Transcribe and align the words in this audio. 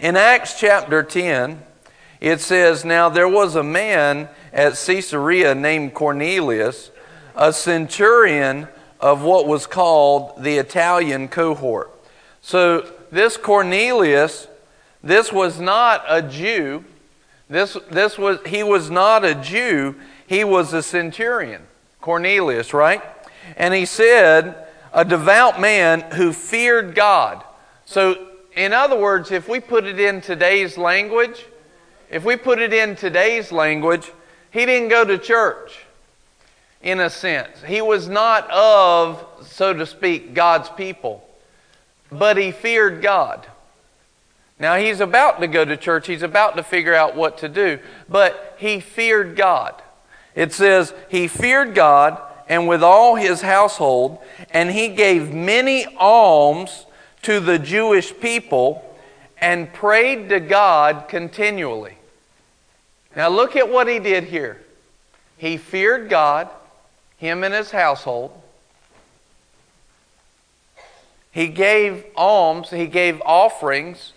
In 0.00 0.16
Acts 0.16 0.58
chapter 0.58 1.02
10, 1.02 1.62
it 2.22 2.40
says, 2.40 2.86
Now 2.86 3.10
there 3.10 3.28
was 3.28 3.54
a 3.54 3.62
man 3.62 4.30
at 4.50 4.82
Caesarea 4.86 5.54
named 5.54 5.92
Cornelius, 5.92 6.90
a 7.36 7.52
centurion 7.52 8.66
of 8.98 9.20
what 9.20 9.46
was 9.46 9.66
called 9.66 10.42
the 10.42 10.56
Italian 10.56 11.28
cohort. 11.28 11.90
So 12.40 12.90
this 13.12 13.36
Cornelius, 13.36 14.48
this 15.02 15.34
was 15.34 15.60
not 15.60 16.02
a 16.08 16.22
Jew. 16.22 16.82
This, 17.50 17.76
this 17.90 18.16
was, 18.16 18.38
he 18.46 18.62
was 18.62 18.90
not 18.90 19.22
a 19.22 19.34
Jew. 19.34 19.96
He 20.26 20.44
was 20.44 20.72
a 20.72 20.82
centurion, 20.82 21.60
Cornelius, 22.00 22.72
right? 22.72 23.02
And 23.54 23.74
he 23.74 23.84
said, 23.84 24.66
a 24.94 25.04
devout 25.04 25.60
man 25.60 26.00
who 26.12 26.32
feared 26.32 26.94
God. 26.94 27.44
So, 27.84 28.28
in 28.56 28.72
other 28.72 28.98
words, 28.98 29.30
if 29.30 29.48
we 29.48 29.60
put 29.60 29.84
it 29.84 30.00
in 30.00 30.20
today's 30.20 30.76
language, 30.76 31.46
if 32.10 32.24
we 32.24 32.36
put 32.36 32.58
it 32.58 32.72
in 32.72 32.96
today's 32.96 33.52
language, 33.52 34.10
he 34.50 34.66
didn't 34.66 34.88
go 34.88 35.04
to 35.04 35.18
church 35.18 35.84
in 36.82 37.00
a 37.00 37.10
sense. 37.10 37.62
He 37.62 37.80
was 37.80 38.08
not 38.08 38.50
of, 38.50 39.24
so 39.42 39.72
to 39.72 39.86
speak, 39.86 40.34
God's 40.34 40.68
people, 40.70 41.26
but 42.10 42.36
he 42.36 42.50
feared 42.50 43.02
God. 43.02 43.46
Now, 44.58 44.76
he's 44.76 45.00
about 45.00 45.40
to 45.40 45.46
go 45.46 45.64
to 45.64 45.76
church, 45.76 46.06
he's 46.06 46.22
about 46.22 46.56
to 46.56 46.62
figure 46.62 46.94
out 46.94 47.16
what 47.16 47.38
to 47.38 47.48
do, 47.48 47.78
but 48.08 48.56
he 48.58 48.80
feared 48.80 49.36
God. 49.36 49.80
It 50.34 50.52
says, 50.52 50.92
he 51.08 51.28
feared 51.28 51.74
God 51.74 52.20
and 52.48 52.66
with 52.66 52.82
all 52.82 53.14
his 53.14 53.42
household, 53.42 54.18
and 54.50 54.70
he 54.70 54.88
gave 54.88 55.32
many 55.32 55.86
alms 55.96 56.84
to 57.22 57.40
the 57.40 57.58
Jewish 57.58 58.18
people 58.18 58.84
and 59.38 59.72
prayed 59.72 60.28
to 60.28 60.40
God 60.40 61.08
continually. 61.08 61.96
Now, 63.16 63.28
look 63.28 63.56
at 63.56 63.68
what 63.68 63.88
he 63.88 63.98
did 63.98 64.24
here. 64.24 64.60
He 65.36 65.56
feared 65.56 66.08
God, 66.08 66.48
him 67.16 67.42
and 67.42 67.54
his 67.54 67.70
household. 67.70 68.30
He 71.32 71.48
gave 71.48 72.04
alms, 72.16 72.70
he 72.70 72.86
gave 72.86 73.22
offerings 73.24 74.12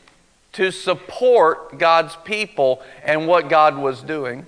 to 0.54 0.72
support 0.72 1.78
God's 1.78 2.16
people 2.24 2.82
and 3.04 3.28
what 3.28 3.50
God 3.50 3.78
was 3.78 4.02
doing. 4.02 4.46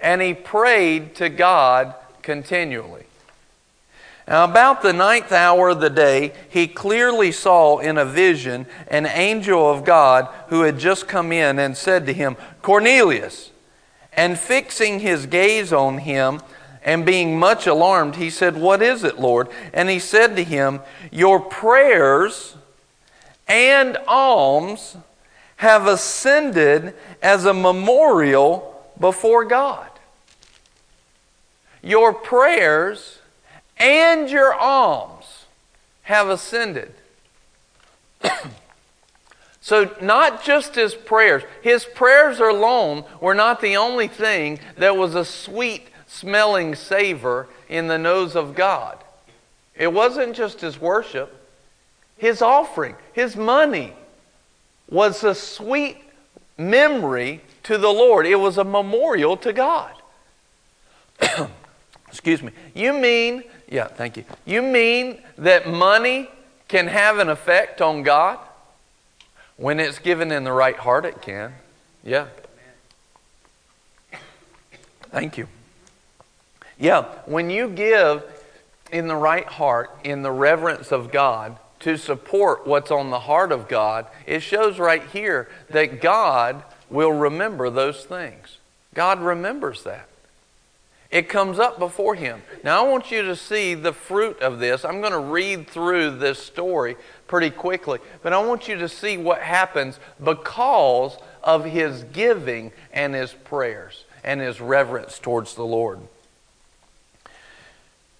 And 0.00 0.20
he 0.20 0.34
prayed 0.34 1.14
to 1.16 1.28
God 1.28 1.94
continually. 2.22 3.04
Now, 4.28 4.44
about 4.44 4.82
the 4.82 4.92
ninth 4.92 5.32
hour 5.32 5.70
of 5.70 5.80
the 5.80 5.90
day, 5.90 6.32
he 6.48 6.68
clearly 6.68 7.32
saw 7.32 7.78
in 7.78 7.98
a 7.98 8.04
vision 8.04 8.66
an 8.88 9.06
angel 9.06 9.68
of 9.68 9.84
God 9.84 10.28
who 10.48 10.62
had 10.62 10.78
just 10.78 11.08
come 11.08 11.32
in 11.32 11.58
and 11.58 11.76
said 11.76 12.06
to 12.06 12.12
him, 12.12 12.36
Cornelius. 12.62 13.50
And 14.12 14.38
fixing 14.38 15.00
his 15.00 15.26
gaze 15.26 15.72
on 15.72 15.98
him 15.98 16.40
and 16.84 17.06
being 17.06 17.38
much 17.38 17.66
alarmed, 17.66 18.16
he 18.16 18.30
said, 18.30 18.56
What 18.56 18.82
is 18.82 19.04
it, 19.04 19.18
Lord? 19.18 19.48
And 19.72 19.88
he 19.88 19.98
said 19.98 20.36
to 20.36 20.44
him, 20.44 20.80
Your 21.10 21.40
prayers 21.40 22.54
and 23.48 23.96
alms 24.06 24.96
have 25.56 25.86
ascended 25.86 26.94
as 27.22 27.44
a 27.44 27.54
memorial 27.54 28.84
before 29.00 29.44
God. 29.44 29.88
Your 31.82 32.12
prayers 32.12 33.18
and 33.82 34.30
your 34.30 34.54
alms 34.54 35.46
have 36.02 36.28
ascended. 36.28 36.94
so, 39.60 39.90
not 40.00 40.44
just 40.44 40.76
his 40.76 40.94
prayers, 40.94 41.42
his 41.62 41.84
prayers 41.84 42.38
alone 42.38 43.04
were 43.20 43.34
not 43.34 43.60
the 43.60 43.76
only 43.76 44.06
thing 44.06 44.60
that 44.76 44.96
was 44.96 45.14
a 45.14 45.24
sweet 45.24 45.88
smelling 46.06 46.74
savor 46.74 47.48
in 47.68 47.88
the 47.88 47.98
nose 47.98 48.36
of 48.36 48.54
God. 48.54 48.98
It 49.74 49.92
wasn't 49.92 50.36
just 50.36 50.60
his 50.60 50.80
worship, 50.80 51.34
his 52.16 52.40
offering, 52.40 52.94
his 53.12 53.36
money 53.36 53.94
was 54.88 55.24
a 55.24 55.34
sweet 55.34 55.96
memory 56.56 57.40
to 57.64 57.78
the 57.78 57.88
Lord. 57.88 58.26
It 58.26 58.36
was 58.36 58.58
a 58.58 58.64
memorial 58.64 59.36
to 59.38 59.52
God. 59.52 59.92
Excuse 62.12 62.42
me. 62.42 62.52
You 62.74 62.92
mean 62.92 63.42
yeah, 63.72 63.86
thank 63.86 64.18
you. 64.18 64.24
You 64.44 64.60
mean 64.60 65.22
that 65.38 65.66
money 65.66 66.28
can 66.68 66.88
have 66.88 67.18
an 67.18 67.30
effect 67.30 67.80
on 67.80 68.02
God? 68.02 68.38
When 69.56 69.80
it's 69.80 69.98
given 69.98 70.30
in 70.30 70.44
the 70.44 70.52
right 70.52 70.76
heart, 70.76 71.06
it 71.06 71.22
can. 71.22 71.54
Yeah. 72.04 72.26
Thank 75.10 75.38
you. 75.38 75.48
Yeah, 76.78 77.04
when 77.24 77.48
you 77.48 77.68
give 77.68 78.22
in 78.90 79.08
the 79.08 79.16
right 79.16 79.46
heart, 79.46 79.90
in 80.04 80.22
the 80.22 80.30
reverence 80.30 80.92
of 80.92 81.10
God, 81.10 81.56
to 81.80 81.96
support 81.96 82.66
what's 82.66 82.90
on 82.90 83.10
the 83.10 83.20
heart 83.20 83.52
of 83.52 83.68
God, 83.68 84.06
it 84.26 84.40
shows 84.40 84.78
right 84.78 85.02
here 85.12 85.48
that 85.70 86.02
God 86.02 86.62
will 86.90 87.12
remember 87.12 87.70
those 87.70 88.04
things. 88.04 88.58
God 88.94 89.20
remembers 89.20 89.84
that. 89.84 90.08
It 91.12 91.28
comes 91.28 91.58
up 91.58 91.78
before 91.78 92.14
him. 92.14 92.40
Now, 92.64 92.82
I 92.82 92.88
want 92.88 93.10
you 93.10 93.20
to 93.20 93.36
see 93.36 93.74
the 93.74 93.92
fruit 93.92 94.40
of 94.40 94.58
this. 94.58 94.82
I'm 94.82 95.02
going 95.02 95.12
to 95.12 95.18
read 95.18 95.68
through 95.68 96.12
this 96.16 96.38
story 96.38 96.96
pretty 97.26 97.50
quickly, 97.50 97.98
but 98.22 98.32
I 98.32 98.42
want 98.42 98.66
you 98.66 98.76
to 98.78 98.88
see 98.88 99.18
what 99.18 99.42
happens 99.42 100.00
because 100.24 101.18
of 101.44 101.66
his 101.66 102.04
giving 102.04 102.72
and 102.94 103.14
his 103.14 103.34
prayers 103.34 104.06
and 104.24 104.40
his 104.40 104.58
reverence 104.58 105.18
towards 105.18 105.54
the 105.54 105.66
Lord. 105.66 106.00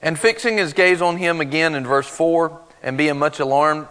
And 0.02 0.19
fixing 0.19 0.58
his 0.58 0.75
gaze 0.75 1.00
on 1.00 1.16
him 1.16 1.41
again 1.41 1.75
in 1.75 1.86
verse 1.86 2.08
4 2.08 2.60
and 2.82 2.98
being 2.98 3.19
much 3.19 3.41
alarmed, 3.41 3.88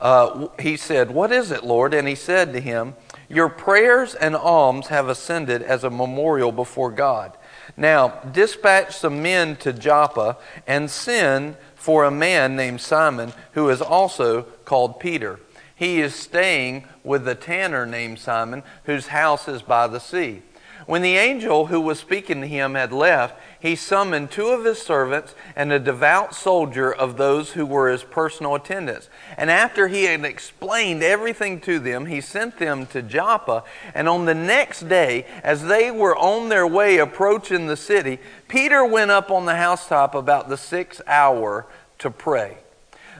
uh, 0.00 0.48
he 0.58 0.76
said, 0.76 1.12
What 1.12 1.30
is 1.30 1.52
it, 1.52 1.62
Lord? 1.62 1.94
And 1.94 2.08
he 2.08 2.16
said 2.16 2.52
to 2.54 2.60
him, 2.60 2.94
Your 3.28 3.48
prayers 3.48 4.16
and 4.16 4.34
alms 4.34 4.88
have 4.88 5.08
ascended 5.08 5.62
as 5.62 5.84
a 5.84 5.90
memorial 5.90 6.50
before 6.50 6.90
God. 6.90 7.36
Now, 7.76 8.08
dispatch 8.32 8.96
some 8.96 9.22
men 9.22 9.56
to 9.56 9.72
Joppa 9.72 10.36
and 10.66 10.90
send 10.90 11.56
for 11.74 12.04
a 12.04 12.10
man 12.10 12.56
named 12.56 12.80
Simon, 12.80 13.32
who 13.52 13.68
is 13.68 13.80
also 13.80 14.42
called 14.64 15.00
Peter. 15.00 15.40
He 15.74 16.00
is 16.00 16.14
staying 16.14 16.84
with 17.02 17.26
a 17.26 17.34
tanner 17.34 17.86
named 17.86 18.18
Simon, 18.18 18.62
whose 18.84 19.08
house 19.08 19.48
is 19.48 19.62
by 19.62 19.86
the 19.86 19.98
sea. 19.98 20.42
When 20.86 21.02
the 21.02 21.16
angel 21.16 21.66
who 21.66 21.80
was 21.80 21.98
speaking 21.98 22.40
to 22.40 22.46
him 22.46 22.74
had 22.74 22.92
left, 22.92 23.40
he 23.62 23.76
summoned 23.76 24.32
two 24.32 24.48
of 24.48 24.64
his 24.64 24.82
servants 24.82 25.36
and 25.54 25.70
a 25.70 25.78
devout 25.78 26.34
soldier 26.34 26.92
of 26.92 27.16
those 27.16 27.52
who 27.52 27.64
were 27.64 27.88
his 27.88 28.02
personal 28.02 28.56
attendants. 28.56 29.08
And 29.36 29.52
after 29.52 29.86
he 29.86 30.02
had 30.02 30.24
explained 30.24 31.04
everything 31.04 31.60
to 31.60 31.78
them, 31.78 32.06
he 32.06 32.20
sent 32.20 32.58
them 32.58 32.86
to 32.86 33.02
Joppa. 33.02 33.62
And 33.94 34.08
on 34.08 34.24
the 34.24 34.34
next 34.34 34.88
day, 34.88 35.26
as 35.44 35.62
they 35.62 35.92
were 35.92 36.16
on 36.16 36.48
their 36.48 36.66
way 36.66 36.98
approaching 36.98 37.68
the 37.68 37.76
city, 37.76 38.18
Peter 38.48 38.84
went 38.84 39.12
up 39.12 39.30
on 39.30 39.46
the 39.46 39.54
housetop 39.54 40.16
about 40.16 40.48
the 40.48 40.56
sixth 40.56 41.00
hour 41.06 41.64
to 42.00 42.10
pray. 42.10 42.56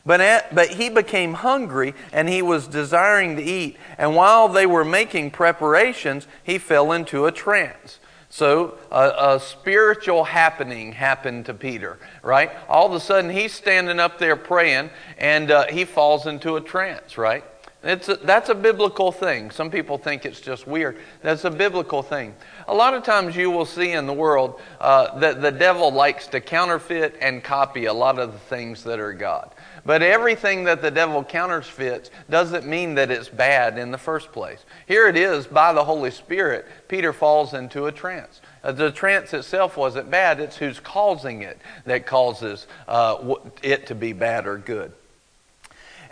But, 0.05 0.21
at, 0.21 0.53
but 0.53 0.71
he 0.71 0.89
became 0.89 1.35
hungry 1.35 1.95
and 2.13 2.29
he 2.29 2.43
was 2.43 2.67
desiring 2.67 3.37
to 3.37 3.43
eat. 3.45 3.77
And 3.97 4.17
while 4.17 4.49
they 4.49 4.67
were 4.67 4.85
making 4.85 5.31
preparations, 5.31 6.27
he 6.43 6.59
fell 6.59 6.91
into 6.91 7.27
a 7.27 7.31
trance. 7.31 8.01
So 8.32 8.78
a, 8.91 9.38
spiritual 9.38 10.25
happening 10.25 10.93
happened 10.93 11.44
to 11.47 11.53
Peter, 11.53 11.98
right? 12.22 12.50
All 12.66 12.87
of 12.87 12.94
a 12.94 13.00
sudden 13.00 13.31
he's 13.31 13.53
standing 13.53 14.00
up 14.00 14.19
there 14.19 14.37
praying 14.37 14.88
and 15.19 15.50
uh, 15.50 15.66
he 15.66 15.84
falls 15.84 16.26
into 16.26 16.56
a 16.56 16.60
trance, 16.62 17.19
right? 17.19 17.44
It's 17.82 18.09
a, 18.09 18.16
that's 18.16 18.48
a 18.48 18.54
biblical 18.54 19.12
thing. 19.12 19.50
Some 19.50 19.70
people 19.70 19.99
think 19.99 20.25
it's 20.25 20.40
just 20.40 20.67
weird. 20.67 20.96
That's 21.20 21.44
a 21.44 21.50
biblical 21.50 22.02
thing. 22.02 22.34
A 22.69 22.75
lot 22.75 22.94
of 22.94 23.02
times 23.02 23.37
you 23.37 23.50
will 23.50 23.67
see 23.67 23.93
in 23.93 24.06
the 24.06 24.14
world 24.14 24.62
uh, 24.81 25.19
that 25.19 25.43
the 25.43 25.52
devil 25.52 25.93
likes 25.93 26.26
to 26.28 26.40
counterfeit 26.40 27.17
and 27.20 27.44
copy 27.44 27.85
a 27.85 27.93
lot 27.93 28.19
of 28.19 28.32
the 28.32 28.38
things 28.38 28.82
that 28.85 28.99
are 28.99 29.12
God. 29.12 29.52
But 29.84 30.02
everything 30.02 30.64
that 30.64 30.81
the 30.81 30.93
devil 30.93 31.25
counterfeits 31.25 32.11
doesn't 32.31 32.67
mean 32.67 32.94
that 32.94 33.11
it's 33.11 33.29
bad 33.29 33.79
in 33.79 33.90
the 33.90 33.99
first 33.99 34.31
place. 34.31 34.64
Here 34.87 35.08
it 35.08 35.17
is, 35.17 35.46
by 35.46 35.73
the 35.73 35.84
Holy 35.84 36.12
Spirit, 36.12 36.67
Peter 36.87 37.12
falls 37.12 37.52
into 37.52 37.87
a 37.87 37.93
trance. 37.93 38.40
Uh, 38.62 38.70
the 38.73 38.93
trance 38.93 39.34
itself 39.34 39.76
wasn't 39.76 40.08
bad, 40.08 40.38
it's 40.38 40.56
who's 40.56 40.79
causing 40.79 41.43
it 41.43 41.61
that 41.84 42.06
causes 42.06 42.69
uh, 42.87 43.34
it 43.62 43.87
to 43.88 43.94
be 43.96 44.12
bad 44.12 44.46
or 44.46 44.56
good. 44.56 44.93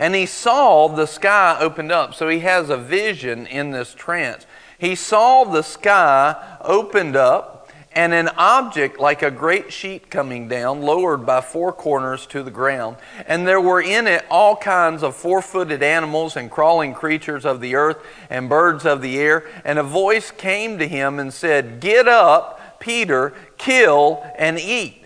And 0.00 0.14
he 0.14 0.26
saw 0.26 0.88
the 0.88 1.06
sky 1.06 1.58
opened 1.60 1.92
up. 1.92 2.14
So 2.14 2.28
he 2.28 2.40
has 2.40 2.70
a 2.70 2.76
vision 2.76 3.46
in 3.46 3.70
this 3.70 3.94
trance. 3.94 4.46
He 4.78 4.94
saw 4.94 5.44
the 5.44 5.62
sky 5.62 6.56
opened 6.62 7.14
up 7.14 7.59
and 7.92 8.14
an 8.14 8.28
object 8.36 9.00
like 9.00 9.22
a 9.22 9.30
great 9.30 9.72
sheet 9.72 10.10
coming 10.10 10.46
down, 10.48 10.80
lowered 10.80 11.26
by 11.26 11.40
four 11.40 11.72
corners 11.72 12.24
to 12.26 12.42
the 12.42 12.50
ground. 12.50 12.96
And 13.26 13.46
there 13.46 13.60
were 13.60 13.80
in 13.80 14.06
it 14.06 14.24
all 14.30 14.54
kinds 14.56 15.02
of 15.02 15.16
four 15.16 15.42
footed 15.42 15.82
animals 15.82 16.36
and 16.36 16.50
crawling 16.50 16.94
creatures 16.94 17.44
of 17.44 17.60
the 17.60 17.74
earth 17.74 17.98
and 18.28 18.48
birds 18.48 18.86
of 18.86 19.02
the 19.02 19.18
air. 19.18 19.48
And 19.64 19.78
a 19.78 19.82
voice 19.82 20.30
came 20.30 20.78
to 20.78 20.86
him 20.86 21.18
and 21.18 21.32
said, 21.32 21.80
Get 21.80 22.06
up, 22.06 22.78
Peter, 22.78 23.34
kill 23.58 24.24
and 24.38 24.58
eat. 24.58 25.00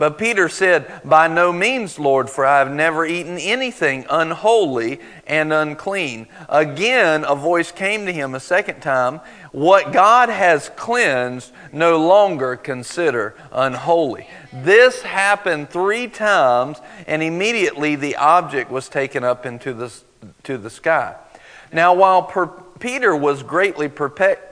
But 0.00 0.16
Peter 0.16 0.48
said, 0.48 1.02
By 1.04 1.28
no 1.28 1.52
means, 1.52 1.98
Lord, 1.98 2.30
for 2.30 2.46
I 2.46 2.60
have 2.60 2.72
never 2.72 3.04
eaten 3.04 3.36
anything 3.36 4.06
unholy 4.08 4.98
and 5.26 5.52
unclean. 5.52 6.26
Again, 6.48 7.22
a 7.28 7.34
voice 7.34 7.70
came 7.70 8.06
to 8.06 8.12
him 8.12 8.34
a 8.34 8.40
second 8.40 8.80
time 8.80 9.20
What 9.52 9.92
God 9.92 10.28
has 10.28 10.70
cleansed, 10.76 11.52
no 11.72 11.98
longer 12.06 12.56
consider 12.56 13.34
unholy. 13.52 14.28
This 14.52 15.02
happened 15.02 15.70
three 15.70 16.06
times, 16.06 16.80
and 17.06 17.22
immediately 17.22 17.96
the 17.96 18.16
object 18.16 18.70
was 18.70 18.88
taken 18.88 19.24
up 19.24 19.46
into 19.46 19.72
the, 19.72 19.92
to 20.44 20.56
the 20.56 20.70
sky. 20.70 21.16
Now, 21.72 21.94
while 21.94 22.22
per- 22.22 22.46
Peter 22.46 23.14
was 23.14 23.42
greatly 23.42 23.88
perplexed 23.88 24.49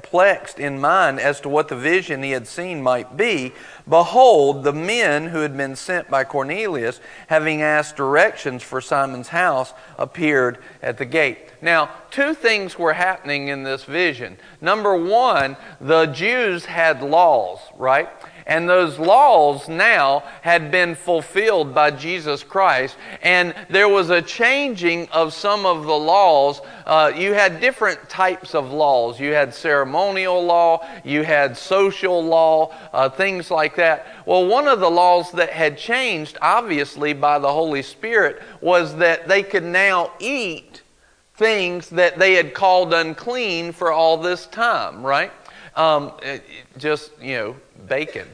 in 0.59 0.81
mind 0.81 1.21
as 1.21 1.41
to 1.41 1.49
what 1.49 1.69
the 1.69 1.77
vision 1.77 2.23
he 2.23 2.31
had 2.31 2.47
seen 2.47 2.83
might 2.83 3.17
be, 3.17 3.53
behold, 3.89 4.65
the 4.65 4.73
men 4.73 5.27
who 5.29 5.41
had 5.41 5.57
been 5.57 5.77
sent 5.77 6.09
by 6.09 6.25
Cornelius, 6.25 7.01
having 7.29 7.63
asked 7.63 7.97
directions 7.97 8.63
for 8.63 8.81
Simon's 8.81 9.29
house, 9.29 9.73
appeared 9.99 10.59
at 10.83 10.99
the 10.99 11.05
gate. 11.05 11.51
Now, 11.61 11.91
two 12.11 12.35
things 12.35 12.79
were 12.79 12.93
happening 12.93 13.49
in 13.49 13.63
this 13.63 13.85
vision. 13.85 14.39
Number 14.61 14.97
one, 14.97 15.57
the 15.81 16.07
Jews 16.07 16.65
had 16.65 17.03
laws, 17.03 17.59
right? 17.77 18.09
And 18.49 18.67
those 18.67 18.99
laws 18.99 19.69
now 19.69 20.25
had 20.41 20.71
been 20.71 20.95
fulfilled 20.95 21.75
by 21.75 21.91
Jesus 21.91 22.43
Christ. 22.43 22.97
And 23.21 23.55
there 23.69 23.91
was 23.91 24.09
a 24.09 24.23
changing 24.23 25.07
of 25.11 25.35
some 25.35 25.67
of 25.67 25.85
the 25.85 25.93
laws. 25.93 26.63
Uh, 26.87 27.13
you 27.15 27.35
had 27.35 27.61
different 27.61 28.09
types 28.09 28.55
of 28.55 28.73
laws. 28.73 29.21
You 29.21 29.35
had 29.35 29.53
ceremonial 29.53 30.43
law, 30.43 30.87
you 31.05 31.25
had 31.25 31.59
social 31.59 32.25
law, 32.25 32.75
uh, 32.95 33.11
things 33.11 33.51
like 33.51 33.77
that. 33.77 34.07
Well, 34.25 34.47
one 34.47 34.67
of 34.67 34.81
the 34.81 34.91
laws 34.91 35.31
that 35.33 35.51
had 35.51 35.77
changed, 35.77 36.39
obviously 36.41 37.13
by 37.13 37.39
the 37.39 37.53
Holy 37.53 37.83
Spirit, 37.83 38.41
was 38.63 38.97
that 38.97 39.29
they 39.29 39.43
could 39.43 39.65
now 39.65 40.13
eat 40.21 40.81
things 41.35 41.91
that 41.91 42.19
they 42.19 42.33
had 42.33 42.55
called 42.55 42.95
unclean 42.95 43.73
for 43.73 43.93
all 43.93 44.17
this 44.17 44.47
time, 44.47 45.03
right? 45.05 45.33
Um, 45.77 46.13
it, 46.23 46.43
just, 46.79 47.13
you 47.21 47.35
know, 47.35 47.57
bacon 47.87 48.27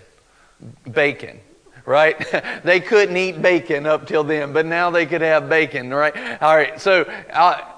bacon 0.91 1.41
right? 1.87 2.17
they 2.65 2.81
couldn't 2.81 3.17
eat 3.17 3.41
bacon 3.43 3.87
up 3.87 4.07
till 4.07 4.25
then, 4.25 4.53
but 4.53 4.67
now 4.67 4.91
they 4.91 5.07
could 5.07 5.21
have 5.21 5.49
bacon, 5.49 5.93
right? 5.93 6.17
All 6.43 6.57
right, 6.57 6.81
so 6.81 7.05
I, 7.33 7.75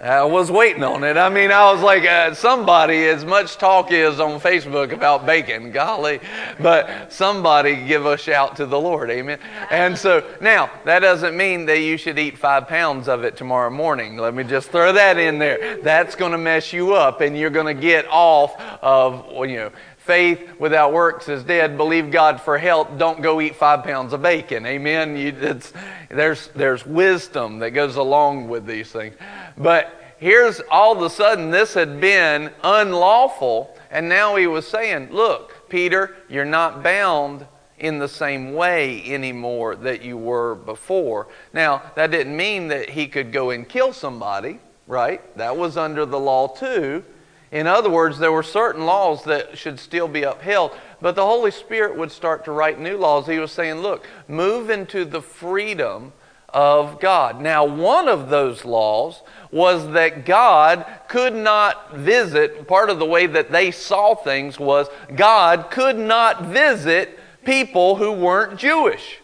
I 0.00 0.24
was 0.24 0.50
waiting 0.50 0.84
on 0.84 1.04
it. 1.04 1.16
I 1.16 1.30
mean, 1.30 1.50
I 1.50 1.72
was 1.72 1.82
like, 1.82 2.04
uh, 2.04 2.34
somebody, 2.34 3.06
as 3.06 3.24
much 3.24 3.56
talk 3.56 3.90
is 3.90 4.20
on 4.20 4.38
Facebook 4.40 4.92
about 4.92 5.24
bacon, 5.24 5.72
golly, 5.72 6.20
but 6.60 7.10
somebody 7.10 7.86
give 7.86 8.04
a 8.04 8.18
shout 8.18 8.56
to 8.56 8.66
the 8.66 8.78
Lord, 8.78 9.10
amen. 9.10 9.38
And 9.70 9.96
so 9.96 10.22
now, 10.40 10.70
that 10.84 11.00
doesn't 11.00 11.36
mean 11.36 11.64
that 11.66 11.80
you 11.80 11.96
should 11.96 12.18
eat 12.18 12.36
five 12.36 12.68
pounds 12.68 13.08
of 13.08 13.24
it 13.24 13.36
tomorrow 13.36 13.70
morning. 13.70 14.18
Let 14.18 14.34
me 14.34 14.44
just 14.44 14.70
throw 14.70 14.92
that 14.92 15.18
in 15.18 15.38
there. 15.38 15.80
That's 15.82 16.14
going 16.14 16.32
to 16.32 16.38
mess 16.38 16.72
you 16.74 16.94
up, 16.94 17.22
and 17.22 17.36
you're 17.36 17.50
going 17.50 17.74
to 17.74 17.80
get 17.80 18.06
off 18.08 18.60
of, 18.82 19.26
you 19.48 19.56
know, 19.56 19.72
Faith 20.06 20.60
without 20.60 20.92
works 20.92 21.28
is 21.28 21.42
dead. 21.42 21.76
Believe 21.76 22.12
God 22.12 22.40
for 22.40 22.58
help. 22.58 22.96
Don't 22.96 23.20
go 23.22 23.40
eat 23.40 23.56
five 23.56 23.82
pounds 23.82 24.12
of 24.12 24.22
bacon. 24.22 24.64
Amen. 24.64 25.16
You, 25.16 25.32
there's, 26.08 26.46
there's 26.54 26.86
wisdom 26.86 27.58
that 27.58 27.72
goes 27.72 27.96
along 27.96 28.48
with 28.48 28.66
these 28.66 28.92
things. 28.92 29.16
But 29.58 30.00
here's 30.18 30.60
all 30.70 30.92
of 30.92 31.02
a 31.02 31.10
sudden 31.10 31.50
this 31.50 31.74
had 31.74 32.00
been 32.00 32.52
unlawful. 32.62 33.76
And 33.90 34.08
now 34.08 34.36
he 34.36 34.46
was 34.46 34.64
saying, 34.64 35.10
Look, 35.10 35.68
Peter, 35.68 36.14
you're 36.28 36.44
not 36.44 36.84
bound 36.84 37.44
in 37.80 37.98
the 37.98 38.08
same 38.08 38.54
way 38.54 39.02
anymore 39.12 39.74
that 39.74 40.02
you 40.02 40.16
were 40.16 40.54
before. 40.54 41.26
Now, 41.52 41.82
that 41.96 42.12
didn't 42.12 42.36
mean 42.36 42.68
that 42.68 42.90
he 42.90 43.08
could 43.08 43.32
go 43.32 43.50
and 43.50 43.68
kill 43.68 43.92
somebody, 43.92 44.60
right? 44.86 45.36
That 45.36 45.56
was 45.56 45.76
under 45.76 46.06
the 46.06 46.20
law 46.20 46.46
too. 46.46 47.04
In 47.52 47.66
other 47.66 47.90
words, 47.90 48.18
there 48.18 48.32
were 48.32 48.42
certain 48.42 48.86
laws 48.86 49.24
that 49.24 49.56
should 49.56 49.78
still 49.78 50.08
be 50.08 50.24
upheld, 50.24 50.72
but 51.00 51.14
the 51.14 51.24
Holy 51.24 51.50
Spirit 51.50 51.96
would 51.96 52.10
start 52.10 52.44
to 52.44 52.52
write 52.52 52.80
new 52.80 52.96
laws. 52.96 53.26
He 53.26 53.38
was 53.38 53.52
saying, 53.52 53.76
look, 53.76 54.06
move 54.26 54.70
into 54.70 55.04
the 55.04 55.22
freedom 55.22 56.12
of 56.48 57.00
God. 57.00 57.40
Now, 57.40 57.64
one 57.64 58.08
of 58.08 58.30
those 58.30 58.64
laws 58.64 59.22
was 59.50 59.92
that 59.92 60.24
God 60.24 60.86
could 61.08 61.34
not 61.34 61.94
visit, 61.94 62.66
part 62.66 62.90
of 62.90 62.98
the 62.98 63.04
way 63.04 63.26
that 63.26 63.52
they 63.52 63.70
saw 63.70 64.14
things 64.14 64.58
was 64.58 64.88
God 65.14 65.70
could 65.70 65.98
not 65.98 66.46
visit 66.46 67.18
people 67.44 67.96
who 67.96 68.12
weren't 68.12 68.58
Jewish. 68.58 69.20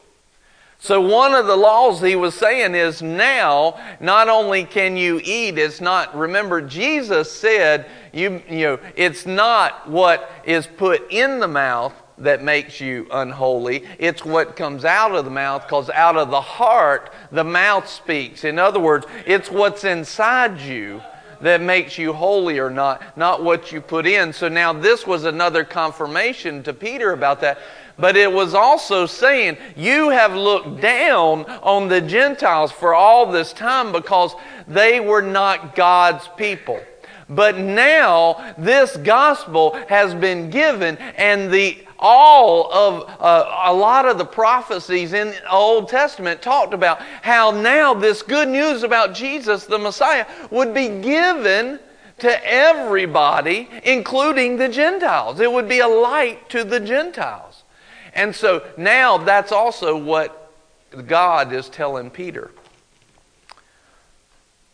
So, 0.82 1.00
one 1.00 1.32
of 1.32 1.46
the 1.46 1.54
laws 1.54 2.00
he 2.00 2.16
was 2.16 2.34
saying 2.34 2.74
is 2.74 3.02
now, 3.02 3.78
not 4.00 4.28
only 4.28 4.64
can 4.64 4.96
you 4.96 5.20
eat, 5.22 5.56
it's 5.56 5.80
not, 5.80 6.12
remember, 6.18 6.60
Jesus 6.60 7.30
said, 7.30 7.86
you, 8.12 8.42
you 8.50 8.62
know, 8.62 8.78
it's 8.96 9.24
not 9.24 9.88
what 9.88 10.28
is 10.42 10.66
put 10.66 11.12
in 11.12 11.38
the 11.38 11.46
mouth 11.46 11.94
that 12.18 12.42
makes 12.42 12.80
you 12.80 13.06
unholy. 13.12 13.84
It's 14.00 14.24
what 14.24 14.56
comes 14.56 14.84
out 14.84 15.14
of 15.14 15.24
the 15.24 15.30
mouth, 15.30 15.62
because 15.62 15.88
out 15.88 16.16
of 16.16 16.32
the 16.32 16.40
heart, 16.40 17.12
the 17.30 17.44
mouth 17.44 17.88
speaks. 17.88 18.42
In 18.42 18.58
other 18.58 18.80
words, 18.80 19.06
it's 19.24 19.52
what's 19.52 19.84
inside 19.84 20.60
you 20.60 21.00
that 21.42 21.60
makes 21.60 21.98
you 21.98 22.12
holy 22.12 22.58
or 22.58 22.70
not, 22.70 23.16
not 23.16 23.42
what 23.42 23.72
you 23.72 23.80
put 23.80 24.06
in. 24.06 24.32
So 24.32 24.48
now 24.48 24.72
this 24.72 25.06
was 25.06 25.24
another 25.24 25.64
confirmation 25.64 26.62
to 26.62 26.72
Peter 26.72 27.12
about 27.12 27.40
that. 27.42 27.58
But 27.98 28.16
it 28.16 28.32
was 28.32 28.54
also 28.54 29.06
saying, 29.06 29.56
You 29.76 30.10
have 30.10 30.34
looked 30.34 30.80
down 30.80 31.44
on 31.62 31.88
the 31.88 32.00
Gentiles 32.00 32.72
for 32.72 32.94
all 32.94 33.30
this 33.30 33.52
time 33.52 33.92
because 33.92 34.34
they 34.66 35.00
were 35.00 35.22
not 35.22 35.74
God's 35.74 36.28
people. 36.36 36.80
But 37.28 37.56
now 37.58 38.54
this 38.58 38.96
gospel 38.96 39.74
has 39.88 40.14
been 40.14 40.50
given, 40.50 40.98
and 41.16 41.50
the 41.50 41.86
all 42.02 42.70
of 42.72 43.08
uh, 43.20 43.62
a 43.66 43.72
lot 43.72 44.06
of 44.06 44.18
the 44.18 44.24
prophecies 44.24 45.12
in 45.12 45.28
the 45.28 45.50
Old 45.50 45.88
Testament 45.88 46.42
talked 46.42 46.74
about 46.74 47.00
how 47.22 47.52
now 47.52 47.94
this 47.94 48.22
good 48.22 48.48
news 48.48 48.82
about 48.82 49.14
Jesus, 49.14 49.66
the 49.66 49.78
Messiah, 49.78 50.26
would 50.50 50.74
be 50.74 50.88
given 50.88 51.78
to 52.18 52.44
everybody, 52.44 53.68
including 53.84 54.56
the 54.56 54.68
Gentiles. 54.68 55.38
It 55.38 55.50
would 55.50 55.68
be 55.68 55.78
a 55.78 55.88
light 55.88 56.48
to 56.50 56.64
the 56.64 56.80
Gentiles. 56.80 57.51
And 58.14 58.34
so 58.34 58.64
now 58.76 59.18
that's 59.18 59.52
also 59.52 59.96
what 59.96 60.50
God 61.06 61.52
is 61.52 61.68
telling 61.68 62.10
Peter. 62.10 62.50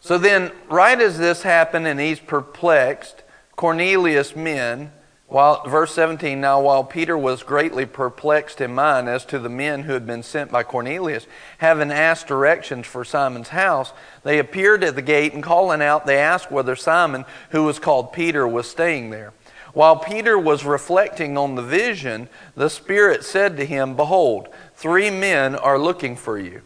So 0.01 0.19
then, 0.19 0.53
right 0.69 1.01
as 1.01 1.19
this 1.19 1.43
happened 1.43 1.87
and 1.87 2.01
he's 2.01 2.21
perplexed, 2.21 3.23
Cornelius' 3.57 4.35
men, 4.35 4.93
while, 5.27 5.63
verse 5.69 5.93
17, 5.93 6.41
now 6.41 6.63
while 6.63 6.83
Peter 6.83 7.19
was 7.19 7.43
greatly 7.43 7.85
perplexed 7.85 8.63
in 8.63 8.75
mind 8.75 9.09
as 9.09 9.27
to 9.27 9.39
the 9.39 9.51
men 9.51 9.83
who 9.83 9.93
had 9.93 10.07
been 10.07 10.23
sent 10.23 10.51
by 10.51 10.63
Cornelius, 10.63 11.27
having 11.59 11.91
asked 11.93 12.29
directions 12.29 12.87
for 12.87 13.05
Simon's 13.05 13.49
house, 13.49 13.93
they 14.23 14.39
appeared 14.39 14.83
at 14.83 14.95
the 14.95 15.03
gate 15.03 15.35
and 15.35 15.43
calling 15.43 15.83
out, 15.83 16.07
they 16.07 16.17
asked 16.17 16.51
whether 16.51 16.75
Simon, 16.75 17.27
who 17.51 17.65
was 17.65 17.79
called 17.79 18.15
Peter, 18.15 18.49
was 18.49 18.71
staying 18.71 19.11
there. 19.11 19.35
While 19.79 19.95
Peter 19.95 20.37
was 20.37 20.65
reflecting 20.65 21.39
on 21.39 21.55
the 21.55 21.63
vision, 21.63 22.29
the 22.57 22.69
Spirit 22.69 23.23
said 23.23 23.57
to 23.59 23.65
him, 23.65 23.95
Behold, 23.95 24.49
three 24.75 25.09
men 25.09 25.55
are 25.55 25.79
looking 25.79 26.17
for 26.17 26.37
you. 26.37 26.63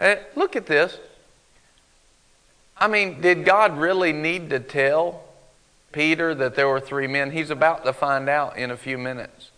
And 0.00 0.18
look 0.34 0.56
at 0.56 0.64
this. 0.64 0.96
I 2.78 2.88
mean, 2.88 3.20
did 3.20 3.44
God 3.44 3.76
really 3.76 4.14
need 4.14 4.48
to 4.48 4.60
tell 4.60 5.24
Peter 5.92 6.34
that 6.36 6.54
there 6.54 6.66
were 6.66 6.80
three 6.80 7.06
men? 7.06 7.32
He's 7.32 7.50
about 7.50 7.84
to 7.84 7.92
find 7.92 8.30
out 8.30 8.56
in 8.56 8.70
a 8.70 8.78
few 8.78 8.96
minutes. 8.96 9.50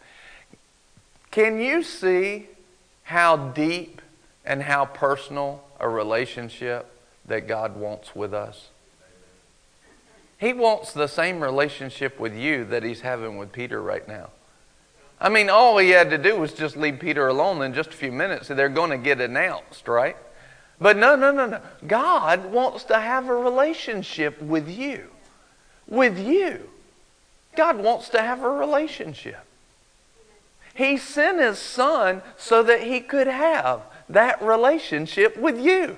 Can 1.30 1.60
you 1.60 1.84
see 1.84 2.48
how 3.04 3.36
deep 3.36 4.02
and 4.44 4.64
how 4.64 4.84
personal 4.84 5.62
a 5.78 5.88
relationship 5.88 6.90
that 7.24 7.46
God 7.46 7.76
wants 7.76 8.16
with 8.16 8.34
us? 8.34 8.70
He 10.38 10.52
wants 10.52 10.92
the 10.92 11.06
same 11.06 11.40
relationship 11.40 12.20
with 12.20 12.34
you 12.36 12.64
that 12.66 12.82
he's 12.82 13.00
having 13.00 13.38
with 13.38 13.52
Peter 13.52 13.80
right 13.80 14.06
now. 14.06 14.30
I 15.18 15.30
mean, 15.30 15.48
all 15.48 15.78
he 15.78 15.90
had 15.90 16.10
to 16.10 16.18
do 16.18 16.36
was 16.36 16.52
just 16.52 16.76
leave 16.76 16.98
Peter 17.00 17.26
alone 17.28 17.62
in 17.62 17.72
just 17.72 17.90
a 17.90 17.96
few 17.96 18.12
minutes, 18.12 18.50
and 18.50 18.58
they're 18.58 18.68
going 18.68 18.90
to 18.90 18.98
get 18.98 19.20
announced, 19.20 19.88
right? 19.88 20.16
But 20.78 20.98
no, 20.98 21.16
no, 21.16 21.30
no, 21.30 21.46
no. 21.46 21.60
God 21.86 22.52
wants 22.52 22.84
to 22.84 23.00
have 23.00 23.28
a 23.28 23.34
relationship 23.34 24.40
with 24.42 24.68
you. 24.68 25.08
With 25.88 26.18
you. 26.18 26.68
God 27.56 27.78
wants 27.78 28.10
to 28.10 28.20
have 28.20 28.42
a 28.42 28.50
relationship. 28.50 29.40
He 30.74 30.98
sent 30.98 31.40
his 31.40 31.58
son 31.58 32.20
so 32.36 32.62
that 32.62 32.82
he 32.82 33.00
could 33.00 33.26
have 33.26 33.80
that 34.10 34.42
relationship 34.42 35.38
with 35.38 35.58
you. 35.58 35.96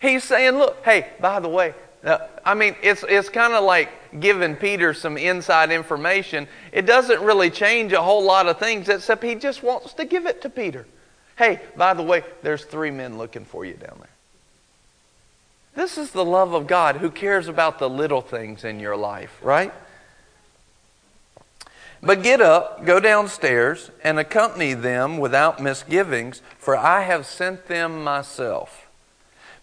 He's 0.00 0.22
saying, 0.22 0.56
look, 0.56 0.84
hey, 0.84 1.08
by 1.18 1.40
the 1.40 1.48
way, 1.48 1.74
Uh, 2.02 2.18
I 2.44 2.54
mean, 2.54 2.76
it's, 2.82 3.04
it's 3.08 3.28
kind 3.28 3.52
of 3.52 3.64
like 3.64 4.20
giving 4.20 4.56
Peter 4.56 4.94
some 4.94 5.18
inside 5.18 5.70
information. 5.70 6.48
It 6.72 6.86
doesn't 6.86 7.20
really 7.20 7.50
change 7.50 7.92
a 7.92 8.00
whole 8.00 8.24
lot 8.24 8.48
of 8.48 8.58
things, 8.58 8.88
except 8.88 9.22
he 9.22 9.34
just 9.34 9.62
wants 9.62 9.92
to 9.94 10.04
give 10.04 10.26
it 10.26 10.40
to 10.42 10.50
Peter. 10.50 10.86
Hey, 11.36 11.60
by 11.76 11.94
the 11.94 12.02
way, 12.02 12.24
there's 12.42 12.64
three 12.64 12.90
men 12.90 13.18
looking 13.18 13.44
for 13.44 13.64
you 13.64 13.74
down 13.74 13.96
there. 13.98 14.10
This 15.74 15.96
is 15.96 16.10
the 16.10 16.24
love 16.24 16.52
of 16.52 16.66
God 16.66 16.96
who 16.96 17.10
cares 17.10 17.48
about 17.48 17.78
the 17.78 17.88
little 17.88 18.20
things 18.20 18.64
in 18.64 18.80
your 18.80 18.96
life, 18.96 19.38
right? 19.42 19.72
But 22.02 22.22
get 22.22 22.40
up, 22.40 22.84
go 22.84 22.98
downstairs, 22.98 23.90
and 24.02 24.18
accompany 24.18 24.74
them 24.74 25.18
without 25.18 25.62
misgivings, 25.62 26.40
for 26.58 26.76
I 26.76 27.02
have 27.02 27.26
sent 27.26 27.68
them 27.68 28.02
myself. 28.02 28.89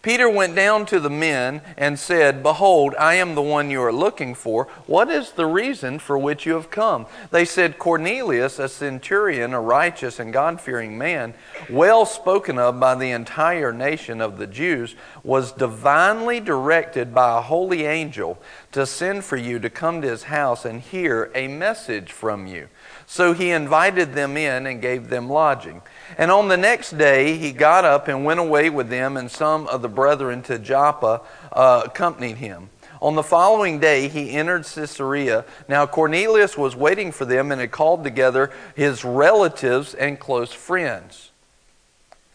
Peter 0.07 0.29
went 0.29 0.55
down 0.55 0.85
to 0.85 1.01
the 1.01 1.09
men 1.09 1.59
and 1.75 1.99
said, 1.99 2.41
Behold, 2.41 2.95
I 2.97 3.15
am 3.15 3.35
the 3.35 3.41
one 3.41 3.69
you 3.69 3.83
are 3.83 3.91
looking 3.91 4.35
for. 4.35 4.63
What 4.85 5.09
is 5.09 5.33
the 5.33 5.45
reason 5.45 5.99
for 5.99 6.17
which 6.17 6.45
you 6.45 6.53
have 6.53 6.69
come? 6.69 7.07
They 7.29 7.43
said, 7.43 7.77
Cornelius, 7.77 8.57
a 8.57 8.69
centurion, 8.69 9.53
a 9.53 9.59
righteous 9.59 10.17
and 10.17 10.31
God 10.31 10.61
fearing 10.61 10.97
man, 10.97 11.33
well 11.69 12.05
spoken 12.05 12.57
of 12.57 12.79
by 12.79 12.95
the 12.95 13.11
entire 13.11 13.73
nation 13.73 14.21
of 14.21 14.37
the 14.37 14.47
Jews, 14.47 14.95
was 15.25 15.51
divinely 15.51 16.39
directed 16.39 17.13
by 17.13 17.37
a 17.37 17.41
holy 17.41 17.83
angel 17.83 18.39
to 18.71 18.85
send 18.85 19.25
for 19.25 19.35
you 19.35 19.59
to 19.59 19.69
come 19.69 20.01
to 20.01 20.07
his 20.07 20.23
house 20.23 20.63
and 20.63 20.79
hear 20.79 21.29
a 21.35 21.49
message 21.49 22.13
from 22.13 22.47
you. 22.47 22.69
So 23.07 23.33
he 23.33 23.49
invited 23.49 24.13
them 24.13 24.37
in 24.37 24.67
and 24.67 24.81
gave 24.81 25.09
them 25.09 25.29
lodging. 25.29 25.81
And 26.17 26.31
on 26.31 26.47
the 26.47 26.57
next 26.57 26.97
day, 26.97 27.37
he 27.37 27.51
got 27.51 27.85
up 27.85 28.07
and 28.07 28.23
went 28.23 28.39
away 28.39 28.69
with 28.69 28.89
them, 28.89 29.17
and 29.17 29.29
some 29.29 29.67
of 29.67 29.81
the 29.81 29.89
brethren 29.89 30.41
to 30.43 30.59
Joppa 30.59 31.21
uh, 31.51 31.83
accompanied 31.85 32.37
him. 32.37 32.69
On 33.01 33.15
the 33.15 33.23
following 33.23 33.79
day, 33.79 34.07
he 34.07 34.31
entered 34.31 34.65
Caesarea. 34.65 35.45
Now, 35.67 35.85
Cornelius 35.85 36.57
was 36.57 36.75
waiting 36.75 37.11
for 37.11 37.25
them 37.25 37.51
and 37.51 37.61
had 37.61 37.71
called 37.71 38.03
together 38.03 38.51
his 38.75 39.03
relatives 39.03 39.93
and 39.93 40.19
close 40.19 40.51
friends. 40.51 41.31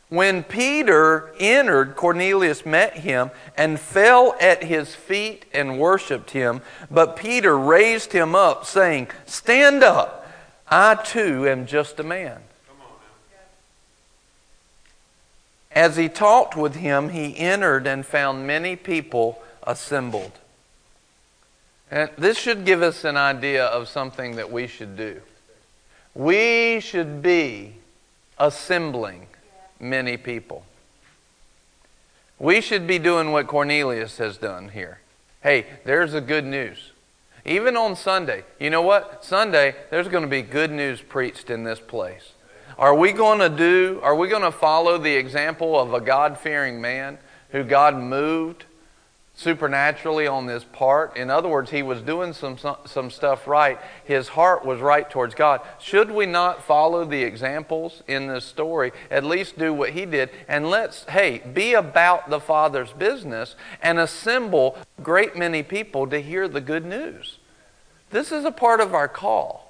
When 0.08 0.44
Peter 0.44 1.32
entered, 1.40 1.96
Cornelius 1.96 2.66
met 2.66 2.98
him 2.98 3.30
and 3.56 3.80
fell 3.80 4.36
at 4.40 4.62
his 4.62 4.94
feet 4.94 5.46
and 5.54 5.78
worshiped 5.78 6.32
him. 6.32 6.60
But 6.90 7.16
Peter 7.16 7.58
raised 7.58 8.12
him 8.12 8.34
up, 8.34 8.66
saying, 8.66 9.08
Stand 9.24 9.82
up, 9.82 10.30
I 10.68 10.96
too 10.96 11.48
am 11.48 11.66
just 11.66 11.98
a 11.98 12.02
man. 12.02 12.42
As 15.74 15.96
he 15.96 16.08
talked 16.08 16.56
with 16.56 16.76
him, 16.76 17.08
he 17.08 17.36
entered 17.38 17.86
and 17.86 18.04
found 18.04 18.46
many 18.46 18.76
people 18.76 19.42
assembled. 19.62 20.32
And 21.90 22.10
this 22.16 22.38
should 22.38 22.64
give 22.64 22.82
us 22.82 23.04
an 23.04 23.16
idea 23.16 23.64
of 23.64 23.88
something 23.88 24.36
that 24.36 24.50
we 24.50 24.66
should 24.66 24.96
do. 24.96 25.20
We 26.14 26.80
should 26.80 27.22
be 27.22 27.74
assembling 28.38 29.26
many 29.80 30.16
people. 30.16 30.64
We 32.38 32.60
should 32.60 32.86
be 32.86 32.98
doing 32.98 33.30
what 33.30 33.46
Cornelius 33.46 34.18
has 34.18 34.36
done 34.36 34.70
here. 34.70 35.00
Hey, 35.42 35.66
there's 35.84 36.12
the 36.12 36.20
good 36.20 36.44
news. 36.44 36.92
Even 37.44 37.76
on 37.76 37.96
Sunday, 37.96 38.44
you 38.60 38.70
know 38.70 38.82
what? 38.82 39.24
Sunday, 39.24 39.74
there's 39.90 40.08
going 40.08 40.22
to 40.22 40.28
be 40.28 40.42
good 40.42 40.70
news 40.70 41.00
preached 41.00 41.50
in 41.50 41.64
this 41.64 41.80
place. 41.80 42.32
Are 42.82 42.96
we 42.96 43.12
going 43.12 43.38
to 43.38 43.48
do, 43.48 44.00
are 44.02 44.16
we 44.16 44.26
going 44.26 44.42
to 44.42 44.50
follow 44.50 44.98
the 44.98 45.14
example 45.14 45.78
of 45.78 45.94
a 45.94 46.00
God 46.00 46.36
fearing 46.36 46.80
man 46.80 47.18
who 47.50 47.62
God 47.62 47.94
moved 47.94 48.64
supernaturally 49.36 50.26
on 50.26 50.46
this 50.46 50.64
part? 50.64 51.16
In 51.16 51.30
other 51.30 51.48
words, 51.48 51.70
he 51.70 51.84
was 51.84 52.00
doing 52.00 52.32
some, 52.32 52.58
some 52.84 53.08
stuff 53.12 53.46
right. 53.46 53.78
His 54.02 54.26
heart 54.26 54.64
was 54.64 54.80
right 54.80 55.08
towards 55.08 55.36
God. 55.36 55.60
Should 55.78 56.10
we 56.10 56.26
not 56.26 56.64
follow 56.64 57.04
the 57.04 57.22
examples 57.22 58.02
in 58.08 58.26
this 58.26 58.44
story? 58.44 58.90
At 59.12 59.22
least 59.22 59.56
do 59.56 59.72
what 59.72 59.90
he 59.90 60.04
did. 60.04 60.30
And 60.48 60.68
let's, 60.68 61.04
hey, 61.04 61.38
be 61.38 61.74
about 61.74 62.30
the 62.30 62.40
Father's 62.40 62.92
business 62.92 63.54
and 63.80 64.00
assemble 64.00 64.76
great 65.00 65.36
many 65.36 65.62
people 65.62 66.08
to 66.08 66.20
hear 66.20 66.48
the 66.48 66.60
good 66.60 66.84
news. 66.84 67.38
This 68.10 68.32
is 68.32 68.44
a 68.44 68.50
part 68.50 68.80
of 68.80 68.92
our 68.92 69.06
call. 69.06 69.61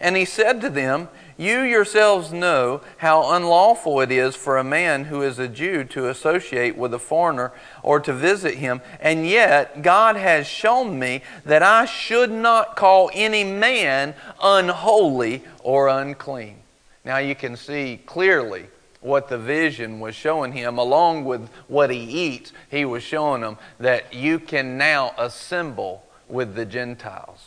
And 0.00 0.16
he 0.16 0.24
said 0.24 0.62
to 0.62 0.70
them, 0.70 1.08
You 1.36 1.60
yourselves 1.60 2.32
know 2.32 2.80
how 2.98 3.34
unlawful 3.34 4.00
it 4.00 4.10
is 4.10 4.34
for 4.34 4.56
a 4.56 4.64
man 4.64 5.04
who 5.04 5.20
is 5.22 5.38
a 5.38 5.46
Jew 5.46 5.84
to 5.84 6.08
associate 6.08 6.76
with 6.76 6.94
a 6.94 6.98
foreigner 6.98 7.52
or 7.82 8.00
to 8.00 8.12
visit 8.12 8.54
him, 8.54 8.80
and 8.98 9.26
yet 9.26 9.82
God 9.82 10.16
has 10.16 10.46
shown 10.46 10.98
me 10.98 11.22
that 11.44 11.62
I 11.62 11.84
should 11.84 12.30
not 12.30 12.76
call 12.76 13.10
any 13.12 13.44
man 13.44 14.14
unholy 14.42 15.44
or 15.62 15.88
unclean. 15.88 16.56
Now 17.04 17.18
you 17.18 17.34
can 17.34 17.56
see 17.56 18.00
clearly 18.06 18.66
what 19.02 19.28
the 19.28 19.38
vision 19.38 20.00
was 20.00 20.14
showing 20.14 20.52
him, 20.52 20.78
along 20.78 21.24
with 21.24 21.48
what 21.68 21.90
he 21.90 22.00
eats, 22.00 22.52
he 22.70 22.84
was 22.84 23.02
showing 23.02 23.42
him 23.42 23.56
that 23.78 24.14
you 24.14 24.38
can 24.38 24.76
now 24.76 25.14
assemble 25.18 26.04
with 26.28 26.54
the 26.54 26.66
Gentiles. 26.66 27.39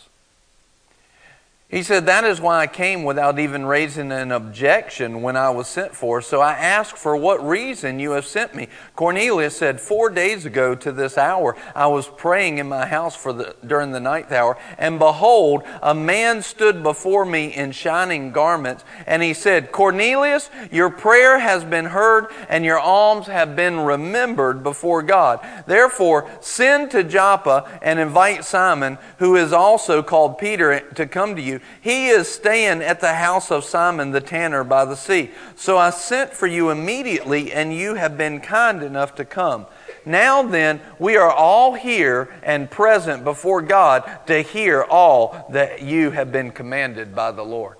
He 1.73 1.81
said, 1.81 2.05
That 2.05 2.23
is 2.23 2.39
why 2.39 2.59
I 2.59 2.67
came 2.67 3.03
without 3.03 3.39
even 3.39 3.65
raising 3.65 4.11
an 4.11 4.31
objection 4.31 5.23
when 5.23 5.35
I 5.35 5.49
was 5.49 5.67
sent 5.67 5.95
for. 5.95 6.21
So 6.21 6.39
I 6.39 6.53
asked 6.53 6.99
for 6.99 7.17
what 7.17 7.43
reason 7.43 7.97
you 7.97 8.11
have 8.11 8.27
sent 8.27 8.53
me. 8.53 8.67
Cornelius 8.95 9.57
said, 9.57 9.81
Four 9.81 10.11
days 10.11 10.45
ago 10.45 10.75
to 10.75 10.91
this 10.91 11.17
hour, 11.17 11.57
I 11.73 11.87
was 11.87 12.07
praying 12.07 12.59
in 12.59 12.69
my 12.69 12.85
house 12.85 13.15
for 13.15 13.33
the, 13.33 13.55
during 13.65 13.91
the 13.91 13.99
ninth 13.99 14.31
hour, 14.31 14.55
and 14.77 14.99
behold, 14.99 15.63
a 15.81 15.95
man 15.95 16.43
stood 16.43 16.83
before 16.83 17.25
me 17.25 17.47
in 17.47 17.71
shining 17.71 18.31
garments, 18.31 18.83
and 19.07 19.23
he 19.23 19.33
said, 19.33 19.71
Cornelius, 19.71 20.51
your 20.71 20.91
prayer 20.91 21.39
has 21.39 21.63
been 21.63 21.85
heard, 21.85 22.27
and 22.49 22.63
your 22.63 22.79
alms 22.79 23.25
have 23.25 23.55
been 23.55 23.79
remembered 23.79 24.61
before 24.61 25.01
God. 25.01 25.39
Therefore, 25.65 26.29
send 26.39 26.91
to 26.91 27.03
Joppa 27.03 27.79
and 27.81 27.97
invite 27.97 28.45
Simon, 28.45 28.99
who 29.17 29.35
is 29.35 29.51
also 29.51 30.03
called 30.03 30.37
Peter, 30.37 30.81
to 30.81 31.07
come 31.07 31.35
to 31.35 31.41
you 31.41 31.61
he 31.81 32.07
is 32.07 32.27
staying 32.27 32.81
at 32.81 32.99
the 33.01 33.13
house 33.13 33.51
of 33.51 33.63
Simon 33.63 34.11
the 34.11 34.21
tanner 34.21 34.63
by 34.63 34.85
the 34.85 34.95
sea. 34.95 35.31
So 35.55 35.77
I 35.77 35.89
sent 35.89 36.33
for 36.33 36.47
you 36.47 36.69
immediately, 36.69 37.51
and 37.51 37.73
you 37.73 37.95
have 37.95 38.17
been 38.17 38.39
kind 38.39 38.81
enough 38.81 39.15
to 39.15 39.25
come. 39.25 39.65
Now 40.05 40.43
then, 40.43 40.81
we 40.99 41.15
are 41.17 41.31
all 41.31 41.73
here 41.73 42.33
and 42.43 42.69
present 42.69 43.23
before 43.23 43.61
God 43.61 44.03
to 44.27 44.41
hear 44.41 44.83
all 44.83 45.47
that 45.51 45.81
you 45.81 46.11
have 46.11 46.31
been 46.31 46.51
commanded 46.51 47.15
by 47.15 47.31
the 47.31 47.43
Lord. 47.43 47.77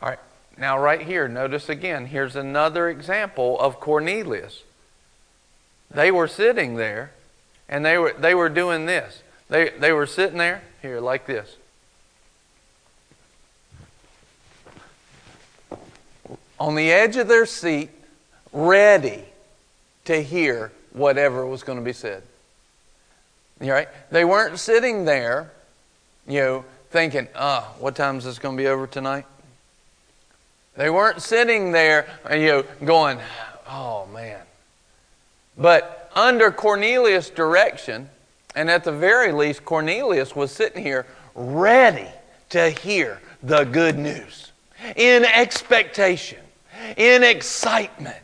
All 0.00 0.08
right, 0.08 0.18
now 0.56 0.78
right 0.78 1.02
here, 1.02 1.28
notice 1.28 1.68
again, 1.68 2.06
here's 2.06 2.36
another 2.36 2.88
example 2.88 3.58
of 3.60 3.80
Cornelius. 3.80 4.62
They 5.90 6.10
were 6.10 6.28
sitting 6.28 6.76
there 6.76 7.12
and 7.68 7.84
they 7.84 7.98
were, 7.98 8.14
they 8.18 8.34
were 8.34 8.48
doing 8.48 8.86
this. 8.86 9.22
They, 9.48 9.70
they 9.70 9.92
were 9.92 10.06
sitting 10.06 10.38
there, 10.38 10.62
here, 10.82 11.00
like 11.00 11.26
this. 11.26 11.56
On 16.58 16.74
the 16.74 16.90
edge 16.90 17.16
of 17.16 17.28
their 17.28 17.46
seat, 17.46 17.90
ready 18.52 19.24
to 20.04 20.22
hear 20.22 20.72
whatever 20.92 21.46
was 21.46 21.62
going 21.62 21.78
to 21.78 21.84
be 21.84 21.92
said. 21.92 22.22
You 23.60 23.72
right? 23.72 23.88
They 24.10 24.24
weren't 24.24 24.58
sitting 24.58 25.04
there, 25.04 25.50
you 26.26 26.40
know, 26.40 26.64
thinking, 26.90 27.28
oh, 27.34 27.74
what 27.78 27.96
time 27.96 28.18
is 28.18 28.24
this 28.24 28.38
going 28.38 28.56
to 28.56 28.62
be 28.62 28.68
over 28.68 28.86
tonight? 28.86 29.26
They 30.76 30.90
weren't 30.90 31.20
sitting 31.20 31.72
there, 31.72 32.08
you 32.30 32.46
know, 32.46 32.64
going, 32.84 33.18
oh, 33.68 34.06
man. 34.06 34.40
But 35.56 36.10
under 36.14 36.50
Cornelius' 36.52 37.30
direction, 37.30 38.08
and 38.54 38.70
at 38.70 38.84
the 38.84 38.92
very 38.92 39.32
least, 39.32 39.64
Cornelius 39.64 40.36
was 40.36 40.52
sitting 40.52 40.82
here 40.82 41.04
ready 41.34 42.08
to 42.50 42.70
hear 42.70 43.20
the 43.42 43.64
good 43.64 43.98
news 43.98 44.52
in 44.96 45.24
expectation 45.24 46.38
in 46.96 47.22
excitement, 47.22 48.16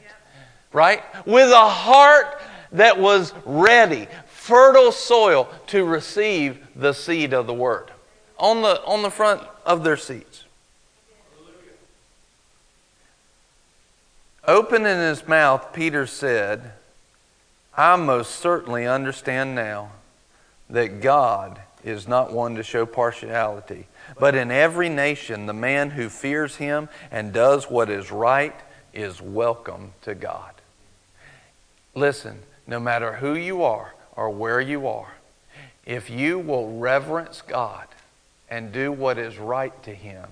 right? 0.72 1.02
With 1.26 1.50
a 1.50 1.68
heart 1.68 2.40
that 2.72 2.98
was 2.98 3.32
ready, 3.44 4.08
fertile 4.26 4.92
soil 4.92 5.48
to 5.68 5.84
receive 5.84 6.58
the 6.76 6.92
seed 6.92 7.32
of 7.32 7.46
the 7.46 7.54
word 7.54 7.90
on 8.38 8.62
the, 8.62 8.84
on 8.84 9.02
the 9.02 9.10
front 9.10 9.42
of 9.64 9.84
their 9.84 9.96
seats. 9.96 10.44
Opening 14.46 14.98
his 14.98 15.26
mouth, 15.26 15.72
Peter 15.72 16.06
said, 16.06 16.72
I 17.76 17.96
most 17.96 18.32
certainly 18.32 18.86
understand 18.86 19.54
now 19.54 19.92
that 20.68 21.00
God 21.00 21.60
is 21.82 22.06
not 22.06 22.32
one 22.32 22.54
to 22.56 22.62
show 22.62 22.84
partiality, 22.84 23.86
but 24.18 24.34
in 24.34 24.50
every 24.50 24.88
nation, 24.88 25.46
the 25.46 25.52
man 25.52 25.90
who 25.90 26.08
fears 26.08 26.56
him 26.56 26.88
and 27.10 27.32
does 27.32 27.70
what 27.70 27.90
is 27.90 28.10
right 28.10 28.54
is 28.92 29.20
welcome 29.20 29.92
to 30.02 30.14
God. 30.14 30.52
Listen, 31.94 32.40
no 32.66 32.80
matter 32.80 33.14
who 33.14 33.34
you 33.34 33.62
are 33.62 33.94
or 34.16 34.30
where 34.30 34.60
you 34.60 34.86
are, 34.86 35.14
if 35.84 36.08
you 36.10 36.38
will 36.38 36.78
reverence 36.78 37.42
God 37.42 37.86
and 38.48 38.72
do 38.72 38.92
what 38.92 39.18
is 39.18 39.38
right 39.38 39.82
to 39.82 39.94
him, 39.94 40.28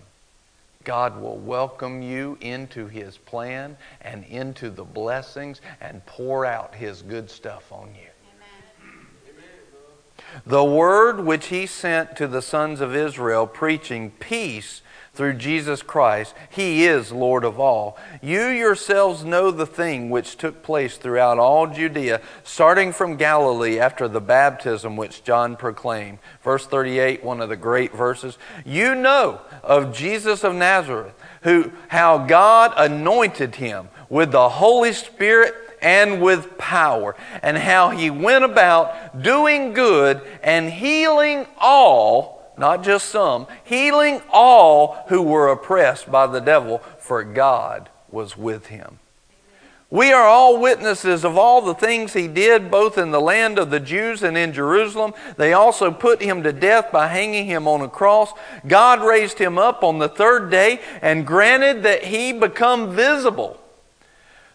God 0.84 1.20
will 1.20 1.36
welcome 1.36 2.02
you 2.02 2.36
into 2.40 2.88
His 2.88 3.16
plan 3.16 3.76
and 4.00 4.24
into 4.24 4.70
the 4.70 4.84
blessings 4.84 5.60
and 5.80 6.04
pour 6.06 6.44
out 6.44 6.74
His 6.74 7.02
good 7.02 7.30
stuff 7.30 7.70
on 7.70 7.88
you. 7.94 8.11
The 10.46 10.64
word 10.64 11.20
which 11.24 11.46
He 11.46 11.66
sent 11.66 12.16
to 12.16 12.26
the 12.26 12.42
sons 12.42 12.80
of 12.80 12.94
Israel, 12.94 13.46
preaching 13.46 14.10
peace 14.12 14.82
through 15.14 15.34
Jesus 15.34 15.82
Christ. 15.82 16.34
He 16.48 16.84
is 16.86 17.12
Lord 17.12 17.44
of 17.44 17.60
all. 17.60 17.98
You 18.22 18.46
yourselves 18.46 19.24
know 19.24 19.50
the 19.50 19.66
thing 19.66 20.08
which 20.08 20.36
took 20.36 20.62
place 20.62 20.96
throughout 20.96 21.38
all 21.38 21.66
Judea, 21.66 22.22
starting 22.44 22.92
from 22.92 23.16
Galilee 23.16 23.78
after 23.78 24.08
the 24.08 24.20
baptism 24.20 24.96
which 24.96 25.22
John 25.22 25.56
proclaimed. 25.56 26.18
Verse 26.42 26.66
38, 26.66 27.22
one 27.22 27.40
of 27.40 27.50
the 27.50 27.56
great 27.56 27.94
verses. 27.94 28.38
You 28.64 28.94
know 28.94 29.42
of 29.62 29.94
Jesus 29.94 30.44
of 30.44 30.54
Nazareth, 30.54 31.14
who 31.42 31.72
how 31.88 32.18
God 32.18 32.72
anointed 32.76 33.56
him 33.56 33.90
with 34.08 34.32
the 34.32 34.48
Holy 34.48 34.94
Spirit 34.94 35.54
and 35.82 36.22
with 36.22 36.56
power, 36.58 37.16
and 37.42 37.58
how 37.58 37.90
he 37.90 38.10
went 38.10 38.44
about 38.44 39.22
doing 39.22 39.72
good 39.72 40.22
and 40.42 40.70
healing 40.70 41.46
all 41.58 42.42
not 42.56 42.84
just 42.84 43.08
some, 43.08 43.46
healing 43.64 44.20
all 44.30 45.04
who 45.08 45.22
were 45.22 45.48
oppressed 45.48 46.10
by 46.10 46.26
the 46.26 46.40
devil, 46.40 46.78
for 46.98 47.24
God 47.24 47.88
was 48.10 48.36
with 48.36 48.66
him. 48.66 48.98
We 49.90 50.10
are 50.10 50.26
all 50.26 50.58
witnesses 50.58 51.22
of 51.22 51.36
all 51.36 51.60
the 51.60 51.74
things 51.74 52.14
he 52.14 52.26
did, 52.26 52.70
both 52.70 52.96
in 52.96 53.10
the 53.10 53.20
land 53.20 53.58
of 53.58 53.70
the 53.70 53.80
Jews 53.80 54.22
and 54.22 54.38
in 54.38 54.54
Jerusalem. 54.54 55.12
They 55.36 55.52
also 55.52 55.90
put 55.90 56.22
him 56.22 56.42
to 56.44 56.52
death 56.52 56.90
by 56.90 57.08
hanging 57.08 57.44
him 57.44 57.68
on 57.68 57.82
a 57.82 57.88
cross. 57.88 58.32
God 58.66 59.02
raised 59.02 59.38
him 59.38 59.58
up 59.58 59.84
on 59.84 59.98
the 59.98 60.08
third 60.08 60.50
day 60.50 60.80
and 61.02 61.26
granted 61.26 61.82
that 61.82 62.04
he 62.04 62.32
become 62.32 62.94
visible 62.94 63.60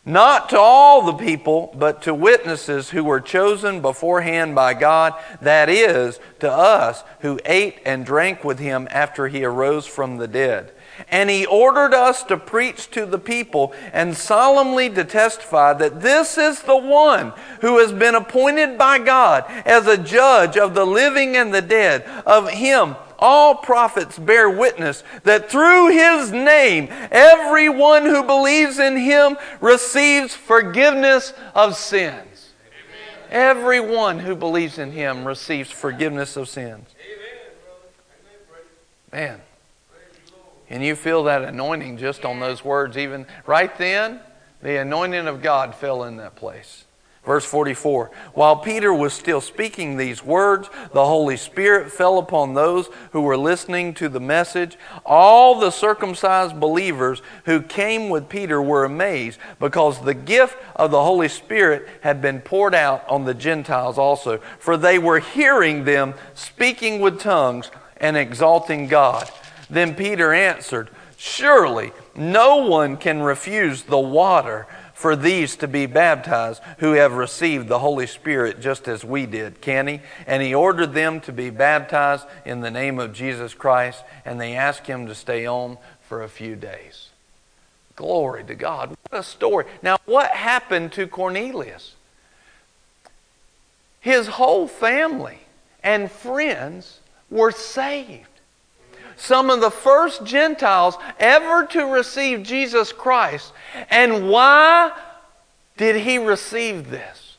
not 0.07 0.49
to 0.49 0.57
all 0.57 1.01
the 1.01 1.13
people, 1.13 1.75
but 1.77 2.01
to 2.03 2.13
witnesses 2.13 2.89
who 2.89 3.03
were 3.03 3.19
chosen 3.19 3.81
beforehand 3.81 4.55
by 4.55 4.73
God, 4.73 5.13
that 5.41 5.67
is, 5.67 6.19
to 6.39 6.49
us 6.49 7.03
who 7.19 7.39
ate 7.45 7.79
and 7.85 8.05
drank 8.05 8.43
with 8.45 8.57
him 8.57 8.87
after 8.89 9.27
he 9.27 9.43
arose 9.43 9.85
from 9.85 10.15
the 10.15 10.27
dead. 10.27 10.71
And 11.09 11.29
he 11.29 11.45
ordered 11.45 11.93
us 11.93 12.23
to 12.23 12.37
preach 12.37 12.89
to 12.91 13.05
the 13.05 13.19
people 13.19 13.73
and 13.91 14.15
solemnly 14.15 14.89
to 14.91 15.03
testify 15.03 15.73
that 15.73 16.01
this 16.01 16.37
is 16.37 16.61
the 16.61 16.77
one 16.77 17.33
who 17.59 17.79
has 17.79 17.91
been 17.91 18.15
appointed 18.15 18.77
by 18.77 18.99
God 18.99 19.43
as 19.65 19.87
a 19.87 19.97
judge 19.97 20.57
of 20.57 20.73
the 20.73 20.85
living 20.85 21.35
and 21.35 21.53
the 21.53 21.61
dead. 21.61 22.03
Of 22.25 22.49
him 22.49 22.95
all 23.19 23.55
prophets 23.55 24.17
bear 24.17 24.49
witness 24.49 25.03
that 25.23 25.49
through 25.49 25.89
his 25.89 26.31
name, 26.31 26.87
everyone 27.11 28.03
who 28.03 28.23
believes 28.23 28.79
in 28.79 28.97
him 28.97 29.37
receives 29.61 30.33
forgiveness 30.33 31.33
of 31.55 31.75
sins. 31.75 32.49
Amen. 32.65 33.27
Everyone 33.29 34.19
who 34.19 34.35
believes 34.35 34.77
in 34.77 34.91
him 34.91 35.25
receives 35.25 35.71
forgiveness 35.71 36.37
of 36.37 36.47
sins. 36.49 36.87
Man, 39.11 39.41
can 40.67 40.81
you 40.81 40.95
feel 40.95 41.23
that 41.23 41.43
anointing 41.43 41.97
just 41.97 42.25
on 42.25 42.39
those 42.39 42.63
words? 42.63 42.97
Even 42.97 43.25
right 43.45 43.75
then, 43.77 44.19
the 44.61 44.81
anointing 44.81 45.27
of 45.27 45.41
God 45.41 45.73
fell 45.73 46.03
in 46.03 46.17
that 46.17 46.35
place. 46.35 46.83
Verse 47.27 47.43
44 47.43 48.09
While 48.35 48.55
Peter 48.55 48.93
was 48.93 49.13
still 49.13 49.41
speaking 49.41 49.97
these 49.97 50.23
words, 50.23 50.69
the 50.93 51.05
Holy 51.05 51.35
Spirit 51.35 51.91
fell 51.91 52.19
upon 52.19 52.53
those 52.53 52.87
who 53.11 53.19
were 53.19 53.35
listening 53.35 53.93
to 53.95 54.07
the 54.07 54.21
message. 54.21 54.77
All 55.05 55.59
the 55.59 55.69
circumcised 55.69 56.57
believers 56.57 57.21
who 57.43 57.61
came 57.61 58.07
with 58.07 58.29
Peter 58.29 58.61
were 58.61 58.85
amazed 58.85 59.39
because 59.59 60.01
the 60.01 60.13
gift 60.13 60.57
of 60.77 60.91
the 60.91 61.03
Holy 61.03 61.27
Spirit 61.27 61.89
had 61.99 62.21
been 62.21 62.39
poured 62.39 62.73
out 62.73 63.05
on 63.09 63.25
the 63.25 63.33
Gentiles 63.33 63.97
also, 63.97 64.37
for 64.57 64.77
they 64.77 64.97
were 64.97 65.19
hearing 65.19 65.83
them 65.83 66.13
speaking 66.33 67.01
with 67.01 67.19
tongues 67.19 67.69
and 67.97 68.15
exalting 68.15 68.87
God. 68.87 69.29
Then 69.69 69.95
Peter 69.95 70.31
answered, 70.31 70.89
Surely 71.17 71.91
no 72.15 72.67
one 72.67 72.95
can 72.95 73.21
refuse 73.21 73.83
the 73.83 73.99
water 73.99 74.65
for 74.97 75.15
these 75.15 75.55
to 75.57 75.67
be 75.67 75.85
baptized 75.85 76.59
who 76.79 76.93
have 76.93 77.13
received 77.13 77.67
the 77.67 77.77
Holy 77.77 78.07
Spirit 78.07 78.59
just 78.59 78.87
as 78.87 79.03
we 79.03 79.27
did, 79.27 79.61
can 79.61 79.85
he? 79.85 80.01
And 80.25 80.41
he 80.41 80.55
ordered 80.55 80.95
them 80.95 81.21
to 81.21 81.31
be 81.31 81.51
baptized 81.51 82.25
in 82.45 82.61
the 82.61 82.71
name 82.71 82.97
of 82.97 83.13
Jesus 83.13 83.53
Christ, 83.53 84.03
and 84.25 84.41
they 84.41 84.55
asked 84.55 84.87
him 84.87 85.05
to 85.05 85.13
stay 85.13 85.45
on 85.45 85.77
for 86.01 86.23
a 86.23 86.27
few 86.27 86.55
days. 86.55 87.09
Glory 87.95 88.43
to 88.45 88.55
God. 88.55 88.89
What 88.89 89.19
a 89.19 89.21
story. 89.21 89.65
Now, 89.83 89.97
what 90.05 90.31
happened 90.31 90.93
to 90.93 91.05
Cornelius? 91.05 91.93
His 93.99 94.25
whole 94.25 94.67
family 94.67 95.41
and 95.83 96.09
friends 96.09 97.01
were 97.29 97.51
saved 97.51 98.26
some 99.17 99.49
of 99.49 99.61
the 99.61 99.71
first 99.71 100.23
Gentiles 100.23 100.95
ever 101.19 101.65
to 101.67 101.85
receive 101.85 102.43
Jesus 102.43 102.91
Christ. 102.91 103.51
And 103.89 104.29
why 104.29 104.91
did 105.75 105.97
he 105.97 106.19
receive 106.19 106.89
this? 106.89 107.37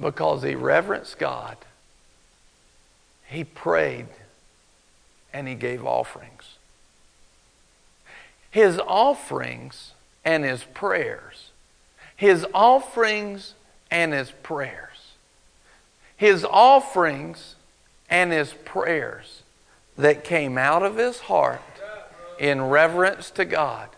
Because 0.00 0.42
he 0.42 0.54
reverenced 0.54 1.18
God, 1.18 1.56
he 3.26 3.44
prayed, 3.44 4.08
and 5.32 5.46
he 5.46 5.54
gave 5.54 5.84
offerings. 5.84 6.56
His 8.50 8.78
offerings 8.78 9.92
and 10.24 10.44
his 10.44 10.64
prayers. 10.64 11.50
His 12.16 12.46
offerings 12.54 13.54
and 13.90 14.14
his 14.14 14.30
prayers. 14.30 15.12
His 16.16 16.44
offerings 16.44 17.56
and 18.08 18.32
his 18.32 18.54
prayers 18.64 19.35
that 19.96 20.24
came 20.24 20.58
out 20.58 20.82
of 20.82 20.96
his 20.96 21.20
heart 21.20 21.60
in 22.38 22.62
reverence 22.62 23.30
to 23.30 23.44
God 23.44 23.88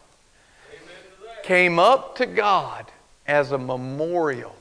came 1.49 1.79
up 1.79 2.15
to 2.15 2.27
God 2.27 2.93
as 3.27 3.53
a 3.53 3.59
memorial. 3.59 4.55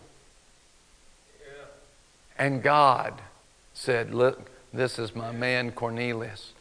And 2.38 2.64
God 2.64 3.22
said, 3.74 4.14
Look, 4.14 4.50
this 4.72 4.98
is 4.98 5.14
my 5.14 5.34
man 5.34 5.72
Cornelius. 5.72 6.54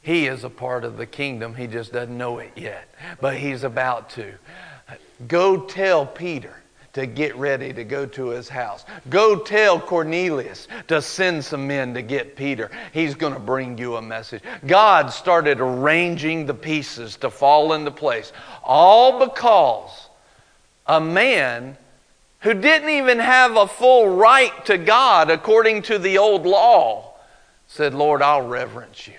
He 0.00 0.26
is 0.26 0.42
a 0.42 0.48
part 0.48 0.84
of 0.84 0.96
the 0.96 1.04
kingdom. 1.04 1.56
He 1.56 1.66
just 1.66 1.92
doesn't 1.92 2.16
know 2.16 2.38
it 2.38 2.52
yet, 2.56 2.88
but 3.20 3.36
he's 3.36 3.62
about 3.62 4.08
to. 4.10 4.32
Go 5.28 5.60
tell 5.60 6.06
Peter 6.06 6.62
to 6.94 7.06
get 7.06 7.36
ready 7.36 7.72
to 7.72 7.84
go 7.84 8.06
to 8.06 8.28
his 8.28 8.48
house. 8.48 8.84
Go 9.10 9.36
tell 9.36 9.78
Cornelius 9.80 10.68
to 10.88 11.02
send 11.02 11.44
some 11.44 11.66
men 11.66 11.92
to 11.94 12.02
get 12.02 12.36
Peter. 12.36 12.70
He's 12.92 13.14
going 13.14 13.34
to 13.34 13.40
bring 13.40 13.76
you 13.76 13.96
a 13.96 14.02
message. 14.02 14.42
God 14.66 15.08
started 15.08 15.60
arranging 15.60 16.46
the 16.46 16.54
pieces 16.54 17.16
to 17.16 17.30
fall 17.30 17.72
into 17.74 17.90
place, 17.90 18.32
all 18.62 19.26
because 19.26 20.08
a 20.86 21.00
man 21.00 21.76
who 22.40 22.54
didn't 22.54 22.90
even 22.90 23.18
have 23.18 23.56
a 23.56 23.66
full 23.66 24.16
right 24.16 24.64
to 24.66 24.78
God 24.78 25.30
according 25.30 25.82
to 25.82 25.98
the 25.98 26.18
old 26.18 26.46
law 26.46 27.14
said, 27.66 27.94
Lord, 27.94 28.22
I'll 28.22 28.46
reverence 28.46 29.08
you, 29.08 29.18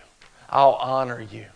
I'll 0.50 0.74
honor 0.76 1.22
you. 1.22 1.48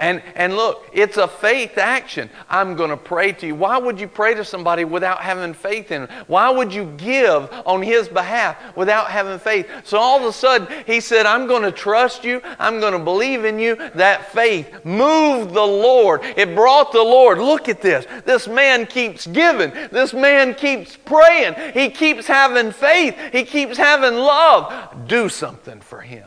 And, 0.00 0.22
and 0.34 0.56
look, 0.56 0.88
it's 0.94 1.18
a 1.18 1.28
faith 1.28 1.76
action. 1.76 2.30
I'm 2.48 2.74
going 2.74 2.88
to 2.88 2.96
pray 2.96 3.32
to 3.32 3.46
you. 3.46 3.54
Why 3.54 3.76
would 3.76 4.00
you 4.00 4.08
pray 4.08 4.32
to 4.32 4.44
somebody 4.46 4.82
without 4.84 5.20
having 5.20 5.52
faith 5.52 5.92
in 5.92 6.06
him? 6.06 6.24
Why 6.26 6.48
would 6.48 6.72
you 6.72 6.86
give 6.96 7.52
on 7.66 7.82
his 7.82 8.08
behalf 8.08 8.56
without 8.74 9.10
having 9.10 9.38
faith? 9.38 9.68
So 9.84 9.98
all 9.98 10.18
of 10.18 10.24
a 10.24 10.32
sudden, 10.32 10.68
he 10.86 11.00
said, 11.00 11.26
I'm 11.26 11.46
going 11.46 11.64
to 11.64 11.70
trust 11.70 12.24
you. 12.24 12.40
I'm 12.58 12.80
going 12.80 12.94
to 12.94 12.98
believe 12.98 13.44
in 13.44 13.58
you. 13.58 13.76
That 13.94 14.32
faith 14.32 14.86
moved 14.86 15.52
the 15.52 15.60
Lord. 15.60 16.22
It 16.24 16.54
brought 16.54 16.92
the 16.92 17.02
Lord. 17.02 17.38
Look 17.38 17.68
at 17.68 17.82
this. 17.82 18.06
This 18.24 18.48
man 18.48 18.86
keeps 18.86 19.26
giving. 19.26 19.70
This 19.92 20.14
man 20.14 20.54
keeps 20.54 20.96
praying. 20.96 21.74
He 21.74 21.90
keeps 21.90 22.26
having 22.26 22.72
faith. 22.72 23.18
He 23.32 23.44
keeps 23.44 23.76
having 23.76 24.14
love. 24.14 25.06
Do 25.08 25.28
something 25.28 25.82
for 25.82 26.00
him. 26.00 26.26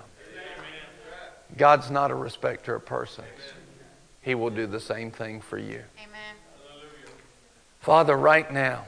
God's 1.58 1.92
not 1.92 2.12
a 2.12 2.16
respecter 2.16 2.76
of 2.76 2.86
persons. 2.86 3.28
He 4.24 4.36
will 4.36 4.50
do 4.50 4.66
the 4.66 4.80
same 4.80 5.12
thing 5.12 5.42
for 5.42 5.58
you. 5.58 5.84
Amen. 5.98 6.36
Father, 7.82 8.16
right 8.16 8.52
now, 8.52 8.86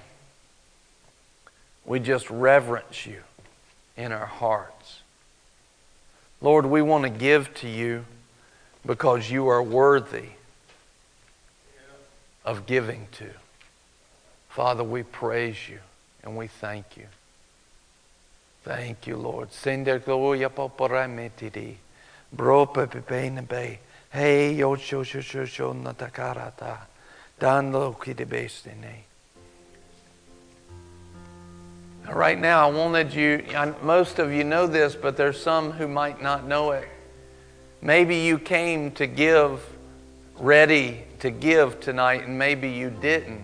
we 1.86 2.00
just 2.00 2.30
reverence 2.30 3.06
you. 3.06 3.22
in 3.98 4.12
our 4.12 4.26
hearts. 4.26 5.02
Lord, 6.42 6.66
we 6.66 6.82
want 6.82 7.04
to 7.04 7.10
give 7.10 7.54
to 7.56 7.68
you 7.68 8.06
because 8.86 9.30
you 9.32 9.48
are 9.48 9.64
worthy 9.64 10.30
of 12.44 12.66
giving 12.66 13.08
to. 13.14 13.30
Father, 14.50 14.84
we 14.84 15.04
praise 15.04 15.70
you 15.70 15.80
and 16.24 16.38
we 16.38 16.48
thank 16.48 16.98
you. 16.98 17.08
Thank 18.64 19.08
you, 19.08 19.18
Lord. 19.18 19.50
Gloria 20.06 20.50
poporametiri. 20.50 21.76
Bro 22.34 22.66
pepepe 22.68 23.80
Hey 24.16 24.54
yo 24.54 24.78
sho 24.78 25.04
sho 25.04 25.20
sho 25.20 25.44
sho 25.44 25.74
natakarata. 25.74 26.78
Dan 27.38 27.74
lo 27.74 27.98
kidebestene. 28.00 29.04
Right 32.10 32.40
now, 32.40 32.66
I 32.66 32.72
wanted 32.72 33.14
you, 33.14 33.44
most 33.82 34.20
of 34.20 34.32
you 34.32 34.46
know 34.46 34.68
this, 34.68 34.96
but 34.96 35.18
there's 35.18 35.38
some 35.38 35.70
who 35.72 35.90
might 35.90 36.22
not 36.22 36.48
know 36.48 36.72
it. 36.72 36.88
Maybe 37.82 38.16
you 38.16 38.40
came 38.40 38.92
to 38.92 39.06
give, 39.06 39.60
ready 40.40 41.04
to 41.20 41.30
give 41.30 41.82
tonight, 41.82 42.24
and 42.24 42.40
maybe 42.40 42.70
you 42.70 42.92
didn't. 42.92 43.44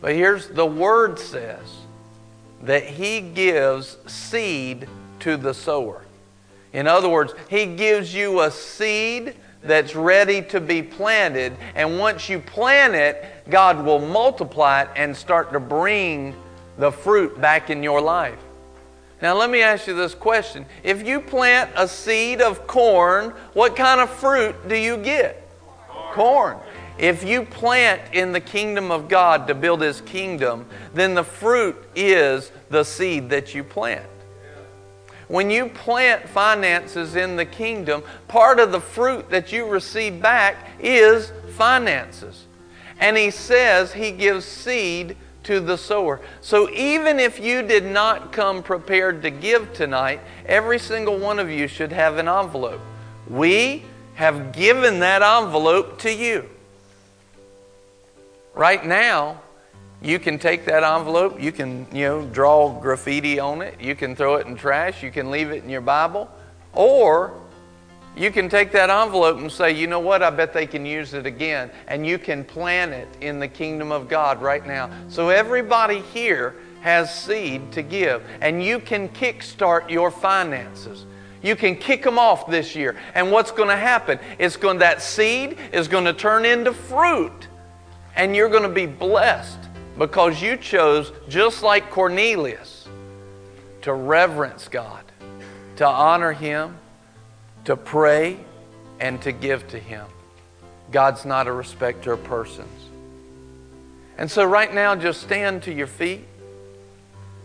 But 0.00 0.16
here's 0.16 0.48
the 0.48 0.66
word 0.66 1.20
says 1.20 1.86
that 2.62 2.82
He 2.82 3.20
gives 3.20 3.96
seed 4.08 4.88
to 5.20 5.36
the 5.36 5.54
sower. 5.54 6.05
In 6.76 6.86
other 6.86 7.08
words, 7.08 7.32
He 7.48 7.64
gives 7.64 8.14
you 8.14 8.42
a 8.42 8.50
seed 8.50 9.34
that's 9.62 9.94
ready 9.94 10.42
to 10.42 10.60
be 10.60 10.82
planted, 10.82 11.56
and 11.74 11.98
once 11.98 12.28
you 12.28 12.38
plant 12.38 12.94
it, 12.94 13.24
God 13.48 13.82
will 13.82 13.98
multiply 13.98 14.82
it 14.82 14.90
and 14.94 15.16
start 15.16 15.54
to 15.54 15.58
bring 15.58 16.36
the 16.76 16.92
fruit 16.92 17.40
back 17.40 17.70
in 17.70 17.82
your 17.82 18.02
life. 18.02 18.38
Now, 19.22 19.34
let 19.34 19.48
me 19.48 19.62
ask 19.62 19.86
you 19.86 19.94
this 19.94 20.14
question. 20.14 20.66
If 20.84 21.06
you 21.06 21.18
plant 21.22 21.70
a 21.76 21.88
seed 21.88 22.42
of 22.42 22.66
corn, 22.66 23.30
what 23.54 23.74
kind 23.74 23.98
of 23.98 24.10
fruit 24.10 24.68
do 24.68 24.76
you 24.76 24.98
get? 24.98 25.48
Corn. 26.12 26.58
If 26.98 27.24
you 27.24 27.44
plant 27.44 28.02
in 28.12 28.32
the 28.32 28.40
kingdom 28.40 28.90
of 28.90 29.08
God 29.08 29.48
to 29.48 29.54
build 29.54 29.80
His 29.80 30.02
kingdom, 30.02 30.66
then 30.92 31.14
the 31.14 31.24
fruit 31.24 31.82
is 31.94 32.52
the 32.68 32.84
seed 32.84 33.30
that 33.30 33.54
you 33.54 33.64
plant. 33.64 34.04
When 35.28 35.50
you 35.50 35.68
plant 35.68 36.28
finances 36.28 37.16
in 37.16 37.36
the 37.36 37.44
kingdom, 37.44 38.02
part 38.28 38.60
of 38.60 38.70
the 38.72 38.80
fruit 38.80 39.30
that 39.30 39.52
you 39.52 39.66
receive 39.66 40.22
back 40.22 40.70
is 40.78 41.32
finances. 41.56 42.44
And 43.00 43.16
He 43.16 43.30
says 43.30 43.92
He 43.92 44.12
gives 44.12 44.44
seed 44.44 45.16
to 45.44 45.60
the 45.60 45.78
sower. 45.78 46.20
So 46.40 46.70
even 46.70 47.20
if 47.20 47.40
you 47.40 47.62
did 47.62 47.84
not 47.84 48.32
come 48.32 48.62
prepared 48.62 49.22
to 49.22 49.30
give 49.30 49.72
tonight, 49.72 50.20
every 50.44 50.78
single 50.78 51.18
one 51.18 51.38
of 51.38 51.50
you 51.50 51.68
should 51.68 51.92
have 51.92 52.18
an 52.18 52.28
envelope. 52.28 52.80
We 53.28 53.84
have 54.14 54.52
given 54.52 55.00
that 55.00 55.22
envelope 55.22 56.00
to 56.00 56.12
you. 56.12 56.48
Right 58.54 58.84
now, 58.84 59.40
you 60.06 60.20
can 60.20 60.38
take 60.38 60.64
that 60.66 60.84
envelope, 60.84 61.40
you 61.40 61.50
can, 61.50 61.86
you 61.92 62.04
know, 62.04 62.24
draw 62.26 62.68
graffiti 62.80 63.40
on 63.40 63.60
it, 63.60 63.80
you 63.80 63.96
can 63.96 64.14
throw 64.14 64.36
it 64.36 64.46
in 64.46 64.54
trash, 64.54 65.02
you 65.02 65.10
can 65.10 65.30
leave 65.30 65.50
it 65.50 65.64
in 65.64 65.68
your 65.68 65.80
Bible, 65.80 66.30
or 66.72 67.34
you 68.16 68.30
can 68.30 68.48
take 68.48 68.72
that 68.72 68.88
envelope 68.88 69.38
and 69.38 69.50
say, 69.50 69.72
you 69.72 69.86
know 69.86 70.00
what, 70.00 70.22
I 70.22 70.30
bet 70.30 70.52
they 70.54 70.66
can 70.66 70.86
use 70.86 71.12
it 71.12 71.26
again. 71.26 71.70
And 71.86 72.06
you 72.06 72.18
can 72.18 72.44
plant 72.44 72.92
it 72.92 73.08
in 73.20 73.40
the 73.40 73.48
kingdom 73.48 73.92
of 73.92 74.08
God 74.08 74.40
right 74.40 74.66
now. 74.66 74.90
So 75.08 75.28
everybody 75.28 76.00
here 76.00 76.54
has 76.80 77.12
seed 77.14 77.72
to 77.72 77.82
give, 77.82 78.22
and 78.40 78.62
you 78.62 78.78
can 78.78 79.08
kickstart 79.10 79.90
your 79.90 80.10
finances. 80.10 81.04
You 81.42 81.56
can 81.56 81.76
kick 81.76 82.02
them 82.02 82.18
off 82.18 82.48
this 82.48 82.74
year. 82.74 82.96
And 83.14 83.30
what's 83.30 83.50
going 83.50 83.68
to 83.68 83.76
happen? 83.76 84.18
It's 84.38 84.56
going 84.56 84.78
that 84.78 85.02
seed 85.02 85.58
is 85.72 85.88
going 85.88 86.04
to 86.04 86.12
turn 86.12 86.46
into 86.46 86.72
fruit. 86.72 87.48
And 88.14 88.34
you're 88.34 88.48
going 88.48 88.62
to 88.62 88.68
be 88.68 88.86
blessed 88.86 89.65
because 89.98 90.42
you 90.42 90.56
chose 90.56 91.12
just 91.28 91.62
like 91.62 91.90
Cornelius 91.90 92.86
to 93.82 93.92
reverence 93.92 94.68
God, 94.68 95.04
to 95.76 95.86
honor 95.86 96.32
him 96.32 96.76
to 97.66 97.76
pray 97.76 98.38
and 99.00 99.20
to 99.22 99.32
give 99.32 99.66
to 99.68 99.78
Him. 99.78 100.06
God's 100.92 101.24
not 101.24 101.48
a 101.48 101.52
respecter 101.52 102.12
of 102.12 102.24
persons. 102.24 102.68
And 104.16 104.30
so, 104.30 104.44
right 104.44 104.72
now, 104.72 104.94
just 104.94 105.20
stand 105.20 105.64
to 105.64 105.72
your 105.72 105.88
feet 105.88 106.24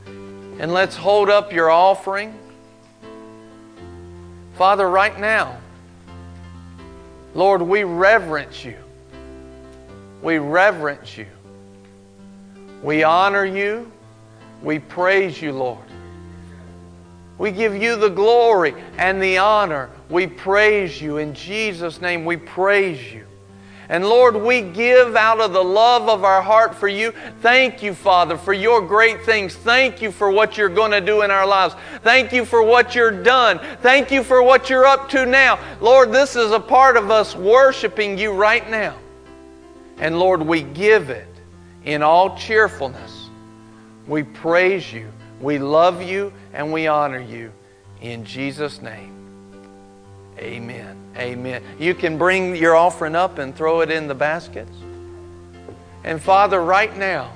and 0.05 0.71
let's 0.73 0.95
hold 0.95 1.29
up 1.29 1.51
your 1.51 1.69
offering. 1.69 2.37
Father, 4.53 4.87
right 4.87 5.19
now, 5.19 5.57
Lord, 7.33 7.63
we 7.63 7.83
reverence 7.83 8.63
you. 8.63 8.77
We 10.21 10.37
reverence 10.37 11.17
you. 11.17 11.25
We 12.81 13.03
honor 13.03 13.45
you. 13.45 13.91
We 14.61 14.79
praise 14.79 15.41
you, 15.41 15.51
Lord. 15.51 15.85
We 17.37 17.51
give 17.51 17.75
you 17.75 17.95
the 17.95 18.09
glory 18.09 18.75
and 18.97 19.21
the 19.21 19.39
honor. 19.39 19.89
We 20.09 20.27
praise 20.27 21.01
you. 21.01 21.17
In 21.17 21.33
Jesus' 21.33 21.99
name, 21.99 22.23
we 22.25 22.37
praise 22.37 23.11
you. 23.11 23.25
And 23.89 24.05
Lord, 24.05 24.35
we 24.35 24.61
give 24.61 25.15
out 25.15 25.41
of 25.41 25.51
the 25.51 25.63
love 25.63 26.07
of 26.07 26.23
our 26.23 26.41
heart 26.41 26.75
for 26.75 26.87
you. 26.87 27.13
Thank 27.41 27.83
you, 27.83 27.93
Father, 27.93 28.37
for 28.37 28.53
your 28.53 28.81
great 28.81 29.25
things. 29.25 29.53
Thank 29.53 30.01
you 30.01 30.11
for 30.11 30.31
what 30.31 30.57
you're 30.57 30.69
going 30.69 30.91
to 30.91 31.01
do 31.01 31.23
in 31.23 31.31
our 31.31 31.45
lives. 31.45 31.75
Thank 32.03 32.31
you 32.31 32.45
for 32.45 32.63
what 32.63 32.95
you're 32.95 33.23
done. 33.23 33.59
Thank 33.81 34.11
you 34.11 34.23
for 34.23 34.41
what 34.43 34.69
you're 34.69 34.85
up 34.85 35.09
to 35.09 35.25
now. 35.25 35.59
Lord, 35.81 36.11
this 36.11 36.35
is 36.35 36.51
a 36.51 36.59
part 36.59 36.95
of 36.95 37.11
us 37.11 37.35
worshiping 37.35 38.17
you 38.17 38.31
right 38.31 38.69
now. 38.69 38.95
And 39.97 40.19
Lord, 40.19 40.41
we 40.41 40.61
give 40.61 41.09
it 41.09 41.27
in 41.85 42.03
all 42.03 42.37
cheerfulness. 42.37 43.29
We 44.07 44.23
praise 44.23 44.91
you. 44.91 45.11
We 45.39 45.57
love 45.57 46.01
you 46.01 46.33
and 46.53 46.71
we 46.71 46.87
honor 46.87 47.19
you. 47.19 47.51
In 48.01 48.25
Jesus' 48.25 48.81
name, 48.81 49.13
amen. 50.37 50.97
Amen. 51.17 51.61
You 51.77 51.93
can 51.93 52.17
bring 52.17 52.55
your 52.55 52.75
offering 52.75 53.15
up 53.15 53.37
and 53.37 53.55
throw 53.55 53.81
it 53.81 53.91
in 53.91 54.07
the 54.07 54.15
baskets. 54.15 54.75
And 56.03 56.21
Father, 56.21 56.61
right 56.61 56.95
now, 56.97 57.31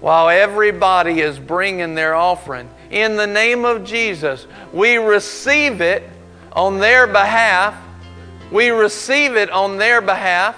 while 0.00 0.28
everybody 0.28 1.20
is 1.20 1.38
bringing 1.38 1.94
their 1.94 2.14
offering, 2.14 2.68
in 2.90 3.16
the 3.16 3.26
name 3.26 3.64
of 3.64 3.84
Jesus, 3.84 4.46
we 4.72 4.96
receive 4.96 5.80
it 5.80 6.04
on 6.52 6.78
their 6.78 7.06
behalf. 7.06 7.74
We 8.50 8.70
receive 8.70 9.36
it 9.36 9.50
on 9.50 9.76
their 9.76 10.00
behalf 10.00 10.56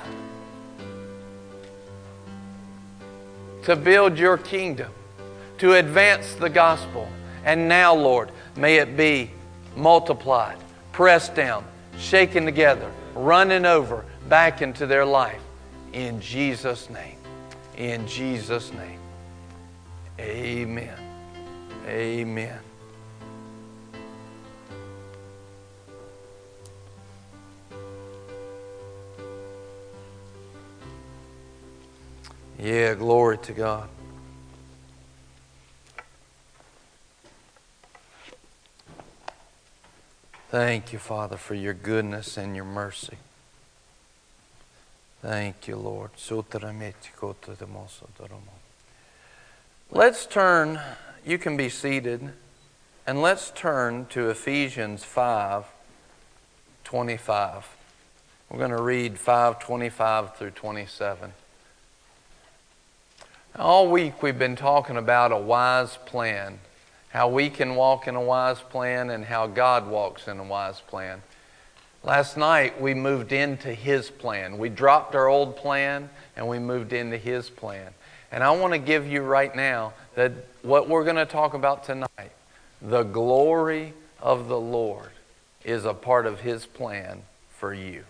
to 3.68 3.76
build 3.76 4.18
your 4.18 4.38
kingdom 4.38 4.90
to 5.58 5.74
advance 5.74 6.32
the 6.36 6.48
gospel. 6.48 7.06
And 7.44 7.68
now, 7.68 7.94
Lord, 7.94 8.32
may 8.56 8.76
it 8.76 8.96
be 8.96 9.30
multiplied, 9.76 10.56
pressed 10.92 11.34
down, 11.34 11.66
shaken 11.98 12.46
together, 12.46 12.90
running 13.14 13.66
over 13.66 14.06
back 14.26 14.62
into 14.62 14.86
their 14.86 15.04
life. 15.04 15.42
In 15.92 16.18
Jesus' 16.18 16.88
name. 16.88 17.18
In 17.76 18.06
Jesus' 18.06 18.72
name. 18.72 19.00
Amen. 20.18 20.96
Amen. 21.86 22.67
Yeah, 32.60 32.94
glory 32.94 33.38
to 33.38 33.52
God. 33.52 33.88
Thank 40.50 40.92
you, 40.92 40.98
Father, 40.98 41.36
for 41.36 41.54
your 41.54 41.74
goodness 41.74 42.36
and 42.36 42.56
your 42.56 42.64
mercy. 42.64 43.16
Thank 45.22 45.68
you, 45.68 45.76
Lord. 45.76 46.10
Let's 49.90 50.26
turn, 50.26 50.80
you 51.24 51.38
can 51.38 51.56
be 51.56 51.68
seated, 51.68 52.32
and 53.06 53.22
let's 53.22 53.50
turn 53.50 54.06
to 54.06 54.30
Ephesians 54.30 55.04
5 55.04 55.64
25. 56.82 57.76
We're 58.50 58.58
going 58.58 58.70
to 58.70 58.82
read 58.82 59.18
5 59.18 59.60
25 59.60 60.36
through 60.36 60.50
27. 60.50 61.32
All 63.58 63.90
week 63.90 64.22
we've 64.22 64.38
been 64.38 64.54
talking 64.54 64.96
about 64.96 65.32
a 65.32 65.36
wise 65.36 65.98
plan 66.06 66.60
how 67.08 67.28
we 67.28 67.50
can 67.50 67.74
walk 67.74 68.06
in 68.06 68.14
a 68.14 68.20
wise 68.20 68.60
plan 68.60 69.10
and 69.10 69.24
how 69.24 69.48
God 69.48 69.88
walks 69.88 70.28
in 70.28 70.38
a 70.38 70.44
wise 70.44 70.80
plan. 70.80 71.22
Last 72.04 72.36
night 72.36 72.80
we 72.80 72.94
moved 72.94 73.32
into 73.32 73.74
His 73.74 74.10
plan. 74.10 74.58
We 74.58 74.68
dropped 74.68 75.16
our 75.16 75.26
old 75.26 75.56
plan 75.56 76.08
and 76.36 76.46
we 76.46 76.60
moved 76.60 76.92
into 76.92 77.16
His 77.16 77.50
plan. 77.50 77.90
And 78.30 78.44
I 78.44 78.52
want 78.52 78.74
to 78.74 78.78
give 78.78 79.08
you 79.08 79.22
right 79.22 79.54
now 79.56 79.92
that 80.14 80.30
what 80.62 80.88
we're 80.88 81.02
going 81.02 81.16
to 81.16 81.26
talk 81.26 81.54
about 81.54 81.82
tonight, 81.82 82.30
The 82.80 83.02
glory 83.02 83.92
of 84.20 84.46
the 84.46 84.60
Lord 84.60 85.10
is 85.64 85.84
a 85.84 85.94
part 85.94 86.26
of 86.26 86.38
His 86.38 86.64
plan 86.64 87.22
for 87.50 87.74
you. 87.74 88.04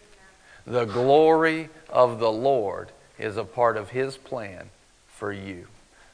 The 0.67 0.85
glory 0.85 1.71
of 1.89 2.19
the 2.19 2.31
Lord 2.31 2.91
is 3.19 3.39
a 3.39 3.45
part 3.45 3.79
of 3.79 3.89
His 3.89 4.19
plan 4.19 4.69
for 5.19 5.33
you. 5.33 5.67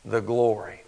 The 0.04 0.20
glory. 0.20 0.80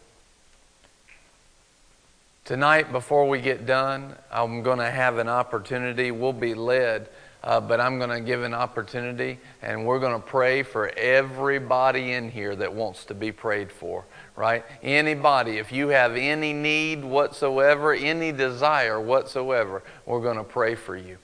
Tonight, 2.46 2.92
before 2.92 3.29
we 3.29 3.40
get 3.40 3.66
done, 3.66 4.14
I'm 4.33 4.62
going 4.62 4.79
to 4.79 4.90
have 4.90 5.18
an 5.18 5.29
opportunity. 5.29 6.11
We'll 6.12 6.33
be 6.33 6.55
led, 6.55 7.09
uh, 7.44 7.61
but 7.61 7.79
I'm 7.81 7.98
going 7.98 8.11
to 8.11 8.20
give 8.20 8.42
an 8.42 8.55
opportunity, 8.55 9.38
and 9.62 9.85
we're 9.85 9.98
going 9.98 10.20
to 10.20 10.26
pray 10.26 10.62
for 10.62 10.88
everybody 10.96 12.12
in 12.12 12.31
here 12.31 12.57
that 12.57 12.72
wants 12.72 13.05
to 13.07 13.14
be 13.14 13.33
prayed 13.33 13.70
for, 13.70 14.05
right? 14.35 14.64
Anybody, 14.83 15.59
if 15.59 15.72
you 15.72 15.88
have 15.88 16.16
any 16.16 16.52
need 16.52 17.05
whatsoever, 17.05 17.92
any 17.92 18.33
desire 18.33 19.00
whatsoever, 19.00 19.83
we're 20.07 20.22
going 20.22 20.38
to 20.38 20.44
pray 20.44 20.74
for 20.74 20.96
you. 20.96 21.18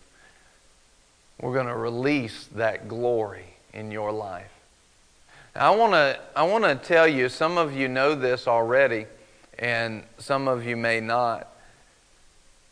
We're 1.40 1.54
going 1.54 1.68
to 1.68 1.76
release 1.76 2.48
that 2.54 2.88
glory 2.88 3.54
in 3.72 3.90
your 3.90 4.12
life. 4.12 4.50
I 5.54 5.70
want 5.70 5.92
to 5.92 6.18
I 6.34 6.44
want 6.44 6.64
to 6.64 6.74
tell 6.74 7.06
you, 7.06 7.28
some 7.28 7.58
of 7.58 7.74
you 7.74 7.88
know 7.88 8.14
this 8.14 8.48
already 8.48 9.06
and 9.58 10.02
some 10.18 10.48
of 10.48 10.64
you 10.64 10.76
may 10.76 11.00
not. 11.00 11.48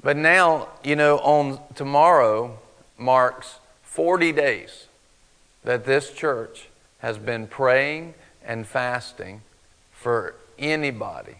But 0.02 0.16
now, 0.16 0.68
you 0.82 0.96
know, 0.96 1.18
on 1.18 1.60
tomorrow 1.74 2.58
marks 2.96 3.58
40 3.82 4.32
days 4.32 4.86
that 5.62 5.84
this 5.84 6.10
church 6.10 6.68
has 7.00 7.18
been 7.18 7.46
praying 7.46 8.14
and 8.44 8.66
fasting 8.66 9.42
for 9.92 10.34
anybody 10.58 11.36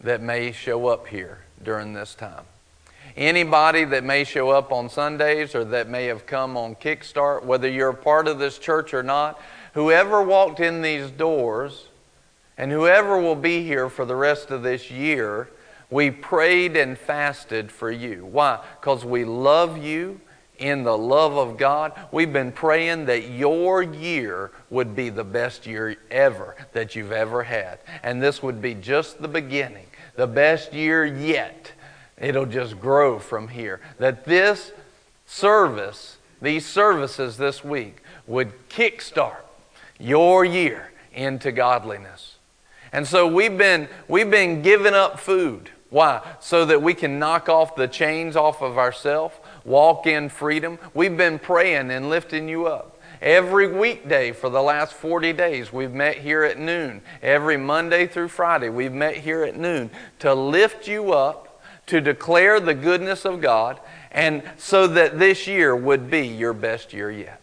that 0.00 0.22
may 0.22 0.52
show 0.52 0.86
up 0.86 1.08
here 1.08 1.40
during 1.62 1.94
this 1.94 2.14
time. 2.14 2.44
Anybody 3.16 3.84
that 3.84 4.04
may 4.04 4.24
show 4.24 4.50
up 4.50 4.70
on 4.70 4.88
Sundays 4.88 5.54
or 5.54 5.64
that 5.64 5.88
may 5.88 6.04
have 6.04 6.26
come 6.26 6.56
on 6.56 6.76
Kickstart, 6.76 7.44
whether 7.44 7.68
you're 7.68 7.90
a 7.90 7.94
part 7.94 8.28
of 8.28 8.38
this 8.38 8.58
church 8.58 8.94
or 8.94 9.02
not, 9.02 9.40
whoever 9.76 10.22
walked 10.22 10.58
in 10.58 10.80
these 10.80 11.10
doors 11.10 11.88
and 12.56 12.72
whoever 12.72 13.20
will 13.20 13.36
be 13.36 13.62
here 13.62 13.90
for 13.90 14.06
the 14.06 14.16
rest 14.16 14.50
of 14.50 14.62
this 14.62 14.90
year, 14.90 15.50
we 15.90 16.10
prayed 16.10 16.78
and 16.78 16.96
fasted 16.96 17.70
for 17.70 17.90
you. 17.90 18.24
Why? 18.24 18.64
Because 18.80 19.04
we 19.04 19.26
love 19.26 19.76
you 19.76 20.18
in 20.58 20.82
the 20.82 20.96
love 20.96 21.36
of 21.36 21.58
God. 21.58 21.92
We've 22.10 22.32
been 22.32 22.52
praying 22.52 23.04
that 23.04 23.28
your 23.28 23.82
year 23.82 24.50
would 24.70 24.96
be 24.96 25.10
the 25.10 25.24
best 25.24 25.66
year 25.66 25.96
ever 26.10 26.56
that 26.72 26.96
you've 26.96 27.12
ever 27.12 27.42
had. 27.42 27.78
And 28.02 28.22
this 28.22 28.42
would 28.42 28.62
be 28.62 28.72
just 28.72 29.20
the 29.20 29.28
beginning, 29.28 29.88
the 30.14 30.26
best 30.26 30.72
year 30.72 31.04
yet. 31.04 31.72
It'll 32.16 32.46
just 32.46 32.80
grow 32.80 33.18
from 33.18 33.48
here. 33.48 33.82
That 33.98 34.24
this 34.24 34.72
service, 35.26 36.16
these 36.40 36.64
services 36.64 37.36
this 37.36 37.62
week, 37.62 37.98
would 38.26 38.70
kickstart 38.70 39.42
your 39.98 40.44
year 40.44 40.92
into 41.12 41.52
godliness. 41.52 42.36
And 42.92 43.06
so 43.06 43.26
we've 43.26 43.56
been, 43.56 43.88
we've 44.08 44.30
been 44.30 44.62
giving 44.62 44.94
up 44.94 45.18
food. 45.18 45.70
Why? 45.90 46.20
So 46.40 46.64
that 46.64 46.82
we 46.82 46.94
can 46.94 47.18
knock 47.18 47.48
off 47.48 47.76
the 47.76 47.88
chains 47.88 48.36
off 48.36 48.62
of 48.62 48.78
ourselves, 48.78 49.34
walk 49.64 50.06
in 50.06 50.28
freedom. 50.28 50.78
We've 50.94 51.16
been 51.16 51.38
praying 51.38 51.90
and 51.90 52.08
lifting 52.08 52.48
you 52.48 52.66
up. 52.66 53.00
Every 53.22 53.66
weekday 53.66 54.32
for 54.32 54.50
the 54.50 54.60
last 54.60 54.92
40 54.92 55.32
days, 55.32 55.72
we've 55.72 55.92
met 55.92 56.18
here 56.18 56.44
at 56.44 56.58
noon. 56.58 57.00
Every 57.22 57.56
Monday 57.56 58.06
through 58.06 58.28
Friday, 58.28 58.68
we've 58.68 58.92
met 58.92 59.16
here 59.16 59.42
at 59.42 59.56
noon 59.56 59.90
to 60.18 60.34
lift 60.34 60.86
you 60.86 61.12
up, 61.12 61.62
to 61.86 62.00
declare 62.00 62.60
the 62.60 62.74
goodness 62.74 63.24
of 63.24 63.40
God, 63.40 63.80
and 64.10 64.42
so 64.58 64.86
that 64.88 65.18
this 65.18 65.46
year 65.46 65.74
would 65.74 66.10
be 66.10 66.26
your 66.26 66.52
best 66.52 66.92
year 66.92 67.10
yet. 67.10 67.40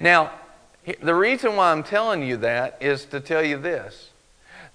Now, 0.00 0.32
the 1.02 1.14
reason 1.14 1.56
why 1.56 1.72
I'm 1.72 1.82
telling 1.82 2.22
you 2.22 2.36
that 2.38 2.78
is 2.80 3.04
to 3.06 3.20
tell 3.20 3.44
you 3.44 3.58
this 3.58 4.10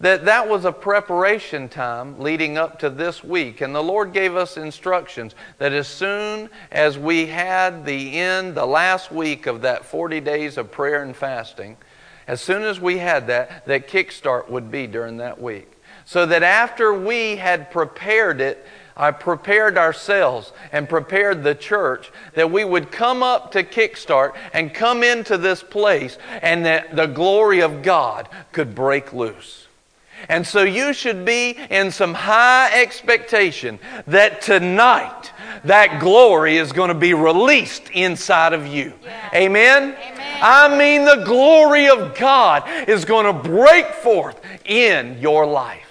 that 0.02 0.24
that 0.24 0.48
was 0.48 0.63
a 0.63 0.72
preparation 0.72 1.67
time 1.67 2.19
leading 2.22 2.58
up 2.58 2.80
to 2.80 2.89
this 2.89 3.22
week 3.22 3.60
and 3.60 3.76
the 3.76 3.84
lord 3.84 4.13
gave 4.13 4.34
us 4.34 4.56
instructions 4.56 5.36
that 5.58 5.74
as 5.74 5.89
soon 5.89 6.50
as 6.72 6.98
we 6.98 7.26
had 7.26 7.86
the 7.86 8.17
end 8.17 8.56
the 8.56 8.65
last 8.65 9.12
week 9.12 9.45
of 9.45 9.62
that 9.62 9.84
40 9.84 10.22
days 10.22 10.58
of 10.58 10.72
prayer 10.72 11.04
and 11.04 11.15
fasting 11.17 11.76
as 12.30 12.39
soon 12.39 12.62
as 12.62 12.80
we 12.80 13.00
had 13.00 13.26
that 13.26 13.65
that 13.65 13.88
kickstart 13.88 14.50
would 14.50 14.69
be 14.69 14.86
during 14.86 15.17
that 15.17 15.41
week. 15.41 15.72
So 16.06 16.28
that 16.28 16.43
after 16.43 16.93
we 16.93 17.36
had 17.36 17.72
prepared 17.72 18.39
it 18.39 18.65
I 19.00 19.12
prepared 19.12 19.78
ourselves 19.78 20.52
and 20.74 20.90
prepared 20.90 21.42
the 21.42 21.56
church 21.56 22.12
that 22.34 22.52
we 22.52 22.66
would 22.66 22.92
come 22.92 23.24
up 23.24 23.54
to 23.54 23.64
Kickstart 23.64 24.36
and 24.54 24.74
come 24.74 25.04
into 25.04 25.38
this 25.38 25.64
place 25.64 26.18
and 26.42 26.66
that 26.66 26.98
the 26.98 27.06
glory 27.08 27.62
of 27.62 27.82
God 27.82 28.28
could 28.52 28.76
break 28.76 29.14
loose. 29.14 29.68
And 30.28 30.46
so 30.46 30.64
you 30.64 30.92
should 30.92 31.24
be 31.24 31.58
in 31.70 31.92
some 31.92 32.14
high 32.14 32.82
expectation 32.82 33.80
that 34.06 34.42
tonight 34.42 35.32
that 35.64 36.02
glory 36.02 36.58
is 36.58 36.74
going 36.74 36.90
to 36.90 36.94
be 36.94 37.14
released 37.14 37.90
inside 37.92 38.52
of 38.52 38.68
you. 38.68 38.94
Yeah. 39.02 39.30
Amen? 39.34 39.96
Amen? 39.98 40.40
I 40.42 40.78
mean, 40.78 41.06
the 41.06 41.24
glory 41.24 41.88
of 41.88 42.18
God 42.18 42.64
is 42.90 43.06
going 43.06 43.26
to 43.26 43.50
break 43.50 43.86
forth 43.88 44.42
in 44.66 45.20
your 45.20 45.46
life. 45.46 45.88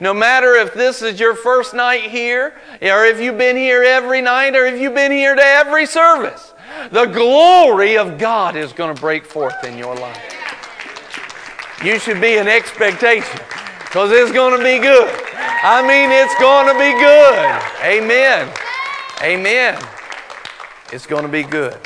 No 0.00 0.12
matter 0.12 0.54
if 0.54 0.74
this 0.74 1.00
is 1.02 1.18
your 1.18 1.34
first 1.34 1.72
night 1.72 2.10
here, 2.10 2.54
or 2.82 3.04
if 3.04 3.20
you've 3.20 3.38
been 3.38 3.56
here 3.56 3.82
every 3.82 4.20
night, 4.20 4.54
or 4.54 4.66
if 4.66 4.80
you've 4.80 4.94
been 4.94 5.12
here 5.12 5.34
to 5.34 5.42
every 5.42 5.86
service, 5.86 6.54
the 6.90 7.06
glory 7.06 7.96
of 7.96 8.18
God 8.18 8.56
is 8.56 8.72
going 8.72 8.94
to 8.94 9.00
break 9.00 9.24
forth 9.24 9.64
in 9.64 9.78
your 9.78 9.94
life. 9.94 10.34
You 11.84 11.98
should 11.98 12.20
be 12.20 12.36
in 12.36 12.48
expectation 12.48 13.38
because 13.80 14.10
it's 14.12 14.32
going 14.32 14.56
to 14.56 14.62
be 14.62 14.78
good. 14.78 15.08
I 15.62 15.82
mean, 15.82 16.10
it's 16.10 16.34
going 16.38 16.66
to 16.66 16.74
be 16.74 16.92
good. 17.00 17.62
Amen. 17.82 18.52
Amen. 19.22 19.82
It's 20.92 21.06
going 21.06 21.22
to 21.22 21.28
be 21.28 21.42
good. 21.42 21.76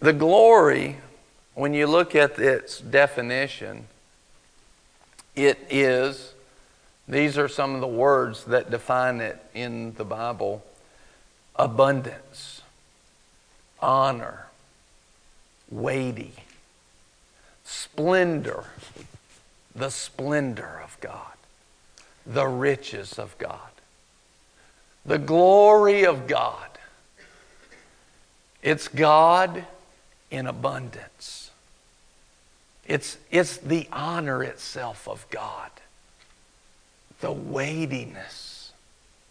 The 0.00 0.12
glory 0.12 0.96
when 1.54 1.74
you 1.74 1.86
look 1.86 2.14
at 2.14 2.38
its 2.38 2.80
definition, 2.80 3.86
it 5.34 5.58
is, 5.70 6.34
these 7.08 7.36
are 7.38 7.48
some 7.48 7.74
of 7.74 7.80
the 7.80 7.86
words 7.86 8.44
that 8.44 8.70
define 8.70 9.20
it 9.20 9.42
in 9.54 9.94
the 9.94 10.04
Bible 10.04 10.64
abundance, 11.56 12.62
honor, 13.80 14.46
weighty, 15.70 16.32
splendor, 17.64 18.64
the 19.74 19.90
splendor 19.90 20.80
of 20.82 20.96
God, 21.00 21.36
the 22.26 22.46
riches 22.46 23.18
of 23.18 23.36
God, 23.38 23.58
the 25.04 25.18
glory 25.18 26.04
of 26.04 26.26
God. 26.26 26.68
It's 28.62 28.88
God 28.88 29.64
in 30.30 30.46
abundance. 30.46 31.41
It's, 32.86 33.16
it's 33.30 33.58
the 33.58 33.88
honor 33.92 34.42
itself 34.42 35.08
of 35.08 35.28
God, 35.30 35.70
the 37.20 37.32
weightiness 37.32 38.72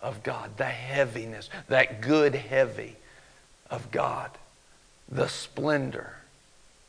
of 0.02 0.24
God, 0.24 0.58
the 0.58 0.66
heaviness, 0.66 1.50
that 1.68 2.02
good 2.02 2.34
heavy 2.36 2.96
of 3.70 3.92
God, 3.92 4.32
the 5.10 5.28
splendor 5.28 6.18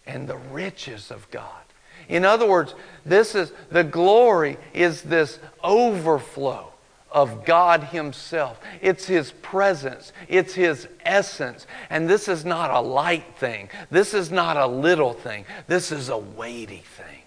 and 0.07 0.29
the 0.29 0.37
riches 0.37 1.11
of 1.11 1.31
God. 1.31 1.62
In 2.09 2.25
other 2.25 2.48
words, 2.48 2.75
this 3.05 3.35
is 3.35 3.53
the 3.70 3.85
glory 3.85 4.57
is 4.72 5.03
this 5.03 5.38
overflow 5.62 6.71
of 7.12 7.44
God 7.44 7.85
Himself. 7.85 8.61
It's 8.81 9.07
His 9.07 9.33
presence, 9.42 10.12
it's 10.29 10.55
His 10.55 10.88
essence. 11.05 11.66
And 11.90 12.09
this 12.09 12.29
is 12.29 12.44
not 12.44 12.70
a 12.70 12.81
light 12.81 13.37
thing, 13.37 13.68
this 13.90 14.14
is 14.14 14.31
not 14.31 14.57
a 14.57 14.66
little 14.66 15.12
thing, 15.12 15.44
this 15.66 15.92
is 15.92 16.09
a 16.09 16.18
weighty 16.18 16.83
thing. 16.96 17.21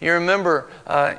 You 0.00 0.12
remember 0.12 0.70
uh, 0.86 1.14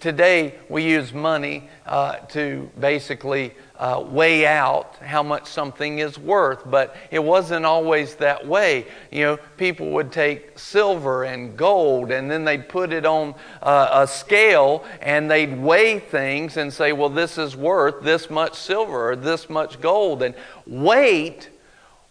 today 0.00 0.54
we 0.68 0.84
use 0.84 1.12
money 1.12 1.68
uh, 1.86 2.16
to 2.30 2.70
basically 2.78 3.54
uh, 3.78 4.04
weigh 4.06 4.46
out 4.46 4.96
how 4.96 5.22
much 5.22 5.46
something 5.46 6.00
is 6.00 6.18
worth, 6.18 6.68
but 6.68 6.96
it 7.10 7.20
wasn't 7.20 7.64
always 7.64 8.16
that 8.16 8.46
way. 8.46 8.86
You 9.12 9.24
know, 9.24 9.36
people 9.56 9.90
would 9.90 10.10
take 10.10 10.58
silver 10.58 11.24
and 11.24 11.56
gold 11.56 12.10
and 12.10 12.30
then 12.30 12.44
they'd 12.44 12.68
put 12.68 12.92
it 12.92 13.06
on 13.06 13.34
uh, 13.62 13.88
a 13.92 14.06
scale 14.06 14.84
and 15.00 15.30
they'd 15.30 15.56
weigh 15.58 16.00
things 16.00 16.56
and 16.56 16.72
say, 16.72 16.92
well, 16.92 17.08
this 17.08 17.38
is 17.38 17.56
worth 17.56 18.02
this 18.02 18.28
much 18.28 18.54
silver 18.54 19.10
or 19.10 19.16
this 19.16 19.48
much 19.48 19.80
gold. 19.80 20.22
And 20.22 20.34
weight 20.66 21.50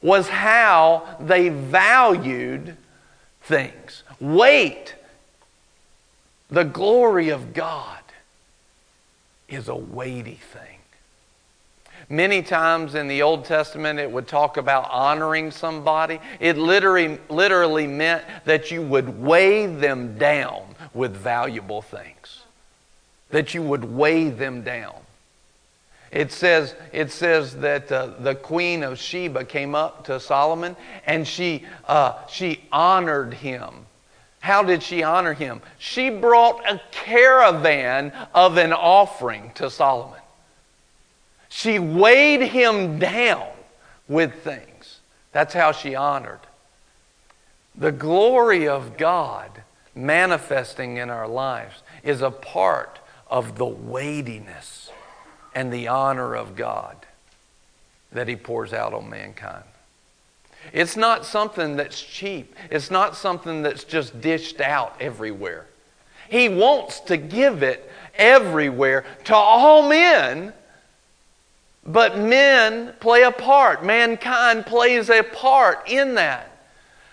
was 0.01 0.29
how 0.29 1.17
they 1.19 1.49
valued 1.49 2.77
things. 3.41 4.03
Weight 4.19 4.95
The 6.49 6.63
glory 6.63 7.29
of 7.29 7.53
God 7.53 7.99
is 9.47 9.67
a 9.67 9.75
weighty 9.75 10.39
thing. 10.53 10.77
Many 12.09 12.41
times 12.41 12.95
in 12.95 13.09
the 13.09 13.21
Old 13.21 13.43
Testament, 13.43 13.99
it 13.99 14.09
would 14.09 14.27
talk 14.27 14.55
about 14.55 14.89
honoring 14.89 15.51
somebody. 15.51 16.19
It 16.39 16.57
literally, 16.57 17.19
literally 17.27 17.85
meant 17.85 18.23
that 18.45 18.71
you 18.71 18.81
would 18.81 19.21
weigh 19.21 19.65
them 19.65 20.17
down 20.17 20.75
with 20.93 21.17
valuable 21.17 21.81
things, 21.81 22.43
that 23.29 23.53
you 23.53 23.61
would 23.61 23.83
weigh 23.83 24.29
them 24.29 24.61
down. 24.61 24.95
It 26.09 26.31
says, 26.31 26.75
it 26.93 27.11
says 27.11 27.57
that 27.57 27.91
uh, 27.91 28.11
the 28.19 28.35
queen 28.35 28.83
of 28.83 28.97
Sheba 28.97 29.43
came 29.43 29.75
up 29.75 30.05
to 30.05 30.21
Solomon 30.21 30.77
and 31.05 31.27
she, 31.27 31.65
uh, 31.85 32.25
she 32.27 32.63
honored 32.71 33.33
him. 33.33 33.86
How 34.47 34.63
did 34.63 34.81
she 34.81 35.03
honor 35.03 35.33
him? 35.33 35.61
She 35.77 36.09
brought 36.09 36.65
a 36.65 36.79
caravan 36.91 38.13
of 38.33 38.55
an 38.55 38.71
offering 38.71 39.51
to 39.55 39.69
Solomon. 39.69 40.21
She 41.49 41.79
weighed 41.79 42.39
him 42.43 42.97
down 42.97 43.49
with 44.07 44.33
things. 44.45 45.01
That's 45.33 45.53
how 45.53 45.73
she 45.73 45.95
honored. 45.95 46.39
The 47.75 47.91
glory 47.91 48.69
of 48.69 48.95
God 48.95 49.63
manifesting 49.93 50.95
in 50.95 51.09
our 51.09 51.27
lives 51.27 51.83
is 52.01 52.21
a 52.21 52.31
part 52.31 52.99
of 53.29 53.57
the 53.57 53.65
weightiness 53.65 54.91
and 55.53 55.73
the 55.73 55.89
honor 55.89 56.35
of 56.37 56.55
God 56.55 56.95
that 58.13 58.29
He 58.29 58.37
pours 58.37 58.71
out 58.71 58.93
on 58.93 59.09
mankind. 59.09 59.65
It's 60.73 60.97
not 60.97 61.25
something 61.25 61.75
that's 61.75 62.01
cheap, 62.01 62.55
it's 62.69 62.91
not 62.91 63.15
something 63.15 63.61
that's 63.61 63.83
just 63.83 64.19
dished 64.21 64.61
out 64.61 64.95
everywhere. 64.99 65.65
He 66.29 66.49
wants 66.49 66.99
to 67.01 67.17
give 67.17 67.63
it 67.63 67.89
everywhere 68.17 69.05
to 69.25 69.35
all 69.35 69.87
men 69.87 70.53
but 71.87 72.19
men 72.19 72.93
play 72.99 73.23
a 73.23 73.31
part. 73.31 73.83
Mankind 73.83 74.65
plays 74.65 75.09
a 75.09 75.23
part 75.23 75.89
in 75.89 76.15
that. 76.15 76.51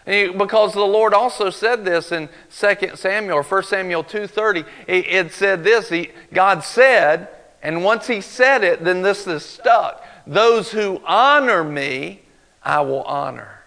Because 0.05 0.75
the 0.75 0.85
Lord 0.85 1.15
also 1.15 1.49
said 1.49 1.85
this 1.85 2.13
in 2.13 2.29
2 2.59 2.97
Samuel 2.97 3.39
or 3.39 3.43
1 3.43 3.63
Samuel 3.63 4.05
2.30. 4.05 4.67
It 4.87 5.33
said 5.33 5.65
this, 5.65 5.89
he, 5.89 6.11
God 6.33 6.63
said, 6.65 7.29
and 7.63 7.85
once 7.85 8.09
he 8.09 8.21
said 8.21 8.65
it, 8.65 8.85
then 8.85 9.01
this 9.01 9.27
is 9.27 9.45
stuck. 9.45 10.05
Those 10.27 10.73
who 10.73 11.01
honor 11.07 11.65
me, 11.65 12.23
I 12.65 12.81
will 12.81 13.03
honor. 13.03 13.61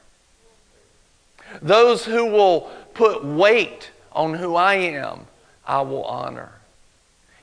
Those 1.62 2.06
who 2.06 2.26
will 2.26 2.70
put 2.94 3.24
weight 3.24 3.92
on 4.12 4.34
who 4.34 4.56
I 4.56 4.76
am, 4.76 5.28
I 5.66 5.82
will 5.82 6.04
honor. 6.04 6.52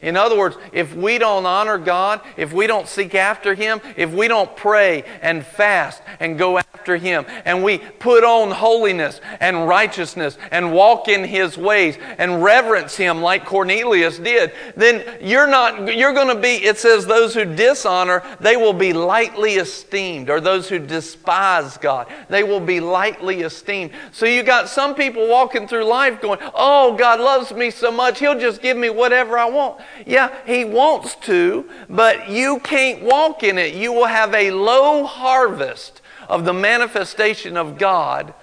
In 0.04 0.16
other 0.16 0.38
words, 0.38 0.56
if 0.72 0.94
we 0.94 1.18
don't 1.18 1.46
honor 1.46 1.78
God, 1.78 2.20
if 2.36 2.52
we 2.52 2.66
don't 2.66 2.86
seek 2.86 3.14
after 3.14 3.54
Him, 3.54 3.80
if 3.96 4.12
we 4.12 4.28
don't 4.28 4.54
pray 4.54 5.02
and 5.22 5.44
fast 5.44 6.02
and 6.20 6.38
go 6.38 6.58
after 6.58 6.96
Him, 6.96 7.24
and 7.46 7.64
we 7.64 7.78
put 7.78 8.22
on 8.22 8.50
holiness 8.50 9.20
and 9.40 9.66
righteousness 9.66 10.36
and 10.50 10.72
walk 10.72 11.08
in 11.08 11.24
His 11.24 11.56
ways 11.56 11.96
and 12.18 12.44
reverence 12.44 12.96
Him 12.96 13.22
like 13.22 13.46
Cornelius 13.46 14.18
did, 14.18 14.52
then 14.76 15.18
you're 15.22 15.46
not, 15.46 15.96
you're 15.96 16.12
going 16.12 16.34
to 16.34 16.40
be, 16.40 16.56
it 16.64 16.76
says, 16.76 17.06
those 17.06 17.32
who 17.32 17.46
dishonor, 17.46 18.22
they 18.40 18.56
will 18.56 18.74
be 18.74 18.92
lightly 18.92 19.54
esteemed, 19.54 20.28
or 20.28 20.38
those 20.38 20.68
who 20.68 20.78
despise 20.78 21.78
God, 21.78 22.12
they 22.28 22.44
will 22.44 22.60
be 22.60 22.78
lightly 22.78 23.40
esteemed. 23.40 23.92
So 24.12 24.26
you 24.26 24.42
got 24.42 24.68
some 24.68 24.94
people 24.94 25.26
walking 25.28 25.66
through 25.66 25.84
life 25.84 26.20
going, 26.20 26.40
oh, 26.54 26.94
God 26.94 27.20
loves 27.20 27.52
me 27.52 27.70
so 27.70 27.90
much, 27.90 28.18
He'll 28.18 28.38
just 28.38 28.60
give 28.60 28.76
me 28.76 28.90
whatever 28.90 29.38
I 29.38 29.46
want. 29.46 29.80
Yeah, 30.07 30.35
He 30.46 30.64
wants 30.64 31.14
to, 31.26 31.68
but 31.88 32.28
you 32.28 32.61
can't 32.61 33.02
walk 33.02 33.42
in 33.42 33.59
it. 33.59 33.74
You 33.74 33.92
will 33.92 34.07
have 34.07 34.35
a 34.35 34.50
low 34.50 35.04
harvest 35.04 36.00
of 36.28 36.44
the 36.44 36.52
manifestation 36.52 37.57
of 37.57 37.78
God, 37.78 38.35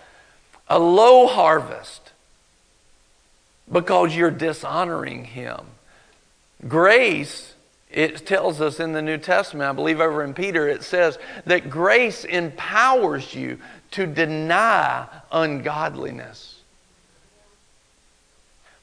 a 0.67 0.79
low 0.79 1.27
harvest, 1.27 2.11
because 3.71 4.15
you're 4.15 4.31
dishonoring 4.31 5.25
Him. 5.25 5.59
Grace, 6.67 7.53
it 7.91 8.25
tells 8.25 8.61
us 8.61 8.79
in 8.79 8.93
the 8.93 9.01
New 9.01 9.17
Testament, 9.17 9.69
I 9.69 9.73
believe 9.73 9.99
over 9.99 10.23
in 10.23 10.33
Peter, 10.33 10.67
it 10.67 10.83
says 10.83 11.17
that 11.45 11.69
grace 11.69 12.23
empowers 12.23 13.33
you 13.33 13.59
to 13.91 14.07
deny 14.07 15.07
ungodliness. 15.31 16.50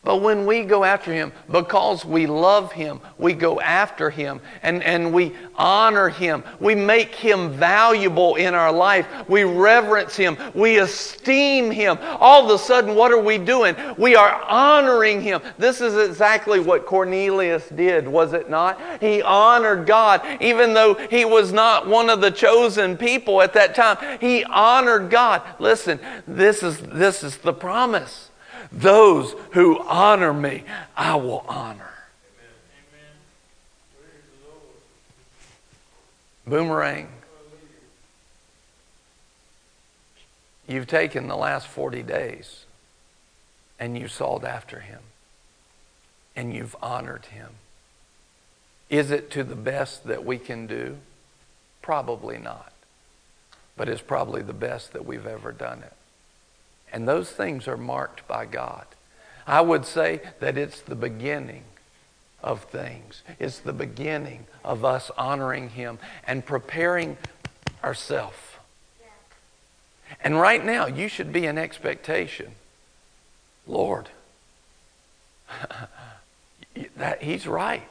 But 0.05 0.23
when 0.23 0.47
we 0.47 0.63
go 0.63 0.85
after 0.85 1.13
him, 1.13 1.33
because 1.51 2.05
we 2.05 2.27
love 2.27 2.73
him, 2.73 3.01
we 3.19 3.35
go 3.35 3.61
after 3.61 4.11
him 4.11 4.41
and, 4.63 4.83
and 4.83 5.13
we 5.13 5.35
honor 5.57 6.09
him. 6.09 6.45
We 6.61 6.77
make 6.77 7.15
him 7.15 7.51
valuable 7.51 8.37
in 8.37 8.55
our 8.55 8.73
life. 8.73 9.07
We 9.29 9.43
reverence 9.43 10.15
him. 10.15 10.39
We 10.55 10.79
esteem 10.79 11.73
him. 11.73 11.99
All 12.21 12.45
of 12.45 12.51
a 12.55 12.63
sudden, 12.63 12.95
what 12.95 13.11
are 13.11 13.21
we 13.21 13.39
doing? 13.39 13.75
We 13.99 14.15
are 14.15 14.41
honoring 14.45 15.21
him. 15.21 15.43
This 15.59 15.81
is 15.81 15.97
exactly 15.97 16.61
what 16.61 16.87
Cornelius 16.87 17.69
did, 17.69 18.07
was 18.07 18.33
it 18.33 18.49
not? 18.49 18.81
He 19.01 19.21
honored 19.21 19.87
God, 19.87 20.23
even 20.41 20.75
though 20.75 20.95
he 20.95 21.25
was 21.25 21.53
not 21.53 21.89
one 21.89 22.09
of 22.09 22.21
the 22.21 22.31
chosen 22.31 22.97
people 22.97 23.43
at 23.43 23.53
that 23.55 23.75
time. 23.75 24.19
He 24.21 24.45
honored 24.45 25.11
God. 25.11 25.43
Listen, 25.59 25.99
this 26.27 26.63
is, 26.63 26.79
this 26.79 27.25
is 27.25 27.37
the 27.39 27.53
promise. 27.53 28.28
Those 28.71 29.35
who 29.53 29.81
honor 29.81 30.33
me, 30.33 30.65
I 30.97 31.17
will 31.17 31.45
honor. 31.49 31.85
Boomerang. 36.47 37.09
You've 40.67 40.87
taken 40.87 41.29
the 41.29 41.37
last 41.37 41.67
40 41.67 42.03
days 42.03 42.67
and 43.79 43.97
you 43.97 44.09
sought 44.09 44.45
after 44.45 44.81
him 44.81 45.01
and 46.37 46.55
you've 46.55 46.77
honored 46.83 47.27
him. 47.27 47.49
Is 48.91 49.11
it 49.11 49.31
to 49.33 49.45
the 49.45 49.55
best 49.55 50.05
that 50.05 50.25
we 50.25 50.39
can 50.39 50.67
do? 50.67 50.99
Probably 51.83 52.39
not. 52.39 52.73
But 53.77 53.89
it's 53.89 54.03
probably 54.03 54.43
the 54.43 54.53
best 54.53 54.93
that 54.93 55.05
we've 55.05 55.27
ever 55.27 55.53
done 55.53 55.83
it. 55.83 55.93
And 56.93 57.07
those 57.07 57.31
things 57.31 57.69
are 57.69 57.77
marked 57.77 58.27
by 58.27 58.47
God. 58.47 58.87
I 59.47 59.61
would 59.61 59.85
say 59.85 60.21
that 60.41 60.59
it's 60.59 60.81
the 60.81 60.95
beginning 60.95 61.65
of 62.43 62.65
things. 62.65 63.23
It's 63.39 63.59
the 63.59 63.73
beginning 63.73 64.47
of 64.65 64.85
us 64.85 65.11
honoring 65.17 65.71
Him 65.71 65.99
and 66.27 66.45
preparing 66.45 67.17
ourselves. 67.83 68.37
And 70.23 70.41
right 70.41 70.65
now, 70.65 70.87
you 70.87 71.09
should 71.09 71.33
be 71.33 71.47
in 71.47 71.59
expectation. 71.59 72.53
Lord, 73.67 74.09
that 76.97 77.23
He's 77.23 77.47
right. 77.47 77.89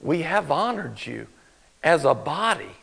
We 0.00 0.22
have 0.22 0.50
honored 0.50 1.06
you 1.06 1.28
as 1.82 2.04
a 2.04 2.14
body 2.14 2.76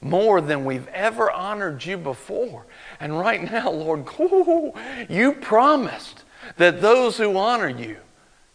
more 0.00 0.40
than 0.40 0.64
we've 0.64 0.88
ever 0.88 1.30
honored 1.30 1.84
you 1.84 1.96
before. 1.96 2.66
And 3.00 3.18
right 3.18 3.50
now, 3.50 3.70
Lord, 3.70 4.06
you 5.08 5.32
promised 5.32 6.24
that 6.56 6.80
those 6.80 7.16
who 7.16 7.36
honor 7.36 7.68
you, 7.68 7.96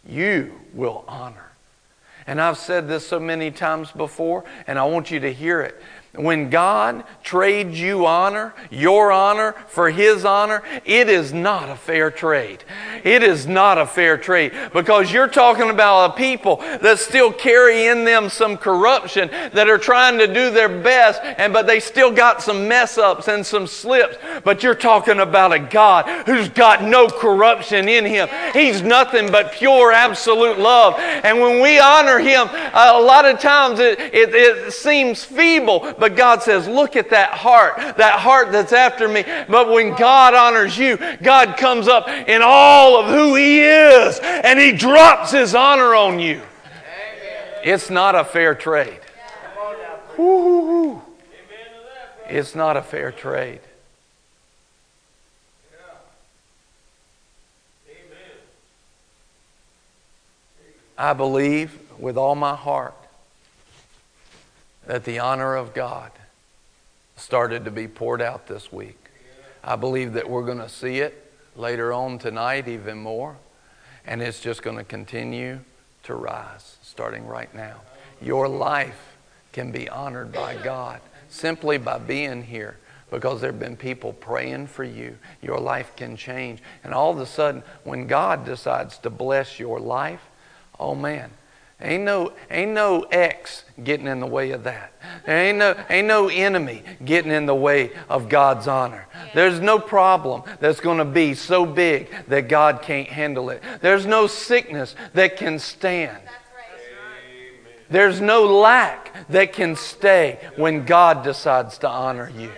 you 0.06 0.52
will 0.72 1.04
honor. 1.06 1.52
And 2.26 2.40
I've 2.40 2.58
said 2.58 2.88
this 2.88 3.06
so 3.06 3.18
many 3.18 3.50
times 3.50 3.90
before, 3.90 4.44
and 4.66 4.78
I 4.78 4.84
want 4.84 5.10
you 5.10 5.20
to 5.20 5.32
hear 5.32 5.60
it. 5.60 5.80
When 6.14 6.50
God 6.50 7.04
trades 7.22 7.80
you 7.80 8.04
honor, 8.04 8.52
your 8.70 9.10
honor, 9.10 9.54
for 9.68 9.90
His 9.90 10.26
honor, 10.26 10.62
it 10.84 11.08
is 11.08 11.32
not 11.32 11.70
a 11.70 11.74
fair 11.74 12.10
trade. 12.10 12.62
It 13.02 13.22
is 13.22 13.46
not 13.46 13.78
a 13.78 13.86
fair 13.86 14.18
trade 14.18 14.52
because 14.74 15.10
you're 15.10 15.26
talking 15.26 15.70
about 15.70 16.10
a 16.10 16.12
people 16.12 16.56
that 16.56 16.98
still 16.98 17.32
carry 17.32 17.86
in 17.86 18.04
them 18.04 18.28
some 18.28 18.58
corruption, 18.58 19.30
that 19.54 19.70
are 19.70 19.78
trying 19.78 20.18
to 20.18 20.26
do 20.26 20.50
their 20.50 20.68
best, 20.68 21.22
and 21.22 21.50
but 21.50 21.66
they 21.66 21.80
still 21.80 22.12
got 22.12 22.42
some 22.42 22.68
mess 22.68 22.98
ups 22.98 23.28
and 23.28 23.44
some 23.44 23.66
slips. 23.66 24.18
But 24.44 24.62
you're 24.62 24.74
talking 24.74 25.20
about 25.20 25.54
a 25.54 25.60
God 25.60 26.26
who's 26.26 26.50
got 26.50 26.82
no 26.82 27.08
corruption 27.08 27.88
in 27.88 28.04
Him. 28.04 28.28
He's 28.52 28.82
nothing 28.82 29.32
but 29.32 29.52
pure, 29.52 29.92
absolute 29.92 30.58
love. 30.58 30.96
And 30.98 31.40
when 31.40 31.62
we 31.62 31.78
honor 31.78 32.18
Him, 32.18 32.48
a 32.74 33.00
lot 33.00 33.24
of 33.24 33.40
times 33.40 33.80
it, 33.80 33.98
it, 33.98 34.34
it 34.34 34.72
seems 34.74 35.24
feeble 35.24 36.01
but 36.02 36.16
God 36.16 36.42
says, 36.42 36.66
look 36.66 36.96
at 36.96 37.10
that 37.10 37.30
heart, 37.30 37.76
that 37.76 38.18
heart 38.18 38.50
that's 38.50 38.72
after 38.72 39.06
me. 39.06 39.22
But 39.48 39.70
when 39.70 39.94
God 39.94 40.34
honors 40.34 40.76
you, 40.76 40.98
God 41.22 41.56
comes 41.56 41.86
up 41.86 42.08
in 42.08 42.42
all 42.42 42.96
of 42.96 43.06
who 43.06 43.36
He 43.36 43.60
is 43.60 44.18
and 44.18 44.58
He 44.58 44.72
drops 44.72 45.30
His 45.30 45.54
honor 45.54 45.94
on 45.94 46.18
you. 46.18 46.42
It's 47.62 47.88
not 47.88 48.16
a 48.16 48.24
fair 48.24 48.56
trade. 48.56 48.98
It's 52.28 52.56
not 52.56 52.76
a 52.76 52.82
fair 52.82 53.12
trade. 53.12 53.60
I 60.98 61.12
believe 61.12 61.78
with 61.96 62.16
all 62.16 62.34
my 62.34 62.56
heart 62.56 62.96
that 64.92 65.04
the 65.04 65.18
honor 65.18 65.56
of 65.56 65.72
God 65.72 66.10
started 67.16 67.64
to 67.64 67.70
be 67.70 67.88
poured 67.88 68.20
out 68.20 68.46
this 68.46 68.70
week. 68.70 68.98
I 69.64 69.74
believe 69.74 70.12
that 70.12 70.28
we're 70.28 70.44
going 70.44 70.58
to 70.58 70.68
see 70.68 70.98
it 70.98 71.32
later 71.56 71.94
on 71.94 72.18
tonight, 72.18 72.68
even 72.68 72.98
more. 72.98 73.36
And 74.06 74.20
it's 74.20 74.38
just 74.38 74.62
going 74.62 74.76
to 74.76 74.84
continue 74.84 75.60
to 76.02 76.14
rise 76.14 76.76
starting 76.82 77.26
right 77.26 77.54
now. 77.54 77.76
Your 78.20 78.48
life 78.48 79.16
can 79.52 79.72
be 79.72 79.88
honored 79.88 80.30
by 80.30 80.56
God 80.56 81.00
simply 81.30 81.78
by 81.78 81.96
being 81.96 82.42
here 82.42 82.76
because 83.10 83.40
there 83.40 83.52
have 83.52 83.58
been 83.60 83.78
people 83.78 84.12
praying 84.12 84.66
for 84.66 84.84
you. 84.84 85.16
Your 85.40 85.58
life 85.58 85.96
can 85.96 86.18
change. 86.18 86.58
And 86.84 86.92
all 86.92 87.12
of 87.12 87.18
a 87.18 87.24
sudden, 87.24 87.62
when 87.84 88.06
God 88.06 88.44
decides 88.44 88.98
to 88.98 89.08
bless 89.08 89.58
your 89.58 89.80
life, 89.80 90.20
oh 90.78 90.94
man, 90.94 91.30
Ain't 91.82 92.04
no, 92.04 92.32
ain't 92.50 92.70
no 92.70 93.02
X 93.02 93.64
getting 93.82 94.06
in 94.06 94.20
the 94.20 94.26
way 94.26 94.52
of 94.52 94.64
that. 94.64 94.92
There 95.26 95.36
ain't 95.36 95.58
no, 95.58 95.74
ain't 95.90 96.06
no 96.06 96.28
enemy 96.28 96.82
getting 97.04 97.32
in 97.32 97.46
the 97.46 97.54
way 97.54 97.90
of 98.08 98.28
God's 98.28 98.68
honor. 98.68 99.06
There's 99.34 99.58
no 99.58 99.80
problem 99.80 100.42
that's 100.60 100.78
going 100.78 100.98
to 100.98 101.04
be 101.04 101.34
so 101.34 101.66
big 101.66 102.08
that 102.28 102.48
God 102.48 102.82
can't 102.82 103.08
handle 103.08 103.50
it. 103.50 103.62
There's 103.80 104.06
no 104.06 104.28
sickness 104.28 104.94
that 105.14 105.36
can 105.36 105.58
stand. 105.58 106.22
There's 107.90 108.20
no 108.20 108.44
lack 108.44 109.28
that 109.28 109.52
can 109.52 109.76
stay 109.76 110.38
when 110.56 110.84
God 110.84 111.24
decides 111.24 111.78
to 111.78 111.88
honor 111.88 112.30
you. 112.30 112.50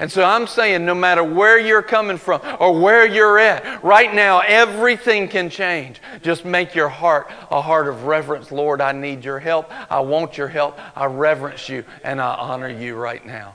And 0.00 0.10
so 0.12 0.22
I'm 0.22 0.46
saying, 0.46 0.84
no 0.84 0.94
matter 0.94 1.24
where 1.24 1.58
you're 1.58 1.82
coming 1.82 2.18
from 2.18 2.40
or 2.60 2.78
where 2.78 3.04
you're 3.04 3.38
at, 3.38 3.82
right 3.82 4.14
now, 4.14 4.40
everything 4.40 5.26
can 5.28 5.50
change. 5.50 6.00
Just 6.22 6.44
make 6.44 6.74
your 6.74 6.88
heart 6.88 7.28
a 7.50 7.60
heart 7.60 7.88
of 7.88 8.04
reverence. 8.04 8.52
Lord, 8.52 8.80
I 8.80 8.92
need 8.92 9.24
your 9.24 9.40
help. 9.40 9.72
I 9.90 10.00
want 10.00 10.38
your 10.38 10.48
help. 10.48 10.78
I 10.96 11.06
reverence 11.06 11.68
you 11.68 11.84
and 12.04 12.20
I 12.20 12.34
honor 12.34 12.68
you 12.68 12.94
right 12.94 13.24
now. 13.26 13.54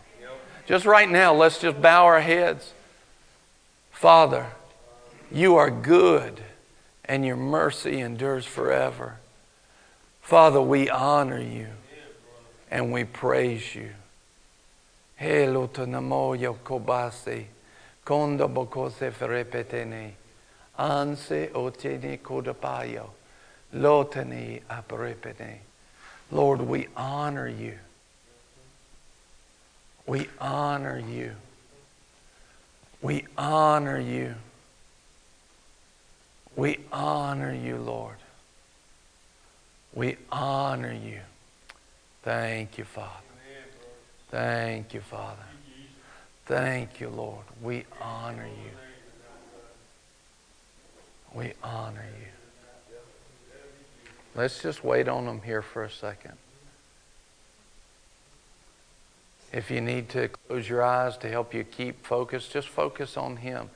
Just 0.65 0.85
right 0.85 1.09
now, 1.09 1.33
let's 1.33 1.59
just 1.59 1.81
bow 1.81 2.05
our 2.05 2.21
heads. 2.21 2.73
Father, 3.91 4.47
you 5.31 5.55
are 5.55 5.71
good 5.71 6.41
and 7.05 7.25
your 7.25 7.37
mercy 7.37 7.99
endures 7.99 8.45
forever. 8.45 9.17
Father, 10.21 10.61
we 10.61 10.89
honor 10.89 11.39
you 11.39 11.67
and 12.69 12.91
we 12.91 13.05
praise 13.05 13.75
you. 13.75 13.91
Helo 15.23 15.69
namoyo 15.87 16.55
kobase, 16.65 17.45
kondo 18.03 18.49
bokose 18.49 19.09
ferepetene, 19.09 20.11
anse 20.77 21.49
otene 21.53 22.19
kodapayo, 22.19 23.09
lotene 23.73 24.61
aprepene. 24.69 25.59
Lord, 26.29 26.61
we 26.61 26.87
honor 26.97 27.47
you. 27.47 27.77
We 30.05 30.27
honor 30.41 30.99
you. 30.99 31.31
We 33.01 33.25
honor 33.37 33.99
you. 33.99 34.35
We 36.57 36.79
honor 36.91 37.53
you, 37.53 37.77
Lord. 37.77 38.17
We 39.93 40.17
honor 40.29 40.91
you. 40.91 41.21
Thank 42.23 42.77
you, 42.77 42.83
Father. 42.83 43.32
Thank 44.33 44.95
you, 44.95 45.01
Father. 45.01 45.45
Thank 46.47 46.99
you, 46.99 47.09
Lord. 47.09 47.45
We 47.61 47.85
honor 48.01 48.47
you. 48.47 48.71
We 51.35 51.53
honor 51.61 52.03
you. 52.19 52.95
Let's 54.33 54.59
just 54.59 54.83
wait 54.83 55.07
on 55.07 55.27
them 55.27 55.43
here 55.43 55.61
for 55.61 55.83
a 55.83 55.91
second. 55.91 56.33
If 59.51 59.69
you 59.69 59.81
need 59.81 60.09
to 60.09 60.29
close 60.29 60.67
your 60.67 60.81
eyes 60.81 61.15
to 61.17 61.29
help 61.29 61.53
you 61.53 61.63
keep 61.63 62.03
focus, 62.03 62.47
just 62.47 62.69
focus 62.69 63.17
on 63.17 63.37
Him. 63.37 63.69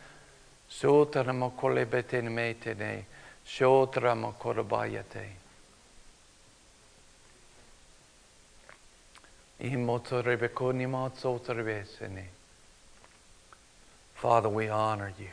Father, 14.13 14.49
we 14.49 14.69
honor 14.69 15.11
you 15.17 15.29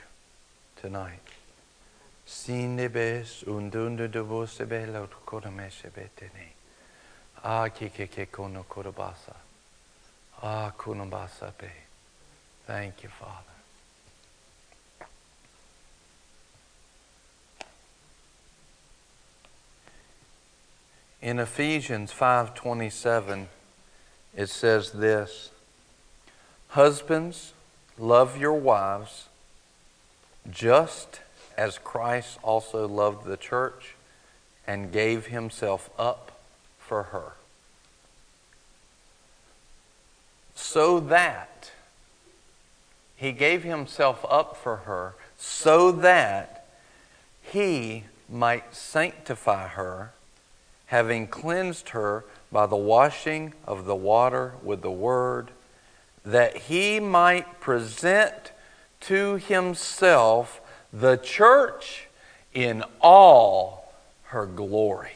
tonight. 0.81 1.21
Sinebes 2.27 3.45
undundu 3.45 4.11
de 4.11 4.23
vosebela 4.23 5.07
kodameshe 5.27 5.91
betene. 5.91 6.53
Ah 7.43 7.69
kike 7.69 8.27
kono 8.31 8.65
kodabasa. 8.65 9.37
Ah 10.43 10.73
kunabasa 10.77 11.53
be. 11.59 11.71
Thank 12.67 13.03
you, 13.03 13.11
Father. 13.11 13.53
In 21.21 21.39
Ephesians 21.39 22.11
5:27 22.11 23.49
it 24.37 24.49
says 24.49 24.93
this 24.93 25.51
Husbands, 26.69 27.53
love 27.99 28.37
your 28.37 28.55
wives 28.55 29.29
just 30.51 31.21
as 31.57 31.79
Christ 31.79 32.39
also 32.43 32.87
loved 32.87 33.27
the 33.27 33.37
church 33.37 33.95
and 34.67 34.93
gave 34.93 35.27
himself 35.27 35.91
up 35.99 36.33
for 36.79 37.05
her. 37.05 37.33
So 40.55 41.01
that 41.01 41.71
he 43.17 43.33
gave 43.33 43.63
himself 43.63 44.25
up 44.29 44.57
for 44.57 44.77
her, 44.79 45.15
so 45.39 45.93
that 45.93 46.67
he 47.43 48.05
might 48.29 48.75
sanctify 48.75 49.69
her, 49.69 50.13
having 50.87 51.27
cleansed 51.27 51.91
her 51.91 52.25
by 52.51 52.67
the 52.67 52.77
washing 52.77 53.53
of 53.67 53.85
the 53.85 53.97
water 53.97 54.55
with 54.63 54.83
the 54.83 54.91
word, 54.91 55.51
that 56.25 56.57
he 56.57 57.01
might 57.01 57.61
present 57.61 58.53
to 59.01 59.37
himself 59.37 60.61
the 60.93 61.17
church 61.17 62.07
in 62.53 62.85
all 63.01 63.93
her 64.25 64.47
glory, 64.47 65.11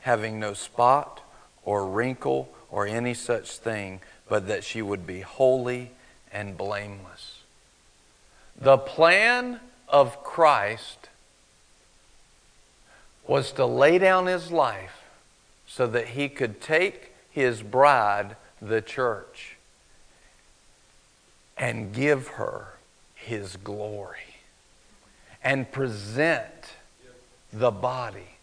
having 0.00 0.40
no 0.40 0.54
spot 0.54 1.20
or 1.64 1.86
wrinkle 1.86 2.48
or 2.70 2.86
any 2.86 3.14
such 3.14 3.58
thing, 3.58 4.00
but 4.28 4.48
that 4.48 4.64
she 4.64 4.82
would 4.82 5.06
be 5.06 5.20
holy 5.20 5.90
and 6.32 6.56
blameless. 6.56 7.40
The 8.60 8.78
plan 8.78 9.60
of 9.88 10.24
Christ 10.24 11.08
was 13.26 13.52
to 13.52 13.64
lay 13.64 13.98
down 13.98 14.26
his 14.26 14.50
life 14.50 15.03
so 15.74 15.88
that 15.88 16.06
he 16.06 16.28
could 16.28 16.60
take 16.60 17.12
his 17.32 17.60
bride, 17.60 18.36
the 18.62 18.80
church, 18.80 19.56
and 21.58 21.92
give 21.92 22.28
her 22.28 22.74
his 23.16 23.56
glory 23.56 24.36
and 25.42 25.72
present 25.72 26.76
the 27.52 27.72
body 27.72 28.36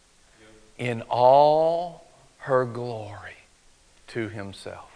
in 0.77 1.01
all 1.03 2.05
her 2.39 2.65
glory 2.65 3.37
to 4.07 4.27
himself. 4.27 4.91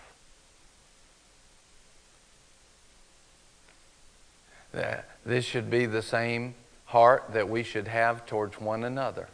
This 5.26 5.46
should 5.46 5.70
be 5.70 5.86
the 5.86 6.02
same 6.02 6.56
heart 6.88 7.28
that 7.32 7.48
we 7.48 7.64
should 7.64 7.88
have 7.88 8.26
towards 8.26 8.60
one 8.60 8.84
another 8.84 9.30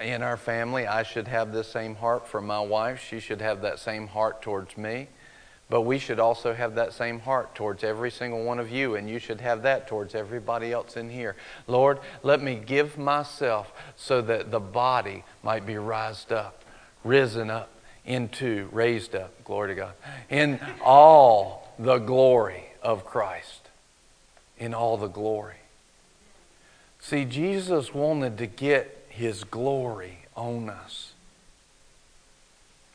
in 0.00 0.22
our 0.22 0.36
family, 0.36 0.86
I 0.86 1.02
should 1.02 1.28
have 1.28 1.52
the 1.52 1.64
same 1.64 1.96
heart 1.96 2.26
for 2.26 2.40
my 2.40 2.60
wife. 2.60 3.04
She 3.08 3.20
should 3.20 3.40
have 3.40 3.62
that 3.62 3.78
same 3.78 4.08
heart 4.08 4.42
towards 4.42 4.76
me. 4.76 5.08
But 5.70 5.82
we 5.82 5.98
should 5.98 6.18
also 6.18 6.54
have 6.54 6.76
that 6.76 6.94
same 6.94 7.20
heart 7.20 7.54
towards 7.54 7.84
every 7.84 8.10
single 8.10 8.42
one 8.42 8.58
of 8.58 8.70
you, 8.70 8.94
and 8.94 9.08
you 9.08 9.18
should 9.18 9.40
have 9.42 9.62
that 9.62 9.86
towards 9.86 10.14
everybody 10.14 10.72
else 10.72 10.96
in 10.96 11.10
here. 11.10 11.36
Lord, 11.66 11.98
let 12.22 12.42
me 12.42 12.54
give 12.54 12.96
myself 12.96 13.70
so 13.94 14.22
that 14.22 14.50
the 14.50 14.60
body 14.60 15.24
might 15.42 15.66
be 15.66 15.76
raised 15.76 16.32
up, 16.32 16.62
risen 17.04 17.50
up 17.50 17.70
into, 18.06 18.68
raised 18.72 19.14
up, 19.14 19.32
glory 19.44 19.68
to 19.68 19.74
God, 19.74 19.92
in 20.30 20.58
all 20.82 21.74
the 21.78 21.98
glory 21.98 22.64
of 22.82 23.04
Christ. 23.04 23.68
In 24.58 24.72
all 24.74 24.96
the 24.96 25.06
glory. 25.06 25.54
See, 26.98 27.24
Jesus 27.24 27.94
wanted 27.94 28.38
to 28.38 28.46
get 28.46 28.97
his 29.18 29.42
glory 29.42 30.20
on 30.36 30.70
us. 30.70 31.12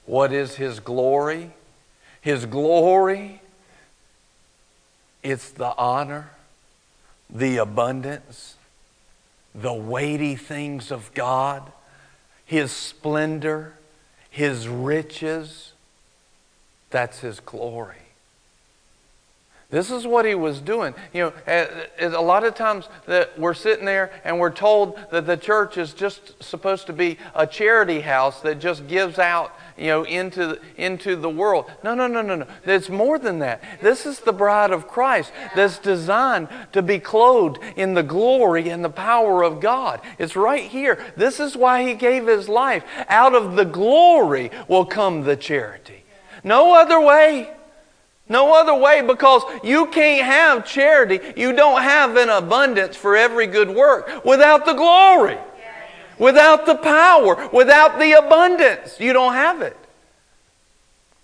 What 0.06 0.32
is 0.32 0.56
His 0.56 0.80
glory? 0.80 1.52
His 2.22 2.46
glory, 2.46 3.42
it's 5.22 5.50
the 5.50 5.76
honor, 5.78 6.32
the 7.30 7.58
abundance, 7.58 8.56
the 9.54 9.74
weighty 9.74 10.38
things 10.38 10.92
of 10.92 11.14
God, 11.14 11.70
His 12.46 12.72
splendor, 12.72 13.74
His 14.30 14.70
riches. 14.70 15.74
That's 16.90 17.20
His 17.20 17.42
glory. 17.42 18.03
This 19.74 19.90
is 19.90 20.06
what 20.06 20.24
he 20.24 20.36
was 20.36 20.62
doing. 20.62 20.94
You 21.14 21.24
know, 21.24 21.34
eh, 21.48 21.66
eh, 21.98 22.06
a 22.06 22.22
lot 22.22 22.44
of 22.44 22.54
times 22.54 22.88
that 23.08 23.40
we're 23.40 23.56
sitting 23.56 23.86
there 23.86 24.12
and 24.24 24.38
we're 24.38 24.52
told 24.52 25.00
that 25.10 25.26
the 25.26 25.36
church 25.36 25.80
is 25.80 25.94
just 25.94 26.44
supposed 26.44 26.86
to 26.86 26.94
be 26.94 27.18
a 27.34 27.48
charity 27.48 28.02
house 28.02 28.40
that 28.42 28.60
just 28.60 28.88
gives 28.88 29.18
out, 29.18 29.52
you 29.76 29.88
know, 29.88 30.04
into 30.04 30.60
into 30.78 31.16
the 31.16 31.28
world. 31.28 31.72
No, 31.84 31.96
no, 31.96 32.06
no, 32.06 32.22
no, 32.22 32.36
no. 32.36 32.48
It's 32.66 32.88
more 32.88 33.18
than 33.18 33.40
that. 33.40 33.64
This 33.82 34.06
is 34.06 34.20
the 34.20 34.32
bride 34.32 34.70
of 34.70 34.88
Christ 34.88 35.32
that's 35.56 35.80
designed 35.80 36.50
to 36.74 36.84
be 36.84 37.00
clothed 37.00 37.58
in 37.76 37.96
the 37.96 38.04
glory 38.04 38.70
and 38.70 38.86
the 38.86 38.92
power 38.92 39.42
of 39.42 39.60
God. 39.60 40.02
It's 40.20 40.36
right 40.36 40.70
here. 40.70 41.04
This 41.18 41.40
is 41.40 41.58
why 41.58 41.82
he 41.82 41.96
gave 41.96 42.28
his 42.28 42.48
life. 42.48 42.84
Out 43.10 43.34
of 43.34 43.56
the 43.56 43.66
glory 43.66 44.52
will 44.68 44.86
come 44.86 45.24
the 45.24 45.36
charity. 45.36 46.04
No 46.44 46.76
other 46.76 47.02
way. 47.02 47.50
No 48.30 48.54
other 48.54 48.76
way 48.76 49.02
because 49.02 49.44
you 49.64 49.88
can't 49.88 50.26
have 50.26 50.66
charity. 50.66 51.20
You 51.36 51.54
don't 51.54 51.82
have 51.82 52.16
an 52.16 52.30
abundance 52.30 52.96
for 52.96 53.16
every 53.16 53.48
good 53.48 53.70
work 53.70 54.24
without 54.24 54.66
the 54.66 54.74
glory, 54.74 55.38
without 56.18 56.66
the 56.66 56.76
power, 56.76 57.50
without 57.52 58.00
the 58.00 58.14
abundance. 58.14 59.00
You 59.00 59.14
don't 59.14 59.34
have 59.34 59.62
it. 59.62 59.78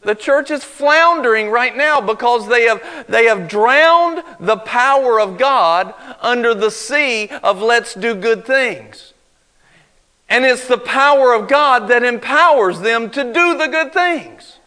The 0.02 0.16
church 0.16 0.50
is 0.50 0.64
floundering 0.64 1.50
right 1.50 1.76
now 1.76 2.00
because 2.00 2.48
they 2.48 2.64
have, 2.64 3.06
they 3.08 3.26
have 3.26 3.50
drowned 3.50 4.24
the 4.40 4.58
power 4.58 5.20
of 5.20 5.38
God 5.38 5.94
under 6.22 6.54
the 6.54 6.72
sea 6.72 7.30
of 7.44 7.62
let's 7.62 7.94
do 7.94 8.16
good 8.16 8.46
things. 8.46 9.14
And 10.30 10.46
it's 10.46 10.68
the 10.68 10.78
power 10.78 11.34
of 11.34 11.48
God 11.48 11.88
that 11.90 12.04
empowers 12.04 12.80
them 12.82 13.10
to 13.10 13.24
do 13.24 13.58
the 13.58 13.68
good 13.68 13.92
things. 13.92 14.59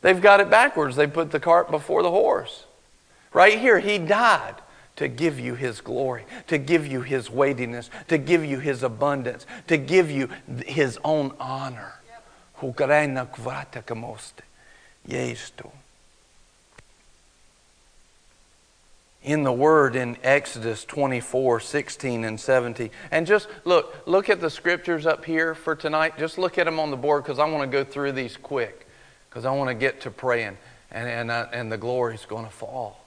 They've 0.00 0.20
got 0.20 0.40
it 0.40 0.50
backwards. 0.50 0.96
They 0.96 1.06
put 1.06 1.30
the 1.30 1.40
cart 1.40 1.70
before 1.70 2.02
the 2.02 2.10
horse. 2.10 2.64
Right 3.32 3.58
here, 3.58 3.78
He 3.78 3.98
died 3.98 4.54
to 4.96 5.08
give 5.08 5.38
you 5.38 5.54
His 5.54 5.80
glory, 5.80 6.24
to 6.46 6.58
give 6.58 6.86
you 6.86 7.02
His 7.02 7.30
weightiness, 7.30 7.90
to 8.08 8.18
give 8.18 8.44
you 8.44 8.58
His 8.58 8.82
abundance, 8.82 9.46
to 9.66 9.76
give 9.76 10.10
you 10.10 10.28
His 10.66 10.98
own 11.04 11.32
honor. 11.40 11.94
In 19.22 19.42
the 19.42 19.52
word 19.52 19.94
in 19.94 20.16
Exodus 20.22 20.84
24, 20.84 21.60
16, 21.60 22.24
and 22.24 22.40
17. 22.40 22.90
And 23.10 23.26
just 23.26 23.48
look, 23.64 23.96
look 24.06 24.30
at 24.30 24.40
the 24.40 24.48
scriptures 24.48 25.06
up 25.06 25.24
here 25.24 25.54
for 25.54 25.74
tonight. 25.74 26.18
Just 26.18 26.38
look 26.38 26.56
at 26.56 26.64
them 26.64 26.80
on 26.80 26.90
the 26.90 26.96
board 26.96 27.24
because 27.24 27.38
I 27.38 27.44
want 27.44 27.68
to 27.70 27.84
go 27.84 27.84
through 27.84 28.12
these 28.12 28.36
quick 28.36 28.87
because 29.28 29.44
I 29.44 29.50
want 29.52 29.68
to 29.68 29.74
get 29.74 30.00
to 30.02 30.10
praying 30.10 30.56
and, 30.90 31.08
and, 31.08 31.30
uh, 31.30 31.46
and 31.52 31.70
the 31.70 31.78
glory 31.78 32.14
is 32.14 32.24
going 32.24 32.46
to 32.46 32.52
fall. 32.52 33.04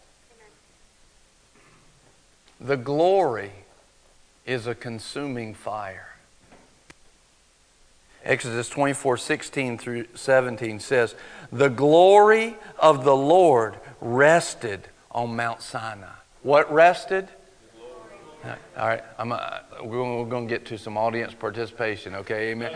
The 2.60 2.78
glory 2.78 3.52
is 4.46 4.68
a 4.68 4.76
consuming 4.76 5.54
fire. 5.54 6.08
Exodus 8.24 8.70
24, 8.70 9.18
16 9.18 9.78
through 9.80 10.06
17 10.14 10.80
says, 10.80 11.16
The 11.52 11.70
glory 11.70 12.56
of 12.78 13.04
the 13.04 13.16
Lord 13.16 13.78
rested 14.00 14.90
on 15.10 15.36
Mount 15.36 15.62
Sinai. 15.62 16.06
What 16.44 16.72
rested? 16.72 17.28
All 18.78 18.88
right, 18.88 19.04
I'm, 19.20 19.32
uh, 19.32 19.60
we're 19.84 20.26
going 20.26 20.48
to 20.48 20.50
get 20.50 20.66
to 20.68 20.78
some 20.78 20.98
audience 20.98 21.34
participation, 21.34 22.16
okay? 22.16 22.52
Amen. 22.52 22.74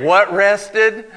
What 0.00 0.32
rested? 0.32 1.10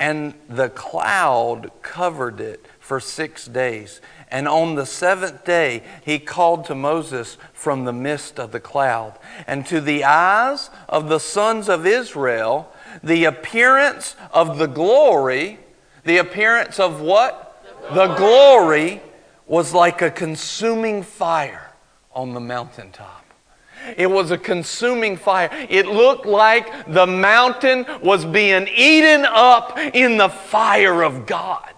And 0.00 0.34
the 0.48 0.70
cloud 0.70 1.70
covered 1.82 2.40
it 2.40 2.66
for 2.80 2.98
six 2.98 3.46
days. 3.46 4.00
And 4.30 4.48
on 4.48 4.74
the 4.74 4.86
seventh 4.86 5.44
day, 5.44 5.82
he 6.04 6.18
called 6.18 6.64
to 6.66 6.74
Moses 6.74 7.36
from 7.52 7.84
the 7.84 7.92
midst 7.92 8.40
of 8.40 8.50
the 8.50 8.60
cloud. 8.60 9.18
And 9.46 9.66
to 9.66 9.80
the 9.80 10.04
eyes 10.04 10.70
of 10.88 11.08
the 11.08 11.20
sons 11.20 11.68
of 11.68 11.86
Israel, 11.86 12.72
the 13.02 13.24
appearance 13.24 14.16
of 14.32 14.58
the 14.58 14.66
glory, 14.66 15.58
the 16.04 16.16
appearance 16.16 16.80
of 16.80 17.00
what? 17.00 17.62
The 17.62 18.06
glory, 18.06 18.08
the 18.08 18.14
glory 18.14 19.02
was 19.46 19.74
like 19.74 20.00
a 20.00 20.10
consuming 20.10 21.02
fire 21.02 21.74
on 22.14 22.32
the 22.34 22.40
mountaintop. 22.40 23.24
It 23.96 24.08
was 24.08 24.30
a 24.30 24.38
consuming 24.38 25.16
fire. 25.16 25.48
It 25.68 25.86
looked 25.86 26.26
like 26.26 26.92
the 26.92 27.06
mountain 27.06 27.86
was 28.02 28.24
being 28.24 28.68
eaten 28.68 29.24
up 29.24 29.78
in 29.78 30.16
the 30.16 30.28
fire 30.28 31.02
of 31.02 31.26
God. 31.26 31.72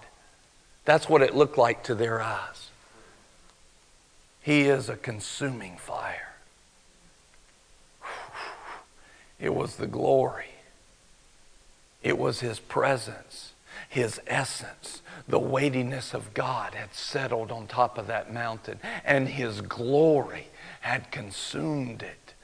That's 0.84 1.08
what 1.08 1.22
it 1.22 1.34
looked 1.34 1.58
like 1.58 1.84
to 1.84 1.94
their 1.94 2.20
eyes. 2.20 2.70
He 4.42 4.62
is 4.62 4.88
a 4.88 4.96
consuming 4.96 5.76
fire. 5.76 6.32
It 9.38 9.54
was 9.54 9.76
the 9.76 9.86
glory, 9.86 10.54
it 12.02 12.16
was 12.16 12.40
His 12.40 12.58
presence, 12.60 13.52
His 13.88 14.20
essence. 14.26 15.02
The 15.28 15.38
weightiness 15.38 16.14
of 16.14 16.34
God 16.34 16.74
had 16.74 16.94
settled 16.94 17.52
on 17.52 17.68
top 17.68 17.96
of 17.96 18.08
that 18.08 18.32
mountain, 18.32 18.80
and 19.04 19.28
His 19.28 19.60
glory 19.60 20.48
had 20.82 21.10
consumed 21.10 22.02
it. 22.02 22.34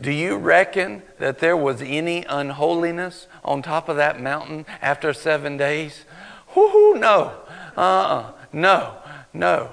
Do 0.00 0.10
you 0.10 0.36
reckon 0.36 1.02
that 1.18 1.38
there 1.38 1.56
was 1.56 1.80
any 1.80 2.24
unholiness 2.24 3.28
on 3.44 3.62
top 3.62 3.88
of 3.88 3.96
that 3.96 4.20
mountain 4.20 4.66
after 4.82 5.12
seven 5.12 5.56
days? 5.56 6.04
Whoo, 6.56 6.98
no. 6.98 7.32
Uh 7.76 7.80
uh-uh. 7.80 8.32
No, 8.52 8.94
no. 9.32 9.70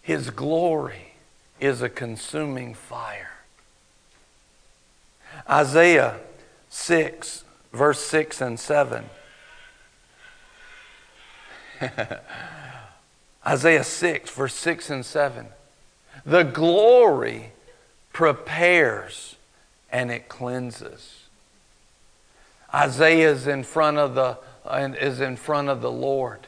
His 0.00 0.30
glory 0.30 1.14
is 1.60 1.82
a 1.82 1.88
consuming 1.88 2.74
fire. 2.74 3.30
Isaiah 5.48 6.20
6, 6.70 7.44
verse 7.72 8.00
6 8.00 8.40
and 8.40 8.58
7. 8.58 9.04
Isaiah 13.46 13.84
6, 13.84 14.30
verse 14.30 14.54
6 14.54 14.90
and 14.90 15.04
7. 15.04 15.46
The 16.24 16.42
glory 16.42 17.52
prepares 18.12 19.36
and 19.90 20.10
it 20.10 20.28
cleanses. 20.28 21.24
Isaiah 22.74 23.30
is 23.30 23.46
in 23.46 23.64
front 23.64 23.98
of 23.98 24.14
the 24.14 24.38
uh, 24.64 24.92
is 25.00 25.20
in 25.20 25.36
front 25.36 25.68
of 25.68 25.80
the 25.80 25.90
Lord. 25.90 26.46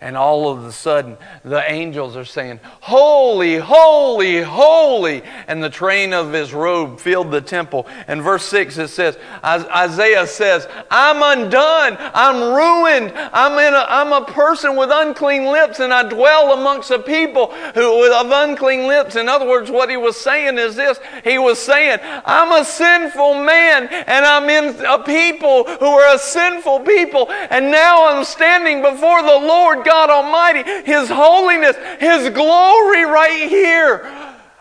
And 0.00 0.16
all 0.16 0.48
of 0.48 0.64
a 0.64 0.72
sudden, 0.72 1.16
the 1.44 1.62
angels 1.70 2.16
are 2.16 2.24
saying, 2.24 2.60
Holy, 2.80 3.56
holy, 3.56 4.42
holy. 4.42 5.22
And 5.48 5.62
the 5.62 5.70
train 5.70 6.12
of 6.12 6.32
his 6.32 6.54
robe 6.54 7.00
filled 7.00 7.30
the 7.30 7.40
temple. 7.40 7.86
And 8.06 8.22
verse 8.22 8.44
6 8.44 8.78
it 8.78 8.88
says, 8.88 9.18
Isaiah 9.44 10.26
says, 10.26 10.68
I'm 10.90 11.22
undone. 11.22 11.96
I'm 11.98 12.54
ruined. 12.54 13.12
I'm, 13.32 13.58
in 13.58 13.74
a, 13.74 13.86
I'm 13.88 14.12
a 14.12 14.24
person 14.24 14.76
with 14.76 14.90
unclean 14.92 15.46
lips, 15.46 15.80
and 15.80 15.92
I 15.92 16.08
dwell 16.08 16.52
amongst 16.52 16.90
a 16.90 16.98
people 16.98 17.52
who 17.74 18.00
with 18.00 18.12
of 18.12 18.30
unclean 18.30 18.86
lips. 18.86 19.16
In 19.16 19.28
other 19.28 19.46
words, 19.46 19.70
what 19.70 19.90
he 19.90 19.96
was 19.96 20.16
saying 20.16 20.58
is 20.58 20.76
this 20.76 20.98
He 21.24 21.38
was 21.38 21.58
saying, 21.58 21.98
I'm 22.02 22.60
a 22.60 22.64
sinful 22.64 23.42
man, 23.44 23.88
and 23.88 24.24
I'm 24.24 24.48
in 24.48 24.84
a 24.84 25.02
people 25.02 25.64
who 25.64 25.86
are 25.86 26.14
a 26.14 26.18
sinful 26.18 26.80
people. 26.80 27.30
And 27.30 27.70
now 27.70 28.08
I'm 28.08 28.24
standing 28.24 28.82
before 28.82 29.22
the 29.22 29.28
Lord 29.28 29.84
God 29.88 30.10
Almighty, 30.10 30.62
His 30.84 31.08
holiness, 31.08 31.76
His 31.98 32.28
glory 32.30 33.04
right 33.04 33.48
here. 33.48 34.04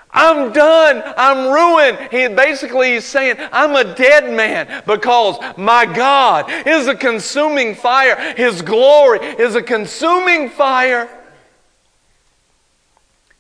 I'm 0.10 0.52
done. 0.54 1.04
I'm 1.18 1.52
ruined. 1.54 2.10
He 2.12 2.28
basically 2.30 2.94
is 2.94 3.06
saying, 3.06 3.36
I'm 3.52 3.76
a 3.76 3.94
dead 3.94 4.34
man 4.34 4.84
because 4.88 5.38
my 5.58 5.86
God 5.86 6.50
is 6.66 6.88
a 6.88 6.96
consuming 6.96 7.76
fire. 7.76 8.34
His 8.36 8.62
glory 8.62 9.20
is 9.20 9.56
a 9.56 9.62
consuming 9.62 10.50
fire. 10.50 11.10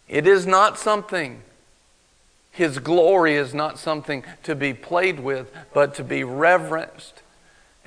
It 0.08 0.28
is 0.28 0.46
not 0.46 0.78
something, 0.78 1.42
His 2.52 2.80
glory 2.80 3.36
is 3.36 3.54
not 3.54 3.80
something 3.80 4.24
to 4.44 4.56
be 4.56 4.74
played 4.74 5.20
with, 5.20 5.52
but 5.74 5.96
to 5.96 6.04
be 6.04 6.24
reverenced 6.24 7.17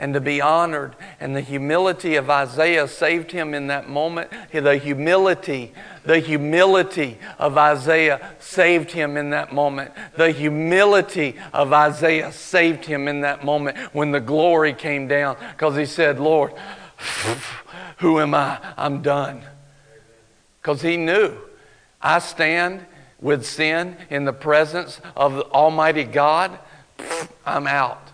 and 0.01 0.15
to 0.15 0.21
be 0.21 0.41
honored. 0.41 0.97
And 1.21 1.37
the 1.37 1.43
humility 1.43 2.17
of 2.17 2.29
Isaiah 2.31 2.89
saved 2.89 3.31
him 3.31 3.55
in 3.55 3.69
that 3.69 3.89
moment. 3.89 4.31
The 4.51 4.79
humility, 4.79 5.73
the 6.05 6.19
humility 6.19 7.19
of 7.39 7.57
Isaiah 7.59 8.35
saved 8.41 8.91
him 8.91 9.19
in 9.19 9.31
that 9.31 9.53
moment. 9.53 9.93
The 10.17 10.33
humility 10.33 11.37
of 11.53 11.73
Isaiah 11.73 12.33
saved 12.33 12.87
him 12.87 13.07
in 13.07 13.21
that 13.21 13.45
moment 13.45 13.77
when 13.93 14.11
the 14.11 14.21
glory 14.21 14.73
came 14.73 15.07
down 15.07 15.37
because 15.53 15.77
he 15.77 15.87
said, 15.87 16.19
Lord, 16.19 16.55
who 17.99 18.19
am 18.21 18.35
I? 18.35 18.59
I'm 18.79 19.03
done. 19.03 19.43
Because 20.63 20.81
he 20.81 20.97
knew 20.97 21.37
I 22.01 22.21
stand 22.21 22.87
with 23.21 23.45
sin 23.45 23.99
in 24.09 24.25
the 24.25 24.33
presence 24.33 24.99
of 25.15 25.41
Almighty 25.53 26.05
God, 26.05 26.59
I'm 27.45 27.67
out. 27.67 28.10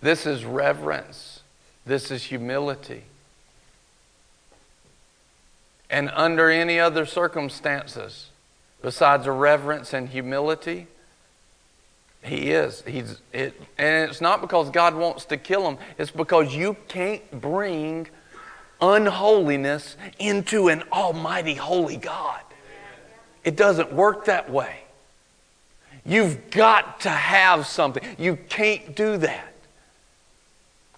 This 0.00 0.26
is 0.26 0.44
reverence. 0.44 1.40
This 1.86 2.10
is 2.10 2.24
humility. 2.24 3.04
And 5.90 6.10
under 6.14 6.48
any 6.50 6.78
other 6.78 7.04
circumstances, 7.04 8.28
besides 8.80 9.26
a 9.26 9.32
reverence 9.32 9.92
and 9.92 10.08
humility, 10.08 10.86
he 12.22 12.50
is. 12.50 12.82
He's, 12.86 13.20
it, 13.32 13.60
and 13.78 14.10
it's 14.10 14.20
not 14.20 14.40
because 14.40 14.70
God 14.70 14.94
wants 14.94 15.24
to 15.26 15.36
kill 15.36 15.68
him, 15.68 15.78
it's 15.98 16.10
because 16.10 16.54
you 16.54 16.76
can't 16.86 17.28
bring 17.40 18.06
unholiness 18.80 19.96
into 20.18 20.68
an 20.68 20.84
almighty 20.92 21.54
holy 21.54 21.96
God. 21.96 22.40
It 23.42 23.56
doesn't 23.56 23.92
work 23.92 24.26
that 24.26 24.50
way. 24.50 24.76
You've 26.04 26.50
got 26.50 27.00
to 27.00 27.10
have 27.10 27.66
something. 27.66 28.02
You 28.18 28.36
can't 28.48 28.94
do 28.94 29.16
that. 29.18 29.49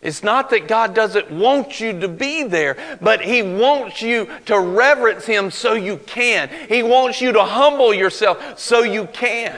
It's 0.02 0.24
not 0.24 0.50
that 0.50 0.66
God 0.66 0.94
doesn't 0.94 1.30
want 1.30 1.78
you 1.78 2.00
to 2.00 2.08
be 2.08 2.42
there, 2.42 2.76
but 3.00 3.20
He 3.20 3.40
wants 3.40 4.02
you 4.02 4.28
to 4.46 4.58
reverence 4.58 5.24
Him 5.26 5.52
so 5.52 5.74
you 5.74 5.98
can. 5.98 6.50
He 6.68 6.82
wants 6.82 7.20
you 7.20 7.30
to 7.32 7.44
humble 7.44 7.94
yourself 7.94 8.58
so 8.58 8.82
you 8.82 9.06
can. 9.06 9.56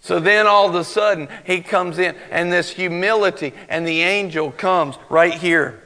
So 0.00 0.20
then 0.20 0.46
all 0.46 0.68
of 0.68 0.74
a 0.74 0.84
sudden, 0.84 1.28
He 1.44 1.62
comes 1.62 1.98
in, 1.98 2.14
and 2.30 2.52
this 2.52 2.70
humility, 2.70 3.54
and 3.70 3.88
the 3.88 4.02
angel 4.02 4.52
comes 4.52 4.96
right 5.08 5.34
here. 5.34 5.82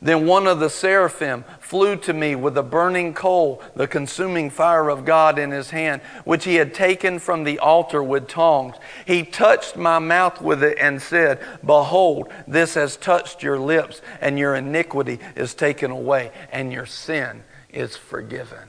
Then 0.00 0.26
one 0.26 0.46
of 0.46 0.60
the 0.60 0.70
seraphim 0.70 1.44
flew 1.60 1.96
to 1.96 2.12
me 2.12 2.36
with 2.36 2.56
a 2.56 2.62
burning 2.62 3.14
coal, 3.14 3.62
the 3.74 3.88
consuming 3.88 4.48
fire 4.48 4.88
of 4.88 5.04
God 5.04 5.38
in 5.38 5.50
his 5.50 5.70
hand, 5.70 6.02
which 6.24 6.44
he 6.44 6.54
had 6.54 6.72
taken 6.72 7.18
from 7.18 7.44
the 7.44 7.58
altar 7.58 8.02
with 8.02 8.28
tongs. 8.28 8.76
He 9.06 9.24
touched 9.24 9.76
my 9.76 9.98
mouth 9.98 10.40
with 10.40 10.62
it 10.62 10.78
and 10.80 11.02
said, 11.02 11.40
Behold, 11.64 12.32
this 12.46 12.74
has 12.74 12.96
touched 12.96 13.42
your 13.42 13.58
lips, 13.58 14.00
and 14.20 14.38
your 14.38 14.54
iniquity 14.54 15.18
is 15.34 15.54
taken 15.54 15.90
away, 15.90 16.30
and 16.52 16.72
your 16.72 16.86
sin 16.86 17.42
is 17.70 17.96
forgiven. 17.96 18.68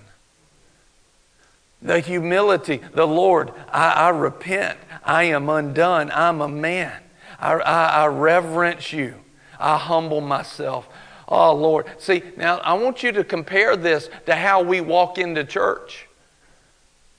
The 1.81 1.99
humility, 1.99 2.81
the 2.93 3.07
Lord, 3.07 3.53
I, 3.71 3.91
I 3.91 4.09
repent. 4.09 4.77
I 5.03 5.23
am 5.23 5.49
undone. 5.49 6.11
I'm 6.13 6.41
a 6.41 6.49
man. 6.49 6.97
I, 7.39 7.53
I, 7.53 7.85
I 8.03 8.05
reverence 8.07 8.91
you. 8.91 9.15
I 9.59 9.77
humble 9.77 10.21
myself. 10.21 10.87
Oh, 11.29 11.53
Lord. 11.53 11.85
See, 11.99 12.23
now 12.37 12.57
I 12.57 12.73
want 12.73 13.03
you 13.03 13.11
to 13.11 13.23
compare 13.23 13.75
this 13.75 14.09
to 14.25 14.35
how 14.35 14.63
we 14.63 14.81
walk 14.81 15.19
into 15.19 15.43
church. 15.43 16.07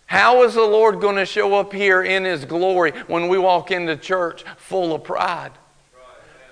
How 0.07 0.43
is 0.43 0.55
the 0.55 0.65
Lord 0.65 1.01
going 1.01 1.15
to 1.15 1.25
show 1.25 1.55
up 1.55 1.73
here 1.73 2.03
in 2.03 2.25
His 2.25 2.45
glory 2.45 2.91
when 3.07 3.29
we 3.29 3.39
walk 3.39 3.71
into 3.71 3.97
church 3.97 4.45
full 4.57 4.93
of 4.93 5.05
pride? 5.05 5.53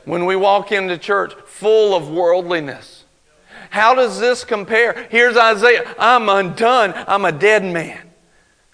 When 0.05 0.25
we 0.25 0.37
walk 0.37 0.71
into 0.71 0.97
church 0.97 1.35
full 1.47 1.97
of 1.97 2.09
worldliness? 2.09 3.05
How 3.71 3.93
does 3.93 4.21
this 4.21 4.45
compare? 4.45 5.09
Here's 5.11 5.37
Isaiah 5.37 5.93
I'm 5.99 6.29
undone. 6.29 6.95
I'm 7.09 7.25
a 7.25 7.33
dead 7.33 7.65
man. 7.65 8.09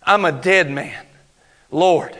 I'm 0.03 0.26
a 0.26 0.32
dead 0.32 0.70
man. 0.70 1.07
Lord. 1.70 2.18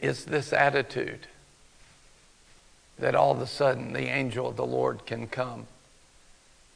It's 0.00 0.24
this 0.24 0.52
attitude 0.52 1.26
that 2.98 3.14
all 3.14 3.32
of 3.32 3.40
a 3.40 3.46
sudden 3.46 3.92
the 3.92 4.08
angel 4.08 4.48
of 4.48 4.56
the 4.56 4.66
Lord 4.66 5.06
can 5.06 5.26
come 5.26 5.66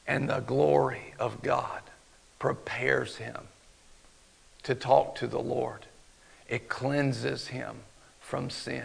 and 0.06 0.28
the 0.28 0.40
glory 0.40 1.14
of 1.18 1.42
God 1.42 1.82
prepares 2.38 3.16
him 3.16 3.48
to 4.64 4.74
talk 4.74 5.14
to 5.16 5.26
the 5.26 5.40
Lord. 5.40 5.86
It 6.48 6.68
cleanses 6.68 7.48
him 7.48 7.76
from 8.20 8.50
sin. 8.50 8.84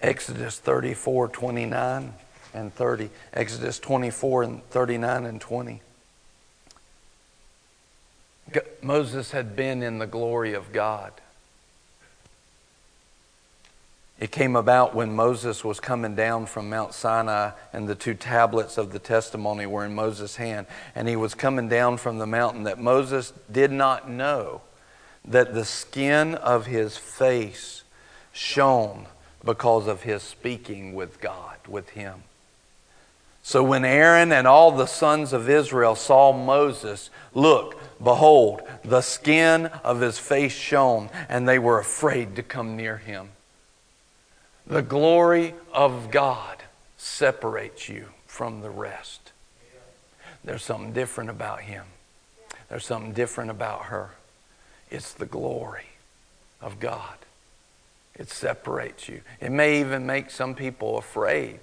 Exodus 0.00 0.58
34, 0.58 1.28
29 1.28 2.14
and 2.54 2.74
30. 2.74 3.10
Exodus 3.32 3.78
24 3.78 4.42
and 4.42 4.64
39 4.70 5.26
and 5.26 5.40
20. 5.40 5.80
Moses 8.82 9.30
had 9.32 9.54
been 9.56 9.82
in 9.82 9.98
the 9.98 10.06
glory 10.06 10.54
of 10.54 10.72
God. 10.72 11.12
It 14.20 14.30
came 14.30 14.54
about 14.54 14.94
when 14.94 15.16
Moses 15.16 15.64
was 15.64 15.80
coming 15.80 16.14
down 16.14 16.46
from 16.46 16.70
Mount 16.70 16.94
Sinai, 16.94 17.50
and 17.72 17.88
the 17.88 17.96
two 17.96 18.14
tablets 18.14 18.78
of 18.78 18.92
the 18.92 19.00
testimony 19.00 19.66
were 19.66 19.84
in 19.84 19.94
Moses' 19.94 20.36
hand, 20.36 20.68
and 20.94 21.08
he 21.08 21.16
was 21.16 21.34
coming 21.34 21.68
down 21.68 21.96
from 21.96 22.18
the 22.18 22.26
mountain, 22.26 22.62
that 22.62 22.78
Moses 22.78 23.32
did 23.50 23.72
not 23.72 24.08
know 24.08 24.60
that 25.24 25.54
the 25.54 25.64
skin 25.64 26.36
of 26.36 26.66
his 26.66 26.96
face 26.96 27.82
shone 28.32 29.06
because 29.44 29.88
of 29.88 30.02
his 30.02 30.22
speaking 30.22 30.94
with 30.94 31.20
God, 31.20 31.56
with 31.66 31.90
him. 31.90 32.22
So 33.42 33.64
when 33.64 33.84
Aaron 33.84 34.30
and 34.30 34.46
all 34.46 34.70
the 34.70 34.86
sons 34.86 35.32
of 35.32 35.50
Israel 35.50 35.96
saw 35.96 36.32
Moses, 36.32 37.10
look, 37.34 37.76
behold, 38.02 38.62
the 38.84 39.00
skin 39.00 39.66
of 39.84 40.00
his 40.00 40.18
face 40.18 40.52
shone, 40.52 41.10
and 41.28 41.48
they 41.48 41.58
were 41.58 41.78
afraid 41.78 42.36
to 42.36 42.42
come 42.42 42.76
near 42.76 42.98
him. 42.98 43.30
The 44.66 44.82
glory 44.82 45.54
of 45.72 46.10
God 46.10 46.62
separates 46.96 47.88
you 47.88 48.06
from 48.26 48.60
the 48.60 48.70
rest. 48.70 49.32
There's 50.44 50.62
something 50.62 50.92
different 50.92 51.30
about 51.30 51.60
him. 51.62 51.84
There's 52.68 52.86
something 52.86 53.12
different 53.12 53.50
about 53.50 53.86
her. 53.86 54.10
It's 54.90 55.12
the 55.12 55.26
glory 55.26 55.86
of 56.60 56.80
God. 56.80 57.16
It 58.14 58.28
separates 58.28 59.08
you. 59.08 59.20
It 59.40 59.50
may 59.50 59.80
even 59.80 60.06
make 60.06 60.30
some 60.30 60.54
people 60.54 60.98
afraid. 60.98 61.60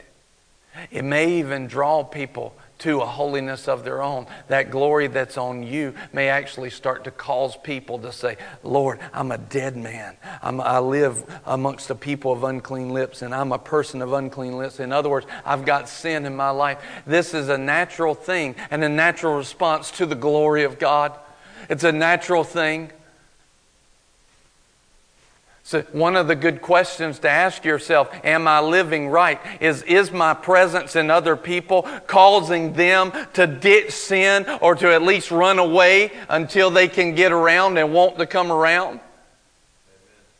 It 0.91 1.03
may 1.03 1.39
even 1.39 1.67
draw 1.67 2.03
people 2.03 2.53
to 2.79 3.01
a 3.01 3.05
holiness 3.05 3.67
of 3.67 3.83
their 3.83 4.01
own. 4.01 4.25
That 4.47 4.71
glory 4.71 5.07
that's 5.07 5.37
on 5.37 5.63
you 5.63 5.93
may 6.13 6.29
actually 6.29 6.69
start 6.69 7.03
to 7.03 7.11
cause 7.11 7.55
people 7.57 7.99
to 7.99 8.11
say, 8.11 8.37
Lord, 8.63 8.99
I'm 9.13 9.31
a 9.31 9.37
dead 9.37 9.75
man. 9.75 10.15
I'm, 10.41 10.61
i 10.61 10.79
live 10.79 11.23
amongst 11.45 11.89
a 11.89 11.95
people 11.95 12.31
of 12.31 12.43
unclean 12.43 12.89
lips, 12.89 13.21
and 13.21 13.35
I'm 13.35 13.51
a 13.51 13.59
person 13.59 14.01
of 14.01 14.13
unclean 14.13 14.57
lips. 14.57 14.79
In 14.79 14.93
other 14.93 15.09
words, 15.09 15.27
I've 15.45 15.65
got 15.65 15.89
sin 15.89 16.25
in 16.25 16.35
my 16.35 16.49
life. 16.51 16.81
This 17.05 17.33
is 17.33 17.49
a 17.49 17.57
natural 17.57 18.15
thing 18.15 18.55
and 18.71 18.83
a 18.83 18.89
natural 18.89 19.35
response 19.35 19.91
to 19.91 20.05
the 20.05 20.15
glory 20.15 20.63
of 20.63 20.79
God. 20.79 21.17
It's 21.69 21.83
a 21.83 21.91
natural 21.91 22.43
thing. 22.43 22.91
So, 25.69 25.83
one 25.91 26.15
of 26.15 26.27
the 26.27 26.35
good 26.35 26.63
questions 26.63 27.19
to 27.19 27.29
ask 27.29 27.63
yourself 27.63 28.09
Am 28.23 28.47
I 28.47 28.59
living 28.59 29.07
right? 29.07 29.39
Is, 29.59 29.83
is 29.83 30.11
my 30.11 30.33
presence 30.33 30.95
in 30.95 31.11
other 31.11 31.35
people 31.35 31.83
causing 32.07 32.73
them 32.73 33.11
to 33.33 33.45
ditch 33.45 33.91
sin 33.91 34.47
or 34.61 34.73
to 34.73 34.91
at 34.91 35.03
least 35.03 35.29
run 35.29 35.59
away 35.59 36.11
until 36.27 36.71
they 36.71 36.87
can 36.87 37.13
get 37.13 37.31
around 37.31 37.77
and 37.77 37.93
want 37.93 38.17
to 38.17 38.25
come 38.25 38.51
around? 38.51 38.99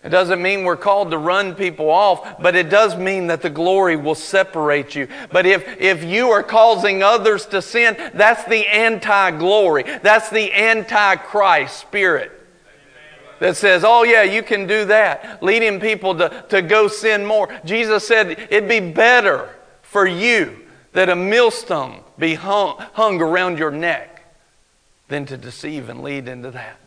It 0.04 0.10
doesn't 0.10 0.42
mean 0.42 0.64
we're 0.64 0.76
called 0.76 1.12
to 1.12 1.20
run 1.20 1.54
people 1.54 1.92
off, 1.92 2.42
but 2.42 2.56
it 2.56 2.72
does 2.72 2.98
mean 2.98 3.28
that 3.28 3.44
the 3.44 3.52
glory 3.52 3.98
will 3.98 4.16
separate 4.16 4.96
you. 4.96 5.08
But 5.32 5.46
if, 5.46 5.80
if 5.80 6.04
you 6.04 6.32
are 6.32 6.42
causing 6.42 7.04
others 7.04 7.46
to 7.48 7.62
sin, 7.62 7.96
that's 8.16 8.46
the 8.46 8.66
anti 8.66 9.30
glory. 9.38 9.84
That's 10.02 10.32
the 10.32 10.52
anti 10.54 11.18
Christ 11.18 11.78
spirit 11.78 12.39
that 13.40 13.58
says, 13.58 13.84
oh, 13.86 14.04
yeah, 14.04 14.24
you 14.24 14.44
can 14.44 14.68
do 14.68 14.86
that, 14.86 15.42
leading 15.42 15.80
people 15.80 16.16
to, 16.16 16.46
to 16.50 16.62
go 16.62 16.88
sin 16.88 17.26
more. 17.26 17.50
Jesus 17.66 18.08
said 18.08 18.32
it'd 18.32 18.70
be 18.70 18.80
better 18.80 19.50
for 19.82 20.06
you 20.06 20.60
that 20.94 21.10
a 21.10 21.16
millstone 21.16 22.02
be 22.18 22.36
hung, 22.36 22.78
hung 22.94 23.22
around 23.22 23.58
your 23.58 23.72
neck 23.72 24.24
than 25.08 25.26
to 25.26 25.38
deceive 25.38 25.90
and 25.90 26.04
lead 26.04 26.28
into 26.28 26.52
that. 26.52 26.78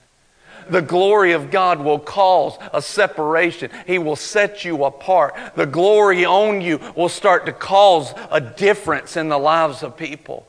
The 0.70 0.82
glory 0.82 1.32
of 1.32 1.50
God 1.50 1.80
will 1.80 1.98
cause 1.98 2.56
a 2.72 2.80
separation. 2.80 3.70
He 3.86 3.98
will 3.98 4.16
set 4.16 4.64
you 4.64 4.84
apart. 4.84 5.34
The 5.56 5.66
glory 5.66 6.24
on 6.24 6.60
you 6.60 6.78
will 6.94 7.08
start 7.08 7.46
to 7.46 7.52
cause 7.52 8.14
a 8.30 8.40
difference 8.40 9.16
in 9.16 9.28
the 9.28 9.38
lives 9.38 9.82
of 9.82 9.96
people. 9.96 10.46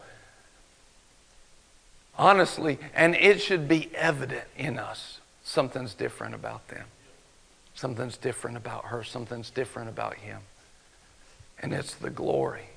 Honestly, 2.16 2.78
and 2.94 3.16
it 3.16 3.42
should 3.42 3.68
be 3.68 3.90
evident 3.96 4.44
in 4.56 4.78
us 4.78 5.13
something's 5.54 5.94
different 5.94 6.34
about 6.34 6.68
them. 6.68 6.86
Something's 7.76 8.18
different 8.18 8.58
about 8.58 8.86
her. 8.86 9.04
Something's 9.04 9.50
different 9.50 9.90
about 9.90 10.16
him. 10.16 10.42
And 11.60 11.74
it's 11.74 11.94
the 11.94 12.10
glory. 12.10 12.70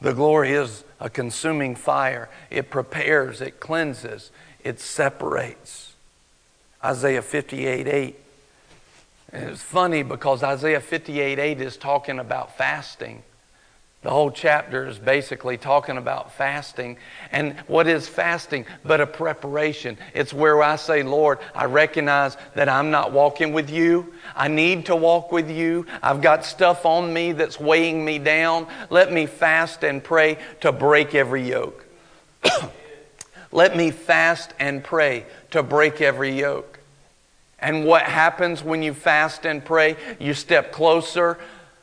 The 0.00 0.12
glory 0.12 0.52
is 0.52 0.84
a 1.00 1.10
consuming 1.10 1.74
fire. 1.74 2.28
It 2.50 2.70
prepares, 2.70 3.40
it 3.40 3.60
cleanses, 3.60 4.30
it 4.62 4.80
separates. 4.80 5.92
Isaiah 6.82 7.22
58 7.22 7.86
8. 7.86 8.20
And 9.32 9.50
it's 9.50 9.62
funny 9.62 10.02
because 10.02 10.42
Isaiah 10.42 10.80
58 10.80 11.38
8 11.38 11.60
is 11.60 11.76
talking 11.76 12.18
about 12.18 12.56
fasting. 12.56 13.22
The 14.04 14.10
whole 14.10 14.30
chapter 14.30 14.86
is 14.86 14.98
basically 14.98 15.56
talking 15.56 15.96
about 15.96 16.34
fasting. 16.34 16.98
And 17.32 17.58
what 17.66 17.86
is 17.86 18.06
fasting 18.06 18.66
but 18.84 19.00
a 19.00 19.06
preparation? 19.06 19.96
It's 20.12 20.34
where 20.34 20.62
I 20.62 20.76
say, 20.76 21.02
Lord, 21.02 21.38
I 21.54 21.64
recognize 21.64 22.36
that 22.54 22.68
I'm 22.68 22.90
not 22.90 23.12
walking 23.12 23.54
with 23.54 23.70
you. 23.70 24.12
I 24.36 24.48
need 24.48 24.86
to 24.86 24.94
walk 24.94 25.32
with 25.32 25.50
you. 25.50 25.86
I've 26.02 26.20
got 26.20 26.44
stuff 26.44 26.84
on 26.84 27.14
me 27.14 27.32
that's 27.32 27.58
weighing 27.58 28.04
me 28.04 28.18
down. 28.18 28.66
Let 28.90 29.10
me 29.10 29.24
fast 29.24 29.82
and 29.82 30.04
pray 30.04 30.36
to 30.60 30.70
break 30.70 31.14
every 31.14 31.48
yoke. 31.48 31.86
Let 33.52 33.74
me 33.74 33.90
fast 33.90 34.52
and 34.60 34.84
pray 34.84 35.24
to 35.52 35.62
break 35.62 36.02
every 36.02 36.38
yoke. 36.38 36.78
And 37.58 37.86
what 37.86 38.02
happens 38.02 38.62
when 38.62 38.82
you 38.82 38.92
fast 38.92 39.46
and 39.46 39.64
pray? 39.64 39.96
You 40.18 40.34
step 40.34 40.72
closer 40.72 41.38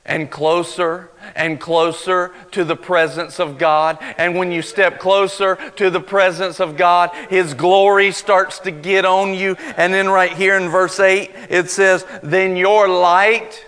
and 0.05 0.31
closer 0.31 1.09
and 1.35 1.59
closer 1.59 2.33
to 2.51 2.63
the 2.63 2.75
presence 2.75 3.39
of 3.39 3.57
God. 3.57 3.97
And 4.17 4.35
when 4.35 4.51
you 4.51 4.61
step 4.61 4.99
closer 4.99 5.57
to 5.75 5.89
the 5.89 5.99
presence 5.99 6.59
of 6.59 6.77
God, 6.77 7.11
His 7.29 7.53
glory 7.53 8.11
starts 8.11 8.59
to 8.59 8.71
get 8.71 9.05
on 9.05 9.33
you. 9.33 9.55
And 9.77 9.93
then, 9.93 10.09
right 10.09 10.33
here 10.33 10.57
in 10.57 10.69
verse 10.69 10.99
8, 10.99 11.31
it 11.49 11.69
says, 11.69 12.05
Then 12.23 12.55
your 12.55 12.87
light 12.87 13.65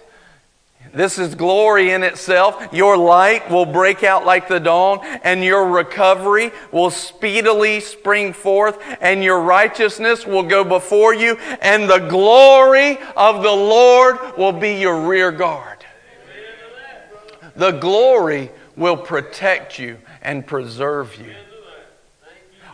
this 0.93 1.17
is 1.17 1.34
glory 1.34 1.89
in 1.89 2.03
itself. 2.03 2.71
Your 2.71 2.95
light 2.95 3.49
will 3.49 3.65
break 3.65 4.03
out 4.03 4.27
like 4.27 4.47
the 4.47 4.59
dawn, 4.59 4.99
and 5.23 5.43
your 5.43 5.67
recovery 5.67 6.51
will 6.71 6.91
speedily 6.91 7.79
spring 7.79 8.31
forth, 8.31 8.77
and 9.01 9.23
your 9.23 9.41
righteousness 9.41 10.27
will 10.27 10.43
go 10.43 10.63
before 10.63 11.15
you, 11.15 11.36
and 11.61 11.89
the 11.89 11.97
glory 11.97 12.99
of 13.17 13.41
the 13.41 13.51
Lord 13.51 14.38
will 14.38 14.51
be 14.51 14.75
your 14.75 15.07
rear 15.07 15.31
guard. 15.31 15.72
The 17.55 17.71
glory 17.71 18.51
will 18.75 18.97
protect 18.97 19.77
you 19.77 19.97
and 20.21 20.45
preserve 20.45 21.15
you. 21.17 21.33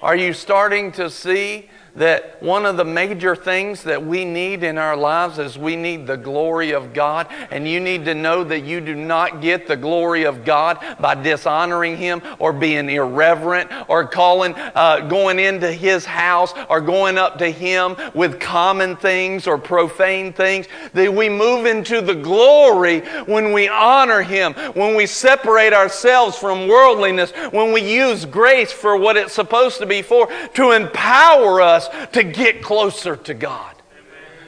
Are 0.01 0.15
you 0.15 0.33
starting 0.33 0.91
to 0.93 1.09
see 1.09 1.69
that 1.95 2.41
one 2.41 2.65
of 2.65 2.77
the 2.77 2.85
major 2.85 3.35
things 3.35 3.83
that 3.83 4.05
we 4.05 4.25
need 4.25 4.63
in 4.63 4.77
our 4.77 4.95
lives 4.95 5.39
is 5.39 5.57
we 5.57 5.75
need 5.75 6.07
the 6.07 6.17
glory 6.17 6.71
of 6.71 6.93
God. 6.93 7.27
And 7.51 7.67
you 7.67 7.79
need 7.79 8.05
to 8.05 8.15
know 8.15 8.43
that 8.43 8.61
you 8.61 8.81
do 8.81 8.95
not 8.95 9.41
get 9.41 9.67
the 9.67 9.77
glory 9.77 10.23
of 10.23 10.45
God 10.45 10.79
by 10.99 11.15
dishonoring 11.15 11.97
Him 11.97 12.21
or 12.39 12.53
being 12.53 12.89
irreverent 12.89 13.69
or 13.87 14.05
calling, 14.05 14.53
uh, 14.55 15.07
going 15.07 15.39
into 15.39 15.71
His 15.71 16.05
house 16.05 16.53
or 16.69 16.81
going 16.81 17.17
up 17.17 17.37
to 17.39 17.49
Him 17.49 17.95
with 18.13 18.39
common 18.39 18.95
things 18.95 19.47
or 19.47 19.57
profane 19.57 20.33
things. 20.33 20.67
That 20.93 21.13
we 21.13 21.29
move 21.29 21.65
into 21.65 22.01
the 22.01 22.15
glory 22.15 23.01
when 23.25 23.51
we 23.53 23.67
honor 23.67 24.21
Him, 24.21 24.53
when 24.73 24.95
we 24.95 25.05
separate 25.05 25.73
ourselves 25.73 26.37
from 26.37 26.67
worldliness, 26.67 27.31
when 27.51 27.71
we 27.73 27.81
use 27.81 28.25
grace 28.25 28.71
for 28.71 28.97
what 28.97 29.17
it's 29.17 29.33
supposed 29.33 29.79
to 29.79 29.85
be 29.85 30.01
for, 30.01 30.27
to 30.53 30.71
empower 30.71 31.61
us 31.61 31.78
us 31.87 32.07
to 32.13 32.23
get 32.23 32.61
closer 32.61 33.15
to 33.15 33.33
God, 33.33 33.75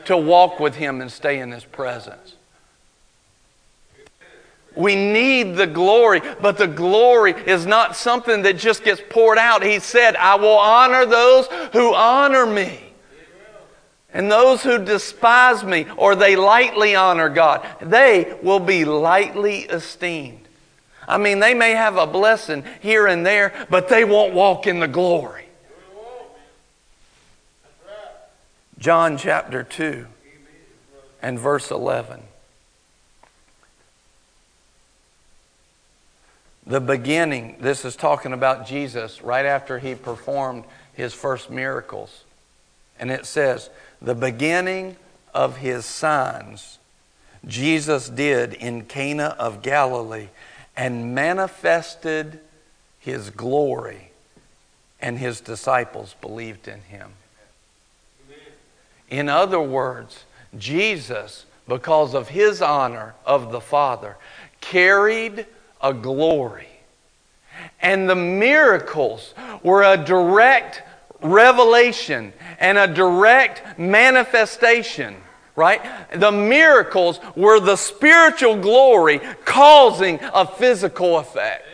to 0.06 0.18
walk 0.18 0.60
with 0.60 0.76
Him 0.76 1.02
and 1.02 1.12
stay 1.12 1.40
in 1.40 1.52
His 1.52 1.64
presence. 1.64 2.36
We 4.76 4.96
need 4.96 5.56
the 5.56 5.68
glory, 5.68 6.22
but 6.42 6.58
the 6.58 6.68
glory 6.68 7.34
is 7.34 7.66
not 7.66 7.96
something 7.96 8.44
that 8.44 8.58
just 8.58 8.84
gets 8.84 9.02
poured 9.10 9.38
out. 9.38 9.64
He 9.64 9.80
said, 9.80 10.16
I 10.16 10.36
will 10.36 10.58
honor 10.58 11.06
those 11.06 11.48
who 11.74 11.94
honor 11.94 12.46
me. 12.46 12.80
And 14.14 14.30
those 14.30 14.62
who 14.62 14.84
despise 14.84 15.64
me 15.64 15.86
or 15.98 16.16
they 16.16 16.36
lightly 16.36 16.96
honor 16.96 17.30
God, 17.30 17.66
they 17.82 18.38
will 18.42 18.60
be 18.60 18.86
lightly 18.86 19.60
esteemed. 19.60 20.48
I 21.08 21.18
mean, 21.18 21.40
they 21.40 21.54
may 21.54 21.72
have 21.72 21.98
a 21.98 22.08
blessing 22.08 22.64
here 22.82 23.08
and 23.08 23.26
there, 23.26 23.68
but 23.70 23.90
they 23.90 24.06
won't 24.06 24.34
walk 24.34 24.68
in 24.68 24.80
the 24.80 24.88
glory. 24.88 25.46
John 28.82 29.16
chapter 29.16 29.62
2 29.62 30.08
and 31.22 31.38
verse 31.38 31.70
11. 31.70 32.24
The 36.66 36.82
beginning, 36.82 37.58
this 37.60 37.86
is 37.86 37.96
talking 37.96 38.34
about 38.34 38.66
Jesus 38.66 39.22
right 39.22 39.46
after 39.46 39.78
he 39.78 39.94
performed 39.94 40.64
his 40.96 41.14
first 41.14 41.52
miracles. 41.52 42.24
And 43.00 43.12
it 43.12 43.28
says, 43.28 43.70
the 44.02 44.16
beginning 44.16 44.96
of 45.32 45.58
his 45.58 45.86
signs 45.86 46.80
Jesus 47.46 48.10
did 48.10 48.56
in 48.56 48.86
Cana 48.86 49.36
of 49.38 49.62
Galilee 49.62 50.30
and 50.76 51.14
manifested 51.14 52.40
his 53.00 53.30
glory, 53.30 54.10
and 55.00 55.20
his 55.20 55.40
disciples 55.40 56.16
believed 56.20 56.68
in 56.68 56.82
him. 56.82 57.12
In 59.12 59.28
other 59.28 59.62
words, 59.62 60.24
Jesus, 60.58 61.46
because 61.68 62.16
of 62.16 62.30
his 62.30 62.62
honor 62.62 63.14
of 63.26 63.52
the 63.52 63.62
Father, 63.62 64.18
carried 64.62 65.46
a 65.82 65.94
glory. 65.94 66.70
And 67.82 68.10
the 68.10 68.16
miracles 68.16 69.36
were 69.62 69.84
a 69.84 69.98
direct 69.98 70.82
revelation 71.22 72.32
and 72.60 72.78
a 72.78 72.88
direct 72.88 73.78
manifestation, 73.78 75.18
right? 75.58 75.82
The 76.16 76.32
miracles 76.32 77.20
were 77.36 77.60
the 77.60 77.76
spiritual 77.76 78.56
glory 78.56 79.20
causing 79.44 80.20
a 80.34 80.48
physical 80.48 81.20
effect. 81.20 81.66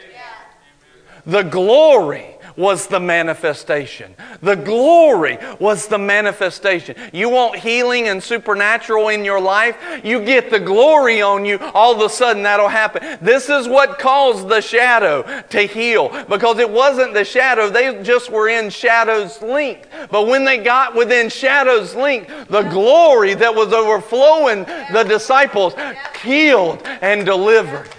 The 1.27 1.43
glory 1.43 2.36
was 2.57 2.87
the 2.87 2.99
manifestation. 2.99 4.15
The 4.41 4.55
glory 4.55 5.37
was 5.59 5.87
the 5.87 5.99
manifestation. 5.99 6.95
You 7.13 7.29
want 7.29 7.55
healing 7.59 8.07
and 8.07 8.21
supernatural 8.21 9.09
in 9.09 9.23
your 9.23 9.39
life? 9.39 9.77
You 10.03 10.25
get 10.25 10.49
the 10.49 10.59
glory 10.59 11.21
on 11.21 11.45
you, 11.45 11.59
all 11.73 11.93
of 11.93 12.01
a 12.01 12.09
sudden 12.09 12.43
that'll 12.43 12.67
happen. 12.67 13.19
This 13.21 13.49
is 13.49 13.67
what 13.67 13.99
caused 13.99 14.49
the 14.49 14.61
shadow 14.61 15.43
to 15.49 15.61
heal 15.61 16.09
because 16.27 16.57
it 16.57 16.69
wasn't 16.69 17.13
the 17.13 17.23
shadow, 17.23 17.69
they 17.69 18.01
just 18.03 18.31
were 18.31 18.49
in 18.49 18.69
shadow's 18.69 19.41
length. 19.41 19.87
But 20.09 20.27
when 20.27 20.43
they 20.43 20.57
got 20.57 20.95
within 20.95 21.29
shadow's 21.29 21.93
length, 21.93 22.47
the 22.49 22.63
glory 22.63 23.35
that 23.35 23.53
was 23.53 23.71
overflowing 23.71 24.63
the 24.91 25.03
disciples 25.07 25.75
healed 26.23 26.81
and 27.01 27.25
delivered. 27.25 27.89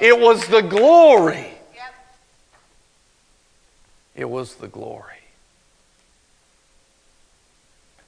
It 0.00 0.18
was 0.18 0.46
the 0.46 0.60
glory 0.60 1.53
it 4.14 4.28
was 4.28 4.56
the 4.56 4.68
glory. 4.68 5.14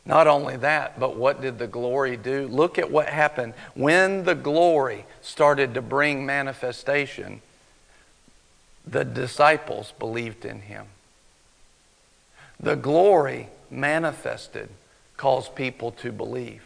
Not 0.04 0.28
only 0.28 0.56
that, 0.58 1.00
but 1.00 1.16
what 1.16 1.40
did 1.40 1.58
the 1.58 1.66
glory 1.66 2.16
do? 2.16 2.46
Look 2.46 2.78
at 2.78 2.90
what 2.90 3.08
happened 3.08 3.54
when 3.74 4.24
the 4.24 4.36
glory 4.36 5.04
started 5.20 5.74
to 5.74 5.82
bring 5.82 6.24
manifestation. 6.24 7.42
The 8.86 9.04
disciples 9.04 9.92
believed 9.98 10.44
in 10.44 10.60
him. 10.60 10.86
The 12.60 12.76
glory 12.76 13.48
manifested 13.68 14.68
caused 15.16 15.56
people 15.56 15.90
to 15.90 16.12
believe. 16.12 16.62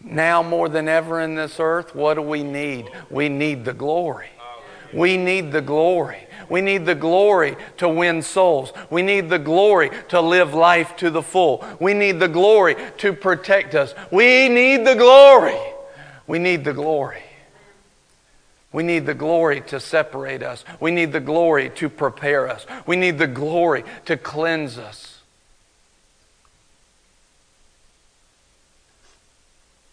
Now, 0.00 0.42
more 0.42 0.68
than 0.68 0.88
ever 0.88 1.20
in 1.20 1.34
this 1.34 1.58
earth, 1.58 1.94
what 1.94 2.14
do 2.14 2.22
we 2.22 2.42
need? 2.42 2.88
We 3.10 3.28
need 3.28 3.64
the 3.64 3.72
glory. 3.72 4.30
We 4.92 5.16
need 5.16 5.52
the 5.52 5.60
glory. 5.60 6.26
We 6.48 6.60
need 6.60 6.84
the 6.84 6.94
glory 6.94 7.56
to 7.78 7.88
win 7.88 8.22
souls. 8.22 8.72
We 8.90 9.02
need 9.02 9.30
the 9.30 9.38
glory 9.38 9.90
to 10.08 10.20
live 10.20 10.54
life 10.54 10.96
to 10.96 11.10
the 11.10 11.22
full. 11.22 11.64
We 11.80 11.94
need 11.94 12.20
the 12.20 12.28
glory 12.28 12.76
to 12.98 13.12
protect 13.12 13.74
us. 13.74 13.94
We 14.10 14.48
need 14.48 14.86
the 14.86 14.94
glory. 14.94 15.58
We 16.26 16.38
need 16.38 16.64
the 16.64 16.74
glory. 16.74 17.22
We 18.72 18.82
need 18.82 19.06
the 19.06 19.14
glory 19.14 19.60
to 19.62 19.80
separate 19.80 20.42
us. 20.42 20.64
We 20.80 20.90
need 20.90 21.12
the 21.12 21.20
glory 21.20 21.70
to 21.76 21.88
prepare 21.88 22.48
us. 22.48 22.66
We 22.86 22.96
need 22.96 23.18
the 23.18 23.26
glory 23.26 23.84
to 24.06 24.16
cleanse 24.16 24.78
us. 24.78 25.20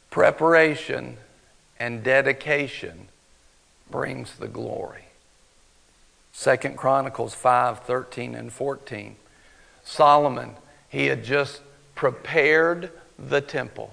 Preparation 0.09 1.17
and 1.79 2.03
dedication 2.03 3.09
brings 3.91 4.35
the 4.37 4.47
glory. 4.47 5.05
Second 6.31 6.77
Chronicles 6.77 7.33
5 7.33 7.79
13 7.79 8.35
and 8.35 8.51
14. 8.51 9.15
Solomon, 9.83 10.55
he 10.87 11.07
had 11.07 11.23
just 11.23 11.61
prepared 11.95 12.91
the 13.17 13.41
temple. 13.41 13.91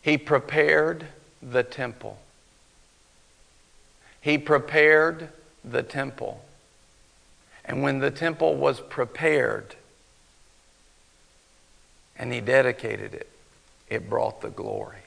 He 0.00 0.18
prepared 0.18 1.06
the 1.40 1.62
temple. 1.62 2.18
He 4.20 4.38
prepared 4.38 5.28
the 5.64 5.82
temple. 5.82 6.44
And 7.64 7.82
when 7.82 8.00
the 8.00 8.10
temple 8.10 8.56
was 8.56 8.80
prepared 8.80 9.76
and 12.16 12.32
he 12.32 12.40
dedicated 12.40 13.14
it, 13.14 13.28
it 13.88 14.08
brought 14.08 14.40
the 14.40 14.50
glory. 14.50 15.01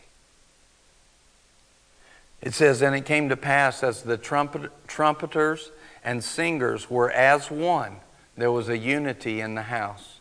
It 2.42 2.54
says, 2.54 2.82
And 2.82 2.96
it 2.96 3.06
came 3.06 3.30
to 3.30 3.38
pass 3.38 3.84
as 3.84 4.04
the 4.04 4.18
trumpet, 4.18 4.72
trumpeters 4.88 5.72
and 6.04 6.24
singers 6.24 6.90
were 6.90 7.12
as 7.12 7.50
one, 7.50 7.98
there 8.38 8.52
was 8.52 8.70
a 8.70 8.78
unity 8.78 9.42
in 9.42 9.56
the 9.56 9.64
house. 9.64 10.20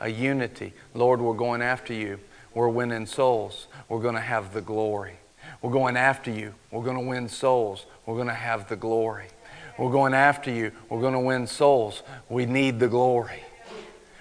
A 0.00 0.08
unity. 0.08 0.74
Lord, 0.94 1.20
we're 1.20 1.34
going 1.34 1.62
after 1.62 1.94
you. 1.94 2.18
We're 2.54 2.68
winning 2.68 3.06
souls. 3.06 3.66
We're 3.88 4.00
going 4.00 4.14
to 4.14 4.20
have 4.20 4.52
the 4.52 4.60
glory. 4.60 5.16
We're 5.62 5.70
going 5.70 5.96
after 5.96 6.30
you. 6.30 6.54
We're 6.70 6.82
going 6.82 6.96
to 6.96 7.04
win 7.04 7.28
souls. 7.28 7.86
We're 8.04 8.14
going 8.14 8.28
to 8.28 8.34
have 8.34 8.68
the 8.68 8.76
glory. 8.76 9.28
We're 9.78 9.92
going 9.92 10.14
after 10.14 10.50
you. 10.50 10.72
We're 10.88 11.00
going 11.00 11.12
to 11.14 11.20
win 11.20 11.46
souls. 11.46 12.02
We 12.28 12.46
need 12.46 12.80
the 12.80 12.88
glory. 12.88 13.42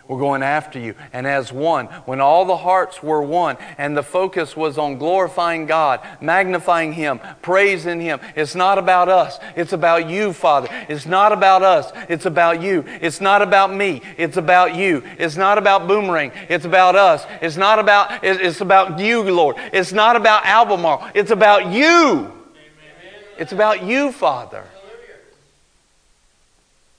We're 0.08 0.20
going 0.20 0.43
after 0.43 0.78
you. 0.78 0.93
And 1.14 1.26
as 1.26 1.51
one, 1.51 1.88
when 2.06 2.22
all 2.22 2.45
the 2.45 2.58
hearts 2.58 3.01
were 3.01 3.24
one 3.24 3.58
and 3.80 3.97
the 3.97 4.03
focus 4.03 4.56
was 4.56 4.78
on 4.78 4.99
glorifying 4.99 5.66
God, 5.66 5.99
magnifying 6.22 6.93
Him, 6.93 7.20
praising 7.41 7.99
Him, 7.99 8.20
it's 8.36 8.53
not 8.53 8.78
about 8.78 9.10
us. 9.10 9.39
It's 9.56 9.74
about 9.74 10.08
you, 10.08 10.32
Father. 10.32 10.68
It's 10.89 11.08
not 11.08 11.32
about 11.32 11.64
us. 11.64 11.91
It's 12.08 12.28
about 12.28 12.62
you. 12.62 12.84
It's 13.01 13.20
not 13.20 13.41
about 13.41 13.74
me. 13.74 14.01
It's 14.18 14.38
about 14.38 14.76
you. 14.76 15.01
It's 15.18 15.38
not 15.38 15.58
about 15.58 15.88
Boomerang. 15.88 16.32
It's 16.49 16.66
about 16.66 16.95
us. 16.95 17.26
It's 17.41 17.58
not 17.58 17.80
about, 17.80 18.24
it's 18.24 18.62
about 18.62 18.99
you, 18.99 19.24
Lord. 19.24 19.56
It's 19.74 19.91
not 19.91 20.16
about 20.16 20.45
Albemarle. 20.45 21.10
It's 21.16 21.32
about 21.32 21.72
you. 21.72 22.32
It's 23.39 23.53
about 23.53 23.84
you, 23.84 24.12
Father. 24.12 24.66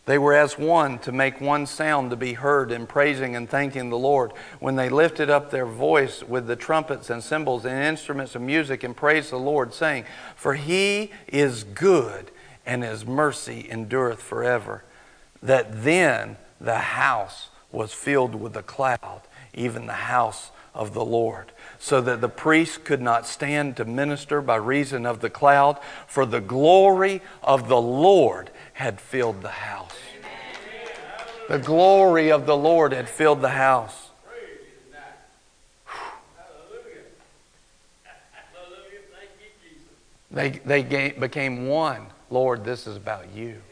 They 0.06 0.18
were 0.18 0.34
as 0.34 0.56
one 0.56 1.00
to 1.00 1.10
make 1.10 1.40
one 1.40 1.66
sound 1.66 2.10
to 2.10 2.16
be 2.16 2.34
heard 2.34 2.70
in 2.70 2.86
praising 2.86 3.34
and 3.34 3.50
thanking 3.50 3.90
the 3.90 3.98
Lord. 3.98 4.32
When 4.60 4.76
they 4.76 4.88
lifted 4.88 5.28
up 5.30 5.50
their 5.50 5.66
voice 5.66 6.22
with 6.22 6.46
the 6.46 6.54
trumpets 6.54 7.10
and 7.10 7.22
cymbals 7.22 7.64
and 7.64 7.82
instruments 7.82 8.36
of 8.36 8.42
music 8.42 8.84
and 8.84 8.96
praised 8.96 9.30
the 9.30 9.36
Lord, 9.36 9.74
saying, 9.74 10.04
For 10.36 10.54
he 10.54 11.10
is 11.26 11.64
good 11.64 12.30
and 12.64 12.84
his 12.84 13.04
mercy 13.04 13.66
endureth 13.68 14.22
forever. 14.22 14.84
That 15.42 15.82
then 15.82 16.36
the 16.60 16.78
house 16.78 17.48
was 17.72 17.92
filled 17.92 18.36
with 18.36 18.56
a 18.56 18.62
cloud, 18.62 19.22
even 19.54 19.86
the 19.86 19.92
house 19.92 20.50
of 20.72 20.94
the 20.94 21.04
Lord, 21.04 21.50
so 21.78 22.00
that 22.00 22.20
the 22.20 22.28
priest 22.28 22.84
could 22.84 23.00
not 23.00 23.26
stand 23.26 23.76
to 23.76 23.84
minister 23.84 24.40
by 24.40 24.56
reason 24.56 25.06
of 25.06 25.20
the 25.20 25.30
cloud, 25.30 25.78
for 26.06 26.26
the 26.26 26.40
glory 26.40 27.22
of 27.42 27.68
the 27.68 27.80
Lord 27.80 28.50
had 28.74 29.00
filled 29.00 29.42
the 29.42 29.48
house. 29.48 29.96
The 31.48 31.58
glory 31.58 32.32
of 32.32 32.46
the 32.46 32.56
Lord 32.56 32.92
had 32.92 33.08
filled 33.08 33.40
the 33.40 33.50
house. 33.50 34.10
They, 40.30 40.50
they 40.50 41.14
became 41.18 41.66
one. 41.66 42.08
Lord, 42.30 42.64
this 42.64 42.86
is 42.86 42.96
about 42.96 43.32
you. 43.34 43.62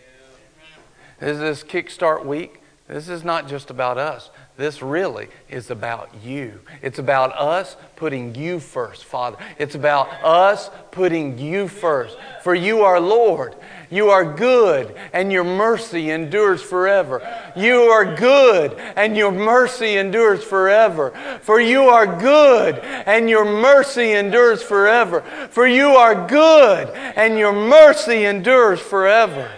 Is 1.21 1.39
this 1.39 1.59
is 1.59 1.65
Kickstart 1.65 2.25
Week. 2.25 2.61
This 2.89 3.09
is 3.09 3.25
not 3.25 3.49
just 3.49 3.71
about 3.71 3.99
us. 3.99 4.31
This 4.57 4.83
really 4.83 5.27
is 5.49 5.73
about 5.73 6.11
you. 6.23 6.61
It's 6.81 7.01
about 7.01 7.37
us 7.37 7.77
putting 7.97 8.37
you 8.37 8.61
first, 8.61 9.05
Father. 9.05 9.37
It's 9.59 9.75
about 9.75 10.09
us 10.23 10.71
putting 10.93 11.39
you 11.39 11.67
first. 11.67 12.17
For 12.45 12.55
you 12.55 12.83
are 12.83 13.01
Lord. 13.01 13.57
You 13.91 14.11
are 14.11 14.25
good, 14.25 14.95
and 15.13 15.33
your 15.33 15.43
mercy 15.43 16.11
endures 16.11 16.63
forever. 16.63 17.21
You 17.57 17.83
are 17.83 18.15
good, 18.15 18.75
and 18.97 19.17
your 19.17 19.33
mercy 19.33 19.97
endures 19.97 20.45
forever. 20.45 21.11
For 21.43 21.61
you 21.61 21.83
are 21.89 22.07
good, 22.07 22.79
and 22.79 23.29
your 23.29 23.45
mercy 23.45 24.13
endures 24.13 24.63
forever. 24.63 25.23
For 25.51 25.67
you 25.67 25.89
are 25.89 26.29
good, 26.29 26.91
and 26.91 27.37
your 27.37 27.53
mercy 27.53 28.25
endures 28.25 28.81
forever. 28.81 29.51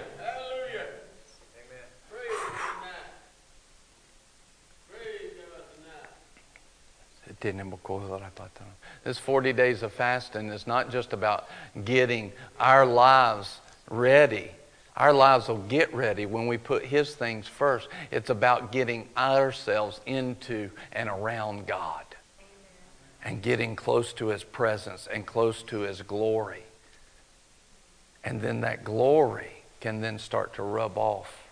This 9.04 9.18
40 9.18 9.52
days 9.52 9.82
of 9.82 9.92
fasting 9.92 10.48
is 10.48 10.66
not 10.66 10.90
just 10.90 11.12
about 11.12 11.48
getting 11.84 12.32
our 12.58 12.86
lives 12.86 13.60
ready. 13.90 14.50
Our 14.96 15.12
lives 15.12 15.48
will 15.48 15.58
get 15.58 15.92
ready 15.94 16.24
when 16.24 16.46
we 16.46 16.56
put 16.56 16.84
His 16.84 17.14
things 17.14 17.46
first. 17.46 17.88
It's 18.10 18.30
about 18.30 18.72
getting 18.72 19.08
ourselves 19.16 20.00
into 20.06 20.70
and 20.92 21.08
around 21.08 21.66
God 21.66 22.04
and 23.22 23.42
getting 23.42 23.76
close 23.76 24.12
to 24.14 24.28
His 24.28 24.42
presence 24.42 25.06
and 25.12 25.26
close 25.26 25.62
to 25.64 25.80
His 25.80 26.00
glory. 26.02 26.62
And 28.24 28.40
then 28.40 28.62
that 28.62 28.84
glory 28.84 29.50
can 29.80 30.00
then 30.00 30.18
start 30.18 30.54
to 30.54 30.62
rub 30.62 30.96
off 30.96 31.46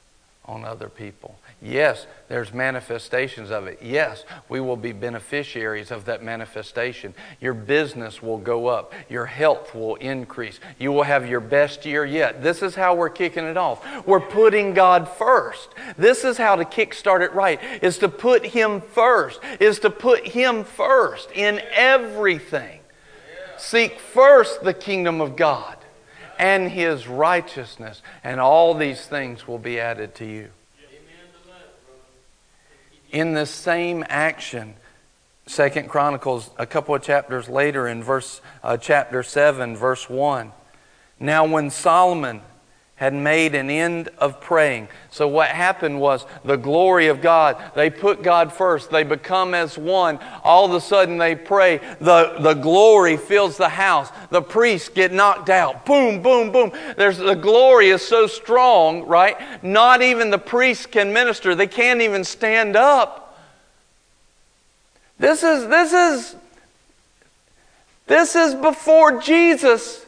on 0.46 0.64
other 0.64 0.88
people. 0.88 1.38
Yes, 1.64 2.06
there's 2.28 2.52
manifestations 2.52 3.50
of 3.50 3.66
it. 3.66 3.78
Yes, 3.80 4.24
we 4.50 4.60
will 4.60 4.76
be 4.76 4.92
beneficiaries 4.92 5.90
of 5.90 6.04
that 6.04 6.22
manifestation. 6.22 7.14
Your 7.40 7.54
business 7.54 8.22
will 8.22 8.36
go 8.36 8.66
up. 8.66 8.92
Your 9.08 9.24
health 9.24 9.74
will 9.74 9.94
increase. 9.94 10.60
You 10.78 10.92
will 10.92 11.04
have 11.04 11.26
your 11.26 11.40
best 11.40 11.86
year 11.86 12.04
yet. 12.04 12.42
This 12.42 12.60
is 12.60 12.74
how 12.74 12.94
we're 12.94 13.08
kicking 13.08 13.44
it 13.44 13.56
off. 13.56 14.06
We're 14.06 14.20
putting 14.20 14.74
God 14.74 15.08
first. 15.08 15.70
This 15.96 16.22
is 16.22 16.36
how 16.36 16.56
to 16.56 16.66
kickstart 16.66 17.22
it 17.22 17.32
right, 17.32 17.58
is 17.82 17.96
to 17.98 18.10
put 18.10 18.44
Him 18.44 18.82
first, 18.82 19.40
is 19.58 19.78
to 19.80 19.90
put 19.90 20.26
Him 20.26 20.64
first 20.64 21.30
in 21.32 21.62
everything. 21.72 22.80
Seek 23.56 23.98
first 23.98 24.62
the 24.62 24.74
kingdom 24.74 25.22
of 25.22 25.34
God 25.34 25.78
and 26.38 26.70
his 26.70 27.06
righteousness, 27.06 28.02
and 28.22 28.40
all 28.40 28.74
these 28.74 29.06
things 29.06 29.46
will 29.48 29.58
be 29.58 29.80
added 29.80 30.14
to 30.16 30.26
you. 30.26 30.50
In 33.14 33.32
the 33.32 33.46
same 33.46 34.04
action, 34.08 34.74
Second 35.46 35.88
Chronicles, 35.88 36.50
a 36.58 36.66
couple 36.66 36.96
of 36.96 37.02
chapters 37.02 37.48
later, 37.48 37.86
in 37.86 38.02
verse 38.02 38.40
uh, 38.64 38.76
chapter 38.76 39.22
seven, 39.22 39.76
verse 39.76 40.10
one. 40.10 40.50
Now, 41.20 41.46
when 41.46 41.70
Solomon 41.70 42.40
had 42.96 43.12
made 43.12 43.56
an 43.56 43.70
end 43.70 44.08
of 44.18 44.40
praying. 44.40 44.86
So, 45.10 45.26
what 45.26 45.48
happened 45.48 46.00
was 46.00 46.24
the 46.44 46.56
glory 46.56 47.08
of 47.08 47.20
God, 47.20 47.60
they 47.74 47.90
put 47.90 48.22
God 48.22 48.52
first. 48.52 48.90
They 48.90 49.02
become 49.02 49.52
as 49.52 49.76
one. 49.76 50.20
All 50.44 50.64
of 50.64 50.72
a 50.72 50.80
sudden, 50.80 51.18
they 51.18 51.34
pray. 51.34 51.78
The, 52.00 52.36
the 52.38 52.54
glory 52.54 53.16
fills 53.16 53.56
the 53.56 53.68
house. 53.68 54.10
The 54.30 54.42
priests 54.42 54.88
get 54.88 55.12
knocked 55.12 55.50
out. 55.50 55.84
Boom, 55.84 56.22
boom, 56.22 56.52
boom. 56.52 56.70
There's, 56.96 57.18
the 57.18 57.34
glory 57.34 57.88
is 57.88 58.02
so 58.02 58.28
strong, 58.28 59.06
right? 59.06 59.64
Not 59.64 60.00
even 60.00 60.30
the 60.30 60.38
priests 60.38 60.86
can 60.86 61.12
minister, 61.12 61.54
they 61.54 61.66
can't 61.66 62.00
even 62.00 62.22
stand 62.22 62.76
up. 62.76 63.22
This 65.18 65.42
is, 65.42 65.68
this 65.68 65.92
is, 65.92 66.36
this 68.06 68.36
is 68.36 68.54
before 68.54 69.20
Jesus. 69.20 70.03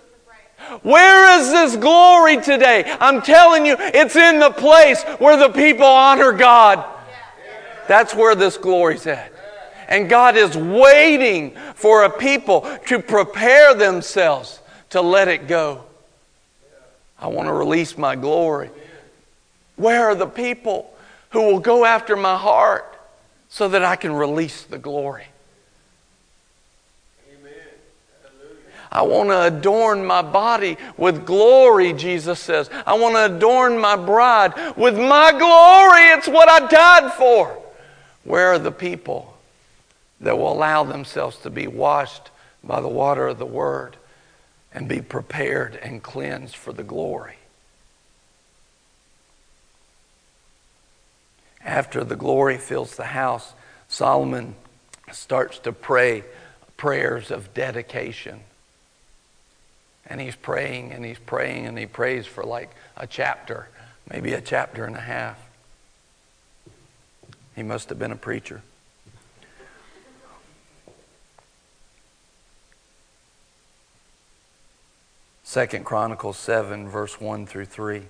Where 0.82 1.40
is 1.40 1.50
this 1.50 1.76
glory 1.76 2.40
today? 2.40 2.96
I'm 3.00 3.22
telling 3.22 3.66
you, 3.66 3.76
it's 3.78 4.16
in 4.16 4.40
the 4.40 4.50
place 4.50 5.02
where 5.18 5.36
the 5.36 5.48
people 5.48 5.86
honor 5.86 6.32
God. 6.32 6.84
That's 7.88 8.14
where 8.14 8.34
this 8.34 8.56
glory's 8.56 9.06
at. 9.06 9.32
And 9.88 10.08
God 10.08 10.36
is 10.36 10.56
waiting 10.56 11.56
for 11.74 12.04
a 12.04 12.10
people 12.10 12.62
to 12.86 12.98
prepare 12.98 13.74
themselves 13.74 14.60
to 14.90 15.00
let 15.00 15.28
it 15.28 15.46
go. 15.46 15.84
I 17.18 17.28
want 17.28 17.48
to 17.48 17.52
release 17.52 17.96
my 17.96 18.16
glory. 18.16 18.70
Where 19.76 20.06
are 20.06 20.14
the 20.14 20.26
people 20.26 20.92
who 21.30 21.42
will 21.42 21.60
go 21.60 21.84
after 21.84 22.16
my 22.16 22.36
heart 22.36 22.98
so 23.48 23.68
that 23.68 23.84
I 23.84 23.96
can 23.96 24.12
release 24.12 24.64
the 24.64 24.78
glory? 24.78 25.26
I 28.96 29.02
want 29.02 29.28
to 29.28 29.42
adorn 29.42 30.06
my 30.06 30.22
body 30.22 30.78
with 30.96 31.26
glory, 31.26 31.92
Jesus 31.92 32.40
says. 32.40 32.70
I 32.86 32.94
want 32.94 33.14
to 33.14 33.36
adorn 33.36 33.78
my 33.78 33.94
bride 33.94 34.74
with 34.74 34.96
my 34.96 35.32
glory. 35.32 36.18
It's 36.18 36.26
what 36.26 36.48
I 36.48 36.66
died 36.66 37.12
for. 37.12 37.62
Where 38.24 38.54
are 38.54 38.58
the 38.58 38.72
people 38.72 39.36
that 40.22 40.38
will 40.38 40.50
allow 40.50 40.82
themselves 40.84 41.36
to 41.40 41.50
be 41.50 41.66
washed 41.66 42.30
by 42.64 42.80
the 42.80 42.88
water 42.88 43.26
of 43.26 43.38
the 43.38 43.44
Word 43.44 43.98
and 44.72 44.88
be 44.88 45.02
prepared 45.02 45.76
and 45.76 46.02
cleansed 46.02 46.56
for 46.56 46.72
the 46.72 46.82
glory? 46.82 47.36
After 51.62 52.02
the 52.02 52.16
glory 52.16 52.56
fills 52.56 52.96
the 52.96 53.04
house, 53.04 53.52
Solomon 53.88 54.54
starts 55.12 55.58
to 55.58 55.72
pray 55.72 56.24
prayers 56.78 57.30
of 57.30 57.52
dedication. 57.52 58.40
And 60.08 60.20
he's 60.20 60.36
praying 60.36 60.92
and 60.92 61.04
he's 61.04 61.18
praying 61.18 61.66
and 61.66 61.78
he 61.78 61.86
prays 61.86 62.26
for 62.26 62.44
like 62.44 62.70
a 62.96 63.06
chapter, 63.06 63.68
maybe 64.10 64.32
a 64.32 64.40
chapter 64.40 64.84
and 64.84 64.94
a 64.94 65.00
half. 65.00 65.38
He 67.54 67.62
must 67.62 67.88
have 67.88 67.98
been 67.98 68.12
a 68.12 68.16
preacher. 68.16 68.62
Second 75.42 75.84
Chronicles 75.84 76.36
7, 76.36 76.88
verse 76.88 77.20
1 77.20 77.46
through 77.46 77.64
3. 77.64 78.02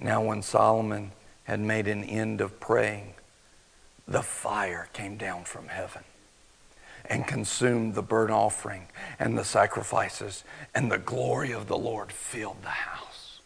Now, 0.00 0.22
when 0.22 0.40
Solomon 0.40 1.12
had 1.44 1.60
made 1.60 1.88
an 1.88 2.02
end 2.04 2.40
of 2.40 2.58
praying, 2.58 3.14
the 4.08 4.22
fire 4.22 4.88
came 4.92 5.16
down 5.16 5.44
from 5.44 5.68
heaven 5.68 6.04
and 7.06 7.26
consumed 7.26 7.94
the 7.94 8.02
burnt 8.02 8.30
offering 8.30 8.86
and 9.18 9.36
the 9.36 9.44
sacrifices, 9.44 10.44
and 10.74 10.90
the 10.90 10.98
glory 10.98 11.52
of 11.52 11.68
the 11.68 11.76
Lord 11.76 12.10
filled 12.10 12.62
the 12.62 12.68
house. 12.68 13.40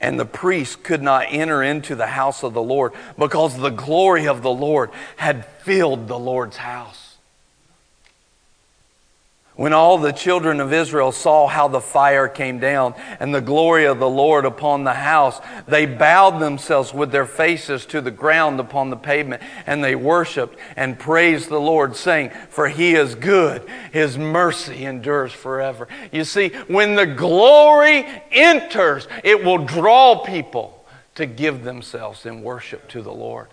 And 0.00 0.18
the 0.18 0.24
priest 0.24 0.84
could 0.84 1.02
not 1.02 1.26
enter 1.28 1.62
into 1.62 1.96
the 1.96 2.06
house 2.06 2.44
of 2.44 2.54
the 2.54 2.62
Lord 2.62 2.92
because 3.18 3.56
the 3.56 3.70
glory 3.70 4.28
of 4.28 4.42
the 4.42 4.52
Lord 4.52 4.90
had 5.16 5.44
filled 5.44 6.06
the 6.06 6.18
Lord's 6.18 6.58
house. 6.58 7.07
When 9.58 9.72
all 9.72 9.98
the 9.98 10.12
children 10.12 10.60
of 10.60 10.72
Israel 10.72 11.10
saw 11.10 11.48
how 11.48 11.66
the 11.66 11.80
fire 11.80 12.28
came 12.28 12.60
down 12.60 12.94
and 13.18 13.34
the 13.34 13.40
glory 13.40 13.86
of 13.86 13.98
the 13.98 14.08
Lord 14.08 14.44
upon 14.44 14.84
the 14.84 14.92
house, 14.92 15.40
they 15.66 15.84
bowed 15.84 16.38
themselves 16.38 16.94
with 16.94 17.10
their 17.10 17.26
faces 17.26 17.84
to 17.86 18.00
the 18.00 18.12
ground 18.12 18.60
upon 18.60 18.90
the 18.90 18.96
pavement, 18.96 19.42
and 19.66 19.82
they 19.82 19.96
worshiped 19.96 20.56
and 20.76 20.96
praised 20.96 21.48
the 21.48 21.58
Lord, 21.58 21.96
saying, 21.96 22.30
For 22.50 22.68
he 22.68 22.94
is 22.94 23.16
good, 23.16 23.68
his 23.90 24.16
mercy 24.16 24.84
endures 24.84 25.32
forever. 25.32 25.88
You 26.12 26.22
see, 26.22 26.50
when 26.68 26.94
the 26.94 27.06
glory 27.06 28.06
enters, 28.30 29.08
it 29.24 29.42
will 29.42 29.64
draw 29.66 30.24
people 30.24 30.86
to 31.16 31.26
give 31.26 31.64
themselves 31.64 32.26
in 32.26 32.42
worship 32.42 32.88
to 32.90 33.02
the 33.02 33.10
Lord. 33.12 33.48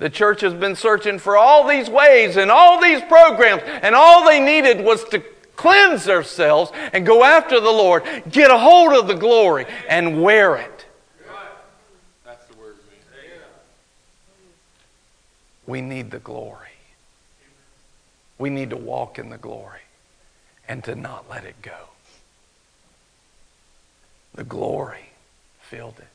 The 0.00 0.08
church 0.08 0.40
has 0.40 0.54
been 0.54 0.76
searching 0.76 1.18
for 1.18 1.36
all 1.36 1.68
these 1.68 1.90
ways 1.90 2.38
and 2.38 2.50
all 2.50 2.80
these 2.80 3.02
programs, 3.02 3.62
and 3.64 3.94
all 3.94 4.24
they 4.26 4.40
needed 4.40 4.82
was 4.82 5.04
to 5.10 5.22
cleanse 5.56 6.04
themselves 6.04 6.72
and 6.94 7.04
go 7.04 7.22
after 7.22 7.60
the 7.60 7.70
Lord, 7.70 8.02
get 8.30 8.50
a 8.50 8.56
hold 8.56 8.94
of 8.94 9.06
the 9.06 9.14
glory, 9.14 9.66
and 9.90 10.22
wear 10.22 10.56
it. 10.56 10.86
That's 12.24 12.46
the 12.46 12.56
word. 12.56 12.76
We 15.66 15.82
need 15.82 16.10
the 16.10 16.18
glory. 16.18 16.56
We 18.38 18.48
need 18.48 18.70
to 18.70 18.78
walk 18.78 19.18
in 19.18 19.28
the 19.28 19.36
glory 19.36 19.82
and 20.66 20.82
to 20.84 20.94
not 20.94 21.28
let 21.28 21.44
it 21.44 21.60
go. 21.60 21.76
The 24.34 24.44
glory 24.44 25.10
filled 25.60 25.98
it. 25.98 26.09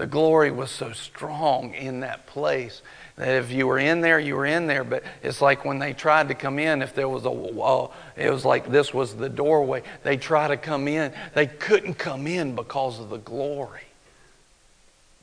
The 0.00 0.06
glory 0.06 0.50
was 0.50 0.70
so 0.70 0.92
strong 0.92 1.74
in 1.74 2.00
that 2.00 2.26
place 2.26 2.80
that 3.16 3.36
if 3.36 3.52
you 3.52 3.66
were 3.66 3.78
in 3.78 4.00
there, 4.00 4.18
you 4.18 4.34
were 4.34 4.46
in 4.46 4.66
there. 4.66 4.82
But 4.82 5.02
it's 5.22 5.42
like 5.42 5.66
when 5.66 5.78
they 5.78 5.92
tried 5.92 6.28
to 6.28 6.34
come 6.34 6.58
in, 6.58 6.80
if 6.80 6.94
there 6.94 7.06
was 7.06 7.26
a 7.26 7.30
wall, 7.30 7.92
it 8.16 8.30
was 8.30 8.46
like 8.46 8.70
this 8.70 8.94
was 8.94 9.14
the 9.14 9.28
doorway. 9.28 9.82
They 10.02 10.16
tried 10.16 10.48
to 10.48 10.56
come 10.56 10.88
in, 10.88 11.12
they 11.34 11.46
couldn't 11.46 11.96
come 11.98 12.26
in 12.26 12.54
because 12.54 12.98
of 12.98 13.10
the 13.10 13.18
glory. 13.18 13.82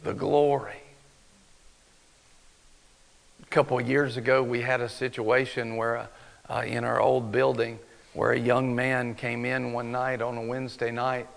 The 0.04 0.14
glory. 0.14 0.84
A 3.42 3.46
couple 3.48 3.80
of 3.80 3.90
years 3.90 4.16
ago, 4.16 4.44
we 4.44 4.62
had 4.62 4.80
a 4.80 4.90
situation 4.90 5.76
where 5.76 6.08
uh, 6.48 6.64
in 6.68 6.84
our 6.84 7.02
old 7.02 7.32
building 7.32 7.80
where 8.14 8.34
a 8.34 8.40
young 8.40 8.76
man 8.76 9.16
came 9.16 9.44
in 9.44 9.74
one 9.74 9.92
night 9.92 10.22
on 10.22 10.38
a 10.38 10.44
Wednesday 10.44 10.92
night 10.92 11.28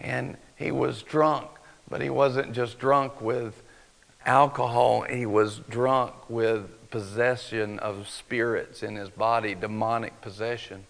and 0.00 0.36
he 0.58 0.70
was 0.70 1.02
drunk 1.02 1.48
but 1.90 2.00
he 2.00 2.08
wasn't 2.08 2.52
just 2.52 2.78
drunk 2.78 3.20
with 3.20 3.62
alcohol, 4.24 5.02
he 5.02 5.26
was 5.26 5.60
drunk 5.68 6.14
with 6.30 6.90
possession 6.90 7.78
of 7.80 8.08
spirits 8.08 8.82
in 8.82 8.96
his 8.96 9.10
body, 9.10 9.54
demonic 9.54 10.20
possession. 10.20 10.84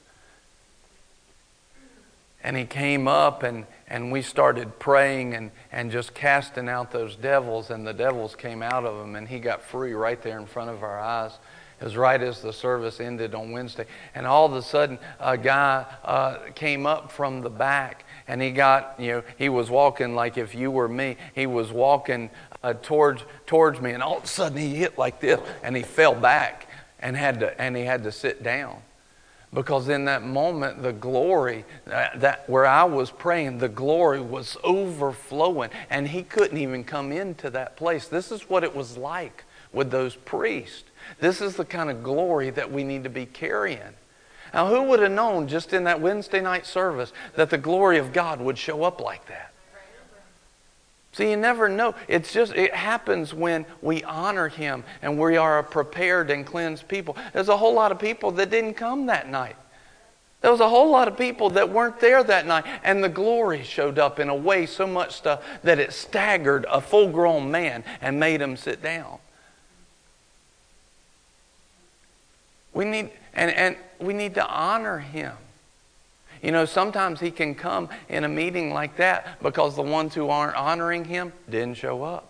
And 2.42 2.56
he 2.56 2.64
came 2.64 3.06
up 3.06 3.42
and, 3.42 3.66
and 3.86 4.10
we 4.10 4.22
started 4.22 4.78
praying 4.78 5.34
and, 5.34 5.50
and 5.70 5.90
just 5.90 6.14
casting 6.14 6.68
out 6.68 6.90
those 6.90 7.16
devils, 7.16 7.70
and 7.70 7.86
the 7.86 7.92
devils 7.92 8.34
came 8.34 8.62
out 8.62 8.84
of 8.84 9.02
him, 9.02 9.14
and 9.14 9.28
he 9.28 9.38
got 9.40 9.62
free 9.62 9.92
right 9.92 10.20
there 10.22 10.38
in 10.38 10.46
front 10.46 10.70
of 10.70 10.82
our 10.82 10.98
eyes. 10.98 11.32
It 11.80 11.84
was 11.84 11.96
right 11.96 12.20
as 12.20 12.42
the 12.42 12.52
service 12.52 13.00
ended 13.00 13.34
on 13.34 13.52
Wednesday. 13.52 13.86
And 14.14 14.26
all 14.26 14.44
of 14.44 14.52
a 14.52 14.62
sudden, 14.62 14.98
a 15.18 15.38
guy 15.38 15.86
uh, 16.04 16.36
came 16.54 16.86
up 16.86 17.10
from 17.10 17.40
the 17.40 17.48
back 17.48 18.04
and 18.28 18.40
he 18.42 18.50
got, 18.50 18.94
you 18.98 19.12
know, 19.12 19.22
he 19.38 19.48
was 19.48 19.70
walking 19.70 20.14
like 20.14 20.36
if 20.36 20.54
you 20.54 20.70
were 20.70 20.88
me, 20.88 21.16
he 21.34 21.46
was 21.46 21.72
walking 21.72 22.30
uh, 22.62 22.74
towards, 22.74 23.22
towards 23.46 23.80
me, 23.80 23.92
and 23.92 24.02
all 24.02 24.18
of 24.18 24.24
a 24.24 24.26
sudden 24.26 24.58
he 24.58 24.76
hit 24.76 24.98
like 24.98 25.20
this, 25.20 25.40
and 25.62 25.76
he 25.76 25.82
fell 25.82 26.14
back 26.14 26.68
and 27.00 27.16
had 27.16 27.40
to, 27.40 27.60
and 27.60 27.76
he 27.76 27.82
had 27.82 28.04
to 28.04 28.12
sit 28.12 28.42
down. 28.42 28.82
Because 29.52 29.88
in 29.88 30.04
that 30.04 30.22
moment, 30.22 30.80
the 30.80 30.92
glory, 30.92 31.64
that, 31.86 32.20
that 32.20 32.48
where 32.48 32.66
I 32.66 32.84
was 32.84 33.10
praying, 33.10 33.58
the 33.58 33.68
glory 33.68 34.20
was 34.20 34.56
overflowing, 34.62 35.70
and 35.88 36.06
he 36.06 36.22
couldn't 36.22 36.58
even 36.58 36.84
come 36.84 37.10
into 37.10 37.50
that 37.50 37.76
place. 37.76 38.06
This 38.06 38.30
is 38.30 38.48
what 38.48 38.62
it 38.62 38.76
was 38.76 38.96
like 38.96 39.44
with 39.72 39.90
those 39.90 40.14
priests. 40.14 40.84
This 41.20 41.40
is 41.40 41.56
the 41.56 41.64
kind 41.64 41.90
of 41.90 42.02
glory 42.02 42.50
that 42.50 42.70
we 42.70 42.84
need 42.84 43.04
to 43.04 43.10
be 43.10 43.26
carrying. 43.26 43.94
Now, 44.52 44.66
who 44.66 44.82
would 44.82 45.00
have 45.00 45.12
known 45.12 45.46
just 45.48 45.72
in 45.72 45.84
that 45.84 46.00
Wednesday 46.00 46.40
night 46.40 46.66
service 46.66 47.12
that 47.36 47.50
the 47.50 47.58
glory 47.58 47.98
of 47.98 48.12
God 48.12 48.40
would 48.40 48.58
show 48.58 48.82
up 48.82 49.00
like 49.00 49.26
that? 49.26 49.52
See, 51.12 51.30
you 51.30 51.36
never 51.36 51.68
know. 51.68 51.94
It's 52.06 52.32
just, 52.32 52.54
it 52.54 52.72
happens 52.72 53.34
when 53.34 53.66
we 53.82 54.02
honor 54.04 54.48
Him 54.48 54.84
and 55.02 55.18
we 55.18 55.36
are 55.36 55.58
a 55.58 55.64
prepared 55.64 56.30
and 56.30 56.46
cleansed 56.46 56.86
people. 56.86 57.16
There's 57.32 57.48
a 57.48 57.56
whole 57.56 57.74
lot 57.74 57.90
of 57.90 57.98
people 57.98 58.30
that 58.32 58.50
didn't 58.50 58.74
come 58.74 59.06
that 59.06 59.28
night. 59.28 59.56
There 60.40 60.50
was 60.50 60.60
a 60.60 60.68
whole 60.68 60.90
lot 60.90 61.08
of 61.08 61.18
people 61.18 61.50
that 61.50 61.68
weren't 61.68 62.00
there 62.00 62.24
that 62.24 62.46
night, 62.46 62.64
and 62.82 63.04
the 63.04 63.10
glory 63.10 63.62
showed 63.62 63.98
up 63.98 64.18
in 64.18 64.30
a 64.30 64.34
way, 64.34 64.64
so 64.64 64.86
much 64.86 65.14
stuff, 65.14 65.44
that 65.64 65.78
it 65.78 65.92
staggered 65.92 66.64
a 66.70 66.80
full 66.80 67.10
grown 67.10 67.50
man 67.50 67.84
and 68.00 68.18
made 68.18 68.40
him 68.40 68.56
sit 68.56 68.82
down. 68.82 69.18
We 72.72 72.84
need, 72.84 73.10
and, 73.34 73.50
and 73.50 73.76
we 73.98 74.14
need 74.14 74.34
to 74.34 74.46
honor 74.46 74.98
him. 74.98 75.32
You 76.42 76.52
know, 76.52 76.64
sometimes 76.64 77.20
he 77.20 77.30
can 77.30 77.54
come 77.54 77.88
in 78.08 78.24
a 78.24 78.28
meeting 78.28 78.72
like 78.72 78.96
that 78.96 79.42
because 79.42 79.76
the 79.76 79.82
ones 79.82 80.14
who 80.14 80.30
aren't 80.30 80.56
honoring 80.56 81.04
him 81.04 81.32
didn't 81.48 81.76
show 81.76 82.02
up. 82.02 82.29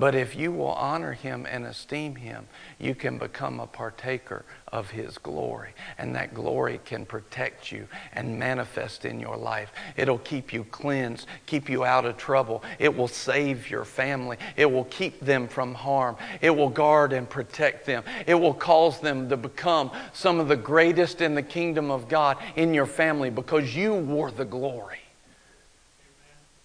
But 0.00 0.14
if 0.14 0.34
you 0.34 0.50
will 0.50 0.72
honor 0.72 1.12
him 1.12 1.46
and 1.46 1.66
esteem 1.66 2.16
him, 2.16 2.48
you 2.78 2.94
can 2.94 3.18
become 3.18 3.60
a 3.60 3.66
partaker 3.66 4.46
of 4.72 4.88
his 4.88 5.18
glory. 5.18 5.74
And 5.98 6.16
that 6.16 6.32
glory 6.32 6.80
can 6.86 7.04
protect 7.04 7.70
you 7.70 7.86
and 8.14 8.38
manifest 8.38 9.04
in 9.04 9.20
your 9.20 9.36
life. 9.36 9.70
It'll 9.98 10.16
keep 10.16 10.54
you 10.54 10.64
cleansed, 10.64 11.26
keep 11.44 11.68
you 11.68 11.84
out 11.84 12.06
of 12.06 12.16
trouble. 12.16 12.64
It 12.78 12.96
will 12.96 13.08
save 13.08 13.68
your 13.68 13.84
family. 13.84 14.38
It 14.56 14.72
will 14.72 14.84
keep 14.84 15.20
them 15.20 15.46
from 15.46 15.74
harm. 15.74 16.16
It 16.40 16.56
will 16.56 16.70
guard 16.70 17.12
and 17.12 17.28
protect 17.28 17.84
them. 17.84 18.02
It 18.26 18.36
will 18.36 18.54
cause 18.54 19.00
them 19.00 19.28
to 19.28 19.36
become 19.36 19.90
some 20.14 20.40
of 20.40 20.48
the 20.48 20.56
greatest 20.56 21.20
in 21.20 21.34
the 21.34 21.42
kingdom 21.42 21.90
of 21.90 22.08
God 22.08 22.38
in 22.56 22.72
your 22.72 22.86
family 22.86 23.28
because 23.28 23.76
you 23.76 23.92
wore 23.92 24.30
the 24.30 24.46
glory. 24.46 25.00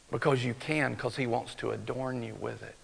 Because 0.10 0.46
you 0.46 0.54
can, 0.54 0.94
because 0.94 1.18
he 1.18 1.28
wants 1.28 1.54
to 1.56 1.72
adorn 1.72 2.24
you 2.24 2.36
with 2.36 2.64
it. 2.64 2.76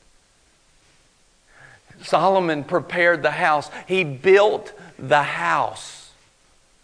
Solomon 2.03 2.63
prepared 2.63 3.23
the 3.23 3.31
house. 3.31 3.69
He 3.87 4.03
built 4.03 4.73
the 4.97 5.23
house. 5.23 6.11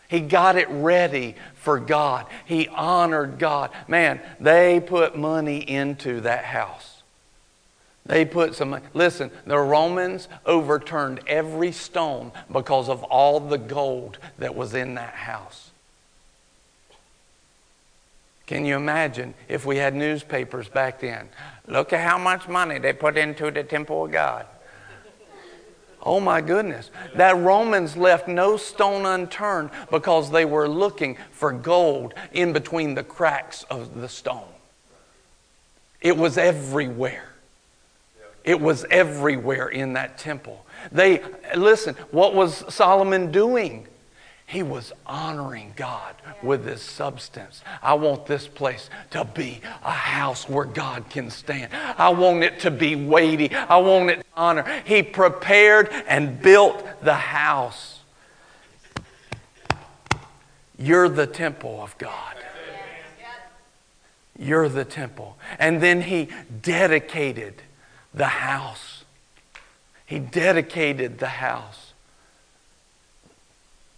He 0.09 0.21
got 0.21 0.55
it 0.55 0.69
ready 0.69 1.35
for 1.55 1.79
God. 1.79 2.27
He 2.45 2.67
honored 2.69 3.39
God. 3.39 3.71
Man, 3.87 4.21
they 4.39 4.79
put 4.79 5.17
money 5.17 5.57
into 5.57 6.21
that 6.21 6.45
house. 6.45 7.01
They 8.05 8.23
put 8.23 8.55
some. 8.55 8.79
Listen, 8.93 9.31
the 9.45 9.59
Romans 9.59 10.29
overturned 10.45 11.19
every 11.27 11.73
stone 11.73 12.31
because 12.49 12.87
of 12.87 13.03
all 13.03 13.41
the 13.41 13.57
gold 13.57 14.17
that 14.37 14.55
was 14.55 14.73
in 14.73 14.95
that 14.95 15.13
house. 15.13 15.71
Can 18.45 18.63
you 18.63 18.77
imagine 18.77 19.33
if 19.49 19.65
we 19.65 19.75
had 19.75 19.93
newspapers 19.93 20.69
back 20.69 21.01
then? 21.01 21.27
Look 21.67 21.91
at 21.91 21.99
how 21.99 22.17
much 22.17 22.47
money 22.47 22.79
they 22.79 22.93
put 22.93 23.17
into 23.17 23.51
the 23.51 23.63
temple 23.63 24.05
of 24.05 24.11
God. 24.11 24.45
Oh 26.07 26.21
my 26.21 26.39
goodness. 26.39 26.89
That 27.15 27.35
Romans 27.35 27.97
left 27.97 28.29
no 28.29 28.55
stone 28.55 29.05
unturned 29.05 29.71
because 29.91 30.31
they 30.31 30.45
were 30.45 30.69
looking 30.69 31.17
for 31.31 31.51
gold 31.51 32.13
in 32.31 32.53
between 32.53 32.95
the 32.95 33.03
cracks 33.03 33.63
of 33.63 33.99
the 33.99 34.07
stone. 34.07 34.47
It 35.99 36.15
was 36.15 36.37
everywhere. 36.37 37.27
It 38.45 38.61
was 38.61 38.85
everywhere 38.89 39.67
in 39.67 39.93
that 39.93 40.17
temple. 40.17 40.65
They, 40.93 41.21
listen, 41.57 41.95
what 42.11 42.33
was 42.33 42.63
Solomon 42.73 43.29
doing? 43.29 43.85
He 44.47 44.63
was 44.63 44.93
honoring 45.05 45.73
God 45.75 46.15
with 46.41 46.63
this 46.63 46.81
substance. 46.81 47.61
I 47.83 47.95
want 47.95 48.27
this 48.27 48.47
place 48.47 48.89
to 49.09 49.25
be 49.25 49.59
a 49.83 49.91
house 49.91 50.47
where 50.47 50.63
God 50.63 51.09
can 51.09 51.29
stand. 51.29 51.73
I 51.73 52.07
want 52.09 52.45
it 52.45 52.61
to 52.61 52.71
be 52.71 52.95
weighty. 52.95 53.53
I 53.53 53.75
want 53.75 54.09
it 54.09 54.15
to 54.19 54.25
honor. 54.37 54.83
He 54.85 55.03
prepared 55.03 55.89
and 56.07 56.41
built 56.41 56.81
the 57.03 57.13
house. 57.13 57.99
You're 60.79 61.09
the 61.09 61.27
temple 61.27 61.81
of 61.81 61.97
God. 61.97 62.35
You're 64.39 64.69
the 64.69 64.85
temple. 64.85 65.37
And 65.59 65.83
then 65.83 66.03
he 66.03 66.29
dedicated 66.61 67.55
the 68.13 68.27
house. 68.27 69.03
He 70.05 70.19
dedicated 70.19 71.19
the 71.19 71.27
house. 71.27 71.86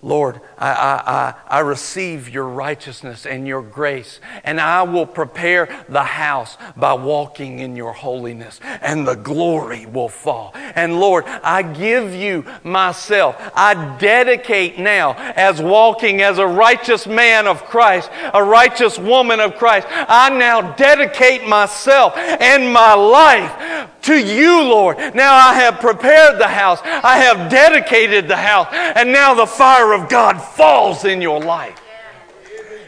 Lord, 0.02 0.40
I, 0.58 0.70
I, 0.70 1.58
I, 1.58 1.60
receive 1.60 2.30
your 2.30 2.48
righteousness 2.48 3.26
and 3.26 3.46
your 3.46 3.62
grace, 3.62 4.22
and 4.46 4.58
I 4.58 4.84
will 4.84 5.06
prepare 5.06 5.86
the 5.90 6.04
house 6.04 6.56
by 6.78 6.94
walking 6.94 7.60
in 7.60 7.76
your 7.76 7.92
holiness, 7.92 8.62
and 8.64 9.06
the 9.06 9.16
glory 9.16 9.86
will 9.86 10.08
fall. 10.08 10.54
And 10.56 11.02
Lord, 11.02 11.26
I 11.26 11.64
give 11.64 12.16
you 12.16 12.46
myself. 12.64 13.36
I 13.54 13.98
dedicate 13.98 14.80
now 14.80 15.16
as 15.18 15.62
walking 15.62 16.22
as 16.22 16.38
a 16.38 16.48
righteous 16.48 17.06
man 17.06 17.46
of 17.46 17.66
Christ, 17.66 18.10
a 18.34 18.42
righteous 18.42 18.98
woman 18.98 19.42
of 19.42 19.58
Christ. 19.58 19.86
I 19.90 20.30
now 20.30 20.76
dedicate 20.76 21.46
myself 21.46 22.16
and 22.16 22.72
my 22.72 22.94
life 22.94 23.99
to 24.10 24.20
you, 24.20 24.64
Lord. 24.64 24.98
Now 25.14 25.36
I 25.36 25.54
have 25.54 25.80
prepared 25.80 26.40
the 26.40 26.48
house, 26.48 26.80
I 26.84 27.20
have 27.20 27.50
dedicated 27.50 28.28
the 28.28 28.36
house, 28.36 28.68
and 28.72 29.12
now 29.12 29.36
the 29.36 29.46
fire 29.46 29.94
of 29.94 30.10
God 30.10 30.40
falls 30.40 31.06
in 31.06 31.22
your 31.22 31.40
life. 31.40 31.80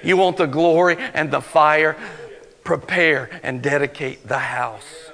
You 0.04 0.18
want 0.18 0.38
the 0.38 0.48
glory 0.48 0.98
and 0.98 1.30
the 1.30 1.42
fire? 1.42 1.96
Prepare 2.64 3.40
and 3.44 3.62
dedicate 3.62 4.28
the 4.28 4.40
house. 4.40 5.12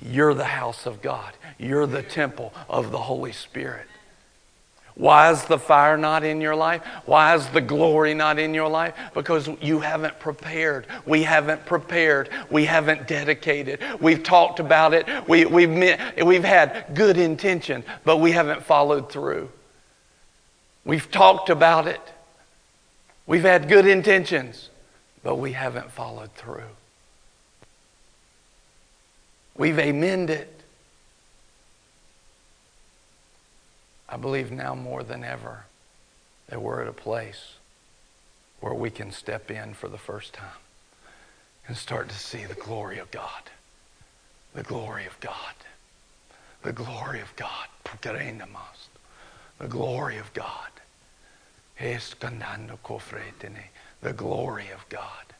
You're 0.00 0.34
the 0.34 0.44
house 0.44 0.86
of 0.86 1.02
God. 1.02 1.34
You're 1.58 1.86
the 1.86 2.04
temple 2.04 2.54
of 2.68 2.92
the 2.92 2.98
Holy 2.98 3.32
Spirit. 3.32 3.87
Why 4.98 5.30
is 5.30 5.44
the 5.44 5.60
fire 5.60 5.96
not 5.96 6.24
in 6.24 6.40
your 6.40 6.56
life? 6.56 6.82
Why 7.06 7.36
is 7.36 7.46
the 7.50 7.60
glory 7.60 8.14
not 8.14 8.40
in 8.40 8.52
your 8.52 8.68
life? 8.68 8.94
Because 9.14 9.48
you 9.62 9.78
haven't 9.78 10.18
prepared. 10.18 10.86
We 11.06 11.22
haven't 11.22 11.64
prepared. 11.66 12.28
We 12.50 12.64
haven't 12.64 13.06
dedicated. 13.06 13.80
We've 14.00 14.24
talked 14.24 14.58
about 14.58 14.94
it. 14.94 15.06
We, 15.28 15.44
we've, 15.44 15.70
we've 16.24 16.44
had 16.44 16.86
good 16.94 17.16
intention, 17.16 17.84
but 18.04 18.16
we 18.16 18.32
haven't 18.32 18.64
followed 18.64 19.10
through. 19.10 19.50
We've 20.84 21.08
talked 21.08 21.48
about 21.48 21.86
it. 21.86 22.00
We've 23.24 23.42
had 23.42 23.68
good 23.68 23.86
intentions, 23.86 24.68
but 25.22 25.36
we 25.36 25.52
haven't 25.52 25.92
followed 25.92 26.32
through. 26.32 26.62
We've 29.56 29.78
amended. 29.78 30.48
I 34.08 34.16
believe 34.16 34.50
now 34.50 34.74
more 34.74 35.02
than 35.02 35.24
ever 35.24 35.64
that 36.48 36.62
we're 36.62 36.82
at 36.82 36.88
a 36.88 36.92
place 36.92 37.54
where 38.60 38.74
we 38.74 38.90
can 38.90 39.12
step 39.12 39.50
in 39.50 39.74
for 39.74 39.88
the 39.88 39.98
first 39.98 40.32
time 40.32 40.48
and 41.66 41.76
start 41.76 42.08
to 42.08 42.18
see 42.18 42.44
the 42.44 42.54
glory 42.54 42.98
of 42.98 43.10
God. 43.10 43.50
The 44.54 44.62
glory 44.62 45.06
of 45.06 45.18
God. 45.20 45.54
The 46.62 46.72
glory 46.72 47.20
of 47.20 47.34
God. 47.36 47.68
The 47.84 48.08
glory 48.08 48.30
of 50.18 50.32
God. 50.32 50.70
The 54.00 54.12
glory 54.12 54.70
of 54.70 54.88
God. 54.88 55.34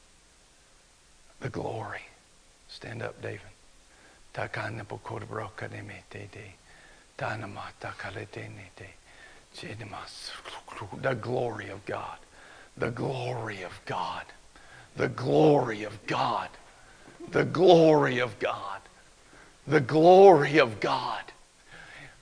The 1.40 1.48
glory. 1.48 2.02
Stand 2.68 3.02
up, 3.02 3.20
David. 3.22 3.40
The 11.02 11.14
glory 11.14 11.68
of 11.68 11.84
God. 11.84 12.18
The 12.76 12.90
glory 12.90 13.62
of 13.62 13.80
God. 13.84 14.24
The 14.96 15.08
glory 15.08 15.84
of 15.84 16.06
God. 16.06 16.48
The 17.30 17.44
glory 17.44 18.18
of 18.18 18.38
God. 18.38 18.80
The 19.66 19.80
glory 19.80 20.58
of 20.58 20.80
God 20.80 21.32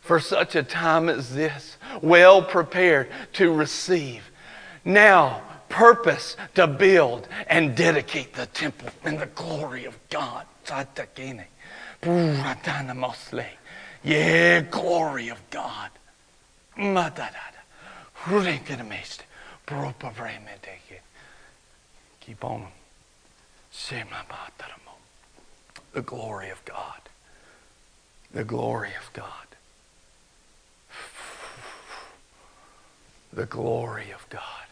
for 0.06 0.20
such 0.20 0.54
a 0.54 0.62
time 0.62 1.08
as 1.08 1.34
this, 1.34 1.76
well 2.00 2.40
prepared 2.40 3.08
to 3.32 3.52
receive. 3.52 4.30
Now, 4.84 5.42
purpose 5.68 6.36
to 6.54 6.68
build 6.68 7.26
and 7.48 7.76
dedicate 7.76 8.34
the 8.34 8.46
temple 8.46 8.90
in 9.04 9.16
the 9.16 9.26
glory 9.26 9.84
of 9.84 9.98
God. 10.08 10.46
Yeah, 14.06 14.60
glory 14.60 15.30
of 15.30 15.50
God. 15.50 15.90
Keep 22.20 22.44
on. 22.44 22.68
The 25.92 26.02
glory 26.02 26.50
of 26.50 26.64
God. 26.64 27.00
The 28.32 28.44
glory 28.44 28.90
of 28.94 29.12
God. 29.12 29.46
the 33.32 33.46
glory 33.46 34.12
of 34.12 34.24
God. 34.30 34.65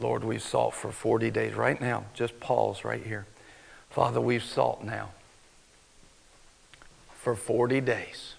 Lord, 0.00 0.24
we've 0.24 0.42
sought 0.42 0.74
for 0.74 0.90
40 0.90 1.30
days. 1.30 1.54
Right 1.54 1.80
now, 1.80 2.04
just 2.14 2.40
pause 2.40 2.84
right 2.84 3.02
here. 3.02 3.26
Father, 3.90 4.20
we've 4.20 4.42
sought 4.42 4.84
now 4.84 5.10
for 7.14 7.36
40 7.36 7.80
days 7.80 8.34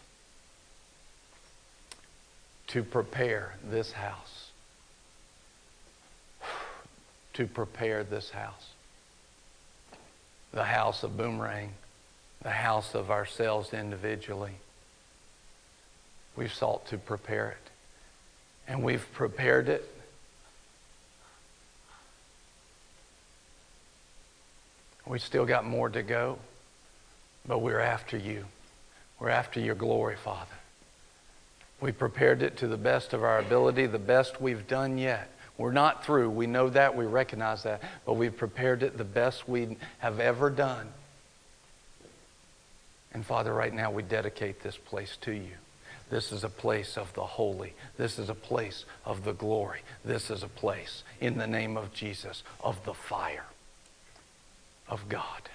to 2.67 2.83
prepare 2.83 3.55
this 3.63 3.93
house. 3.93 4.51
To 7.35 7.47
prepare 7.47 8.03
this 8.03 8.31
house. 8.31 8.71
The 10.51 10.65
house 10.65 11.01
of 11.03 11.15
Boomerang 11.15 11.71
the 12.41 12.49
house 12.49 12.95
of 12.95 13.11
ourselves 13.11 13.73
individually. 13.73 14.53
We've 16.35 16.53
sought 16.53 16.87
to 16.87 16.97
prepare 16.97 17.51
it. 17.51 17.69
And 18.67 18.83
we've 18.83 19.05
prepared 19.13 19.69
it. 19.69 19.87
We 25.05 25.19
still 25.19 25.45
got 25.45 25.65
more 25.65 25.89
to 25.89 26.03
go, 26.03 26.37
but 27.47 27.59
we're 27.59 27.79
after 27.79 28.17
you. 28.17 28.45
We're 29.19 29.29
after 29.29 29.59
your 29.59 29.75
glory, 29.75 30.15
Father. 30.15 30.51
We 31.79 31.91
prepared 31.91 32.43
it 32.43 32.57
to 32.57 32.67
the 32.67 32.77
best 32.77 33.13
of 33.13 33.23
our 33.23 33.39
ability, 33.39 33.87
the 33.87 33.99
best 33.99 34.39
we've 34.39 34.67
done 34.67 34.97
yet. 34.97 35.29
We're 35.57 35.71
not 35.71 36.05
through. 36.05 36.29
We 36.29 36.47
know 36.47 36.69
that. 36.69 36.95
We 36.95 37.05
recognize 37.05 37.63
that. 37.63 37.81
But 38.05 38.13
we've 38.13 38.35
prepared 38.35 38.83
it 38.83 38.97
the 38.97 39.03
best 39.03 39.47
we 39.47 39.77
have 39.99 40.19
ever 40.19 40.49
done. 40.49 40.87
And 43.13 43.25
Father, 43.25 43.53
right 43.53 43.73
now 43.73 43.91
we 43.91 44.03
dedicate 44.03 44.61
this 44.61 44.77
place 44.77 45.17
to 45.21 45.31
you. 45.31 45.53
This 46.09 46.31
is 46.31 46.43
a 46.43 46.49
place 46.49 46.97
of 46.97 47.13
the 47.13 47.25
holy. 47.25 47.73
This 47.97 48.19
is 48.19 48.29
a 48.29 48.35
place 48.35 48.85
of 49.05 49.23
the 49.23 49.33
glory. 49.33 49.81
This 50.05 50.29
is 50.29 50.43
a 50.43 50.47
place, 50.47 51.03
in 51.19 51.37
the 51.37 51.47
name 51.47 51.77
of 51.77 51.93
Jesus, 51.93 52.43
of 52.63 52.83
the 52.85 52.93
fire 52.93 53.45
of 54.91 55.09
God. 55.09 55.49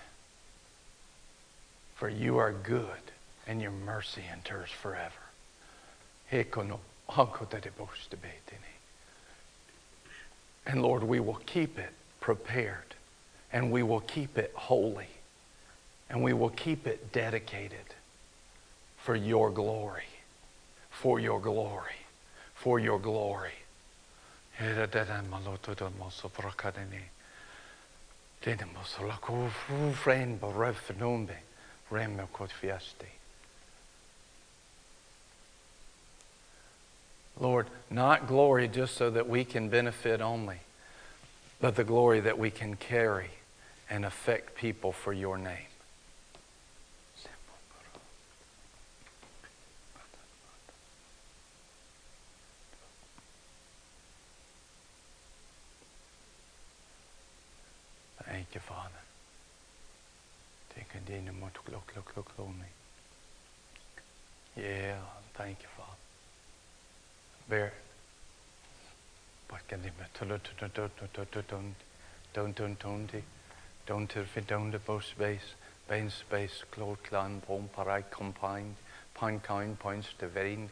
For 1.94 2.08
you 2.08 2.38
are 2.38 2.52
good, 2.52 3.12
and 3.46 3.62
your 3.62 3.70
mercy 3.70 4.24
endures 4.32 4.70
forever. 4.70 5.12
And 10.66 10.82
Lord, 10.82 11.04
we 11.04 11.20
will 11.20 11.40
keep 11.46 11.78
it 11.78 11.92
prepared, 12.20 12.96
and 13.52 13.70
we 13.70 13.84
will 13.84 14.00
keep 14.00 14.36
it 14.36 14.50
holy 14.56 15.06
and 16.08 16.22
we 16.22 16.32
will 16.32 16.50
keep 16.50 16.86
it 16.86 17.12
dedicated 17.12 17.78
for 18.96 19.16
your 19.16 19.50
glory, 19.50 20.04
for 20.90 21.18
your 21.20 21.40
glory, 21.40 21.96
for 22.54 22.78
your 22.78 22.98
glory. 22.98 23.52
Lord, 37.38 37.66
not 37.90 38.26
glory 38.26 38.68
just 38.68 38.96
so 38.96 39.10
that 39.10 39.28
we 39.28 39.44
can 39.44 39.68
benefit 39.68 40.20
only, 40.20 40.60
but 41.60 41.76
the 41.76 41.84
glory 41.84 42.20
that 42.20 42.38
we 42.38 42.50
can 42.50 42.76
carry 42.76 43.30
and 43.90 44.04
affect 44.04 44.54
people 44.54 44.92
for 44.92 45.12
your 45.12 45.36
name. 45.36 45.66
Thank 58.28 58.55
you, 58.55 58.61
Father. 58.61 58.90
Thank 60.74 60.89
you, 60.94 61.01
Father. 64.55 64.57
Yeah, 64.57 64.97
thank 65.35 65.62
you, 65.62 65.69
Father. 65.77 65.98
Bear. 67.48 67.73
But 69.48 69.66
can 69.69 69.82
they 69.82 69.90
don't 70.19 70.43
don't 71.12 72.55
don't 72.55 72.78
don't 73.86 74.09
to 74.11 74.24
fit 74.24 74.47
down 74.48 74.70
the 74.73 74.78
bow 74.78 75.01
space, 75.01 75.55
bain 75.89 76.11
space, 76.11 76.65
cloud 76.73 77.03
clan, 77.05 77.40
bone 77.47 77.69
parai 77.77 78.03
combined, 78.11 78.74
pine 79.15 79.40
kind 79.40 79.78
points 79.78 80.09
to 80.19 80.28
vein, 80.28 80.70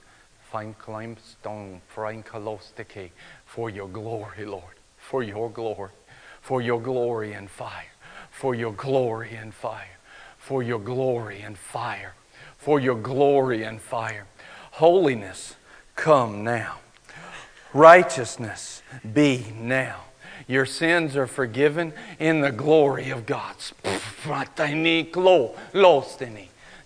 fine 0.50 0.74
climb 0.74 1.16
stone, 1.24 1.80
frying 1.88 2.22
kalostike, 2.22 3.10
for 3.46 3.70
your 3.70 3.88
glory, 3.88 4.44
Lord, 4.44 4.74
for 4.98 5.22
your 5.22 5.50
glory, 5.50 5.90
for 6.44 6.60
your 6.60 6.78
glory 6.78 7.32
and 7.32 7.48
fire, 7.48 7.90
for 8.30 8.54
your 8.54 8.72
glory 8.72 9.34
and 9.34 9.54
fire, 9.54 9.96
for 10.36 10.62
your 10.62 10.78
glory 10.78 11.40
and 11.40 11.56
fire, 11.56 12.12
for 12.58 12.78
your 12.78 12.96
glory 12.96 13.62
and 13.62 13.80
fire. 13.80 14.26
Holiness, 14.72 15.56
come 15.96 16.44
now. 16.44 16.80
Righteousness, 17.72 18.82
be 19.14 19.46
now. 19.58 20.02
Your 20.46 20.66
sins 20.66 21.16
are 21.16 21.26
forgiven 21.26 21.94
in 22.18 22.42
the 22.42 22.52
glory 22.52 23.08
of 23.08 23.24
God. 23.24 23.56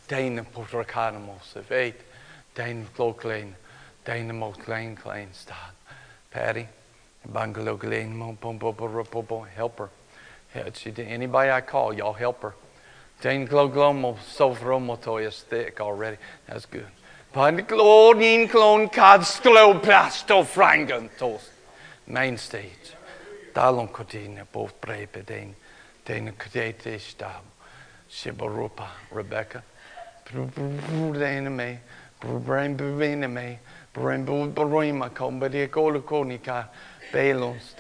Deine 0.09 0.47
portrakanamos 0.55 1.57
of 1.57 1.73
eight. 1.73 2.01
Deine 2.55 2.87
kloklein. 2.97 3.55
Deine 4.05 4.33
mo 4.33 4.53
klein 4.53 4.95
klein 4.95 5.29
staat. 5.33 5.75
Patty. 6.31 6.69
Help 9.55 9.79
her. 9.79 9.91
Anybody 10.55 11.51
I 11.51 11.61
call, 11.61 11.93
y'all 11.93 12.13
help 12.13 12.43
her. 12.43 12.55
Deine 13.21 13.49
gloglomo 13.49 14.17
sovromotoya 14.17 15.33
thick 15.33 15.81
already. 15.81 16.17
That's 16.47 16.67
good. 16.67 16.87
Pan 17.33 17.59
glonin 17.67 18.49
clone 18.49 18.89
cad 18.89 19.23
sklo 19.23 19.81
plasto 19.83 20.45
frangantos. 20.45 21.51
Main 22.07 22.39
stage. 22.39 22.95
Dalon 23.53 23.89
kodine 23.89 24.47
both 24.53 24.81
brebe 24.81 25.27
den 25.27 25.57
den 26.05 26.33
kodete 26.33 27.01
stab. 27.01 27.43
Shibarupa 28.09 28.87
Rebecca. 29.11 29.65
Brudene 30.25 31.51
me. 31.51 31.79
Brain 32.21 32.77
bevene 32.77 33.29
me. 33.29 33.59
Brain 33.93 34.25
buroima 34.25 35.11
kombadi 35.11 35.69
kolokonika. 35.69 36.69
Balonst. 37.13 37.75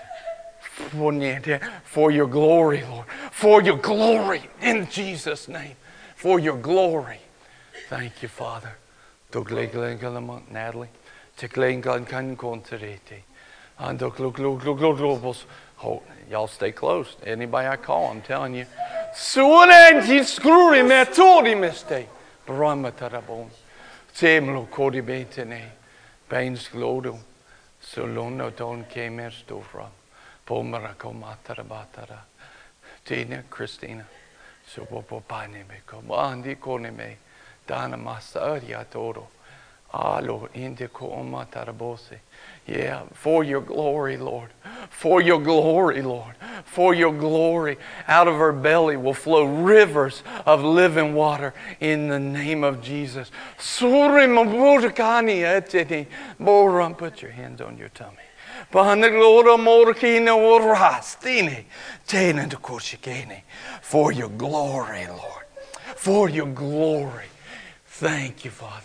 For 1.84 2.10
your 2.10 2.26
glory, 2.26 2.84
Lord. 2.84 3.06
For 3.32 3.62
your 3.62 3.78
glory 3.78 4.42
in 4.62 4.88
Jesus' 4.88 5.48
name. 5.48 5.76
For 6.16 6.38
your 6.38 6.56
glory. 6.56 7.20
Thank 7.88 8.22
you, 8.22 8.28
Father. 8.28 8.76
Natalie. 10.50 10.88
Globos. 14.96 15.44
Y'all 16.30 16.48
stay 16.48 16.72
close. 16.72 17.16
Anybody 17.24 17.68
I 17.68 17.76
call, 17.76 18.10
I'm 18.10 18.20
telling 18.22 18.55
you. 18.55 18.66
Suonen 19.14 20.05
ti 20.05 20.22
scruri 20.24 20.82
me 20.86 21.05
tori 21.06 21.55
miste. 21.55 22.06
Brahma 22.44 22.90
tarabon. 22.92 23.48
Semlo 24.12 24.66
kodi 24.70 25.00
betene. 25.00 25.62
Bains 26.28 26.68
glodo. 26.68 27.18
Solonna 27.89 28.51
ton 28.51 28.85
kemer 28.85 29.31
stofra. 29.31 29.89
Pomera 30.44 30.94
komatara 30.94 31.65
batara. 31.65 32.19
Tina 33.05 33.43
Kristina. 33.48 34.05
Sopopo 34.66 35.20
panime 35.20 35.81
kom. 35.86 36.10
Andi 36.10 36.55
konime. 36.55 37.16
Dana 37.66 37.97
massa 37.97 38.40
örja 38.40 38.85
toro. 38.85 39.28
Alo 39.90 40.48
inte 40.52 40.86
komatara 40.86 41.73
bose. 41.73 42.20
Yeah, 42.68 43.04
for 43.14 43.44
your 43.44 43.62
glory, 43.62 44.18
Lord. 44.18 44.50
For 44.90 45.22
your 45.22 45.40
glory, 45.40 46.02
Lord. 46.02 46.34
For 46.66 46.92
your 46.92 47.14
glory. 47.14 47.78
Out 48.06 48.28
of 48.28 48.34
her 48.34 48.52
belly 48.52 48.98
will 48.98 49.14
flow 49.14 49.44
rivers 49.44 50.22
of 50.44 50.62
living 50.62 51.14
water 51.14 51.54
in 51.80 52.08
the 52.08 52.20
name 52.20 52.64
of 52.64 52.82
Jesus. 52.82 53.30
Put 56.98 57.22
your 57.22 57.30
hands 57.30 57.60
on 57.62 57.78
your 57.78 57.88
tummy. 57.88 58.16
For 63.80 64.12
your 64.12 64.28
glory, 64.28 65.06
Lord. 65.06 65.46
For 65.96 66.28
your 66.28 66.46
glory. 66.46 67.28
Thank 67.86 68.44
you, 68.44 68.50
Father. 68.50 68.84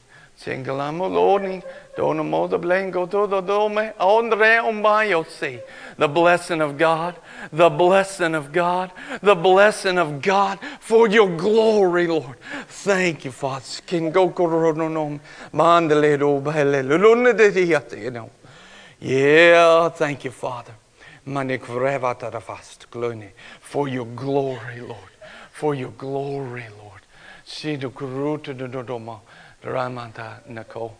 Haley. 0.43 0.63
Singolamo 0.63 1.09
loni, 1.09 1.63
donomo 1.95 2.47
the 2.49 2.57
blanco 2.57 3.05
todo 3.07 3.41
dome, 3.41 3.93
andre 3.99 4.59
umbayosi. 4.59 5.61
The 5.97 6.07
blessing 6.07 6.61
of 6.61 6.77
God, 6.77 7.15
the 7.51 7.69
blessing 7.69 8.35
of 8.35 8.51
God, 8.51 8.91
the 9.21 9.35
blessing 9.35 9.97
of 9.97 10.21
God 10.21 10.59
for 10.79 11.07
your 11.07 11.29
glory, 11.29 12.07
Lord. 12.07 12.37
Thank 12.67 13.25
you, 13.25 13.31
Father. 13.31 13.81
King 13.85 14.11
go 14.11 14.29
coronom, 14.29 15.19
mandeledo 15.53 16.43
bele, 16.43 16.81
luna 16.83 17.33
de 17.33 17.51
diate, 17.51 18.29
Yeah, 18.99 19.89
thank 19.89 20.25
you, 20.25 20.31
Father. 20.31 20.73
Manik 21.25 21.65
vrevata 21.65 22.41
fast 22.41 22.89
glone, 22.89 23.31
for 23.59 23.87
your 23.87 24.05
glory, 24.05 24.81
Lord. 24.81 24.97
For 25.51 25.75
your 25.75 25.91
glory, 25.91 26.65
Lord. 26.79 27.01
See 27.43 27.75
the 27.75 27.89
gruta 27.89 28.57
de 28.57 28.67
dodoma. 28.67 29.19
Ramanta 29.63 30.41
Nicole. 30.47 30.97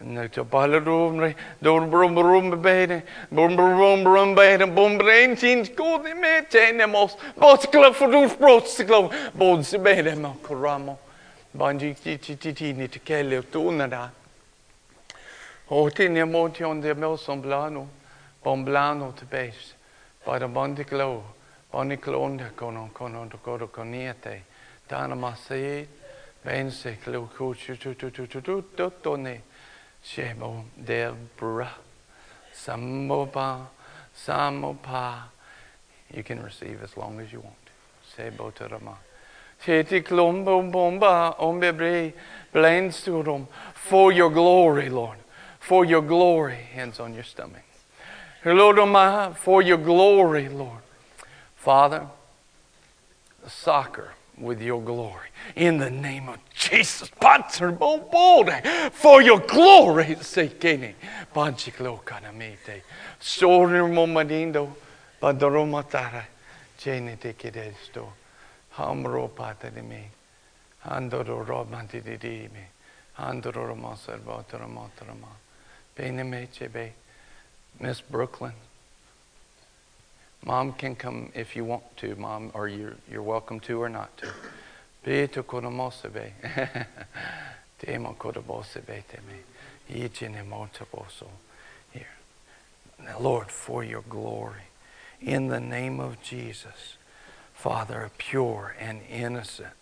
No 0.00 0.28
to 0.28 0.44
balarum 0.44 1.34
don 1.60 1.90
brum 1.90 2.14
brum 2.14 2.62
bene 2.62 3.02
brum 3.32 3.56
brum 3.56 4.04
brum 4.04 4.34
bene 4.34 4.66
bum 4.66 4.96
brain 4.96 5.34
tin 5.34 5.64
go 5.74 6.00
de 6.00 6.14
me 6.14 6.42
tenemos 6.48 7.16
bot 7.36 7.72
club 7.72 7.94
for 7.94 8.08
dos 8.08 8.32
brots 8.36 8.76
club 8.76 9.12
bon 9.34 9.64
se 9.64 9.76
bene 9.78 10.14
ma 10.14 10.32
coramo 10.40 10.98
banji 11.52 11.96
ti 12.00 12.16
ti 12.18 12.36
ti 12.36 12.52
ti 12.52 12.72
ni 12.74 12.86
te 12.86 13.00
kelle 13.02 13.42
tuna 13.50 13.88
da 13.88 14.10
o 15.70 15.90
tiene 15.90 16.24
monti 16.24 16.62
on 16.62 16.80
de 16.80 16.94
mel 16.94 17.18
son 17.18 17.40
blano 17.40 17.88
bon 18.40 18.62
blano 18.62 19.12
te 19.16 19.24
base 19.24 19.74
by 20.24 20.38
the 20.38 20.46
bondi 20.46 20.84
glow 20.84 21.24
boni 21.72 21.98
clone 21.98 22.52
con 22.54 22.88
con 22.92 23.28
con 23.42 23.68
con 23.68 23.90
niente 23.90 24.44
dana 24.86 25.16
masai 25.16 25.88
Vensek 26.44 27.06
lokuchu 27.06 27.76
tu 27.78 27.94
tu 27.94 28.10
tu 28.10 28.26
tu 28.26 28.40
tu 28.40 28.62
tu 28.76 28.92
tu 29.02 29.16
ne 29.16 29.40
shemo 30.02 30.64
debra 30.76 31.70
samopa 32.54 33.66
samopa. 34.14 35.22
You 36.14 36.22
can 36.22 36.42
receive 36.42 36.82
as 36.82 36.96
long 36.96 37.20
as 37.20 37.32
you 37.32 37.40
want. 37.40 37.56
Sebo 38.16 38.54
terama. 38.54 38.96
Teti 39.62 40.02
klombo 40.02 40.62
bomba 40.70 41.34
ombebre 41.38 42.12
blainsturum 42.54 43.46
for 43.74 44.12
your 44.12 44.30
glory, 44.30 44.88
Lord. 44.88 45.18
For 45.60 45.84
your 45.84 46.02
glory. 46.02 46.54
Hands 46.72 46.98
on 47.00 47.14
your 47.14 47.24
stomach. 47.24 47.64
Lord, 48.44 49.36
for 49.36 49.60
your 49.60 49.78
glory, 49.78 50.48
Lord. 50.48 50.82
Father, 51.56 52.06
soccer 53.46 54.14
with 54.40 54.60
your 54.60 54.82
glory. 54.82 55.28
In 55.56 55.78
the 55.78 55.90
name 55.90 56.28
of 56.28 56.38
Jesus, 56.54 57.10
Patsurmo 57.20 58.10
bold 58.10 58.50
for 58.92 59.22
your 59.22 59.40
glory, 59.40 60.16
sekene, 60.16 60.94
eh, 61.00 61.24
panchiklo 61.34 62.02
kanamete, 62.04 62.82
sorry 63.18 63.80
momadindo, 63.80 64.74
padoromatara, 65.20 66.24
chene 66.78 67.16
tekedesto, 67.18 68.12
hamro 68.76 69.28
patarime, 69.30 70.04
andoro 70.84 71.44
romanti 71.44 72.00
di 72.00 72.48
me, 72.52 72.70
andoro 73.18 73.66
romaservatara 73.66 74.66
matarama, 74.66 75.28
bene 75.94 76.22
me 76.22 76.48
chebe, 76.52 76.92
Miss 77.80 78.00
Brooklyn, 78.00 78.52
Mom 80.44 80.72
can 80.72 80.94
come 80.94 81.30
if 81.34 81.56
you 81.56 81.64
want 81.64 81.96
to, 81.98 82.14
Mom, 82.16 82.50
or 82.54 82.68
you're, 82.68 82.96
you're 83.10 83.22
welcome 83.22 83.60
to 83.60 83.82
or 83.82 83.88
not 83.88 84.16
to. 84.18 84.26
Bito 85.04 85.42
konomosebe. 85.42 86.32
Temo 87.80 88.16
kodobosebe 88.16 89.04
teme. 89.08 89.44
Here. 91.92 92.06
Now, 93.02 93.18
Lord, 93.18 93.50
for 93.50 93.82
your 93.82 94.02
glory, 94.02 94.68
in 95.20 95.48
the 95.48 95.60
name 95.60 95.98
of 95.98 96.20
Jesus, 96.22 96.96
Father, 97.54 98.10
pure 98.18 98.74
and 98.78 99.00
innocent, 99.08 99.72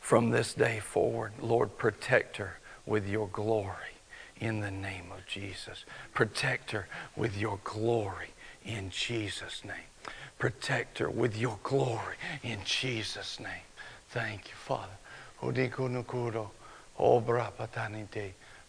from 0.00 0.30
this 0.30 0.54
day 0.54 0.80
forward, 0.80 1.32
Lord, 1.40 1.78
protect 1.78 2.38
her 2.38 2.58
with 2.86 3.06
your 3.06 3.28
glory 3.28 4.00
in 4.40 4.60
the 4.60 4.70
name 4.70 5.12
of 5.12 5.26
Jesus. 5.26 5.84
Protect 6.14 6.72
her 6.72 6.88
with 7.14 7.36
your 7.36 7.60
glory 7.62 8.30
in 8.64 8.90
Jesus' 8.90 9.64
name. 9.64 9.90
Protect 10.38 10.98
her 10.98 11.10
with 11.10 11.36
your 11.36 11.58
glory 11.62 12.16
in 12.42 12.58
Jesus' 12.64 13.40
name. 13.40 13.66
Thank 14.10 14.48
you, 14.48 14.54
Father. 14.54 14.96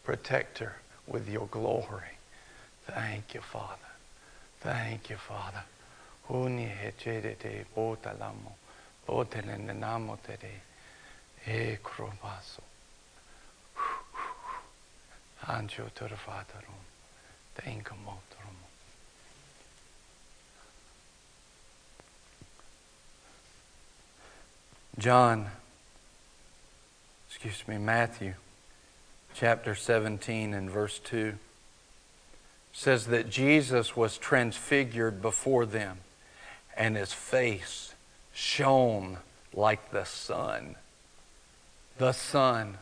Protect 0.03 0.57
her 0.59 0.75
with 1.07 1.29
your 1.29 1.47
glory. 1.47 2.17
Thank 2.87 3.33
you, 3.33 3.41
Father. 3.41 3.91
Thank 4.61 5.09
you, 5.09 5.17
Father. 5.17 5.63
Uni 6.31 6.67
hechedete 6.67 7.65
botalamo, 7.73 8.55
botelenenamo 9.05 10.17
tere, 10.21 10.61
e. 11.43 11.79
Anjo 15.41 15.89
torfatarum, 15.93 16.75
tenka 17.55 17.95
John, 24.97 25.47
excuse 27.27 27.67
me, 27.67 27.77
Matthew 27.77 28.33
chapter 29.33 29.75
17 29.75 30.53
and 30.53 30.69
verse 30.69 30.99
2 30.99 31.35
says 32.73 33.07
that 33.07 33.29
Jesus 33.29 33.95
was 33.95 34.17
transfigured 34.17 35.21
before 35.21 35.65
them 35.65 35.99
and 36.75 36.95
his 36.95 37.13
face 37.13 37.93
shone 38.33 39.17
like 39.53 39.91
the 39.91 40.05
sun. 40.05 40.75
The 41.97 42.13
Son 42.13 42.77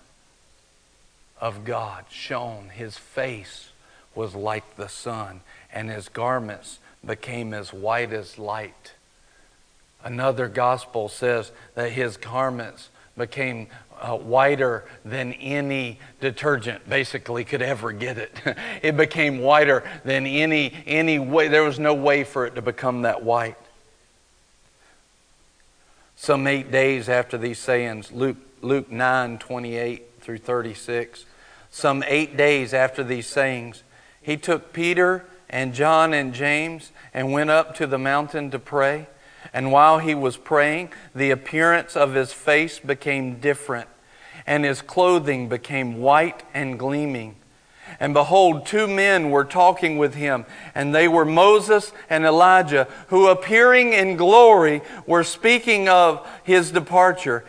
of 1.39 1.65
God 1.65 2.05
shone. 2.09 2.69
His 2.69 2.97
face 2.97 3.69
was 4.15 4.35
like 4.35 4.75
the 4.75 4.89
sun, 4.89 5.41
and 5.71 5.89
his 5.89 6.09
garments 6.09 6.79
became 7.05 7.53
as 7.53 7.73
white 7.73 8.13
as 8.13 8.38
light. 8.38 8.93
Another 10.03 10.48
gospel 10.48 11.10
says 11.10 11.52
that 11.76 11.91
his 11.91 12.18
garments 12.18 12.90
became 13.18 13.68
uh, 13.99 14.15
whiter 14.15 14.86
than 15.03 15.34
any 15.34 15.99
detergent 16.22 16.88
basically 16.88 17.44
could 17.44 17.61
ever 17.61 17.91
get 17.91 18.18
it. 18.18 18.32
it 18.82 18.95
became 18.95 19.40
whiter 19.40 19.84
than 20.03 20.26
any 20.26 20.74
any 20.86 21.19
way. 21.19 21.48
There 21.48 21.64
was 21.64 21.80
no 21.80 21.94
way 21.94 22.24
for 22.24 22.45
it 22.45 22.56
to 22.56 22.61
become 22.61 23.02
that 23.02 23.24
white. 23.24 23.57
Some 26.15 26.48
eight 26.48 26.72
days 26.72 27.10
after 27.10 27.38
these 27.38 27.60
sayings, 27.60 28.11
Luke 28.11 28.38
Luke 28.61 28.91
nine 28.91 29.40
twenty 29.40 29.76
eight 29.76 30.22
through 30.22 30.40
thirty 30.40 30.74
six. 30.74 31.26
Some 31.69 32.03
eight 32.07 32.38
days 32.38 32.74
after 32.74 33.03
these 33.03 33.28
sayings, 33.28 33.84
he 34.22 34.38
took 34.38 34.74
Peter 34.74 35.26
and 35.49 35.74
John 35.74 36.14
and 36.14 36.34
James 36.34 36.91
and 37.14 37.32
went 37.32 37.49
up 37.49 37.76
to 37.76 37.88
the 37.88 37.98
mountain 37.98 38.52
to 38.52 38.60
pray. 38.60 39.07
And 39.53 39.72
while 39.72 39.99
he 39.99 40.15
was 40.15 40.38
praying, 40.38 40.90
the 41.15 41.32
appearance 41.32 41.95
of 41.95 42.14
his 42.14 42.34
face 42.34 42.80
became 42.80 43.40
different, 43.40 43.88
and 44.45 44.64
his 44.64 44.82
clothing 44.82 45.49
became 45.49 45.99
white 45.99 46.44
and 46.53 46.78
gleaming. 46.78 47.36
And 47.99 48.14
behold, 48.14 48.65
two 48.65 48.88
men 48.88 49.32
were 49.32 49.45
talking 49.45 49.98
with 49.98 50.14
him, 50.14 50.45
and 50.76 50.94
they 50.94 51.07
were 51.07 51.26
Moses 51.26 51.94
and 52.10 52.26
Elijah, 52.26 52.88
who 53.07 53.28
appearing 53.28 53.94
in 53.94 54.18
glory 54.18 54.82
were 55.06 55.24
speaking 55.24 55.88
of 55.88 56.28
his 56.44 56.72
departure. 56.72 57.45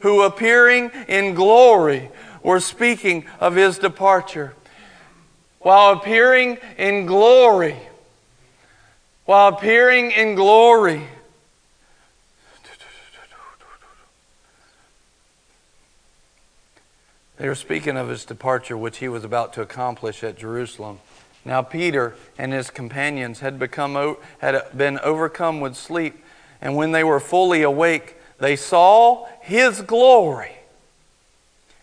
Who 0.00 0.22
appearing 0.22 0.90
in 1.08 1.34
glory 1.34 2.10
were 2.42 2.60
speaking 2.60 3.26
of 3.40 3.54
his 3.54 3.78
departure. 3.78 4.54
While 5.60 5.92
appearing 5.94 6.58
in 6.76 7.06
glory, 7.06 7.76
while 9.24 9.48
appearing 9.48 10.10
in 10.10 10.34
glory. 10.34 11.08
They 17.36 17.48
were 17.48 17.54
speaking 17.54 17.96
of 17.96 18.08
his 18.08 18.24
departure, 18.24 18.76
which 18.76 18.98
he 18.98 19.08
was 19.08 19.24
about 19.24 19.52
to 19.54 19.62
accomplish 19.62 20.22
at 20.22 20.38
Jerusalem. 20.38 21.00
Now 21.44 21.62
Peter 21.62 22.14
and 22.38 22.52
his 22.52 22.70
companions 22.70 23.40
had 23.40 23.58
become 23.58 24.16
had 24.38 24.62
been 24.76 24.98
overcome 25.00 25.60
with 25.60 25.74
sleep, 25.74 26.24
and 26.60 26.76
when 26.76 26.92
they 26.92 27.04
were 27.04 27.20
fully 27.20 27.62
awake, 27.62 28.16
they 28.38 28.56
saw 28.56 29.26
his 29.40 29.82
glory 29.82 30.52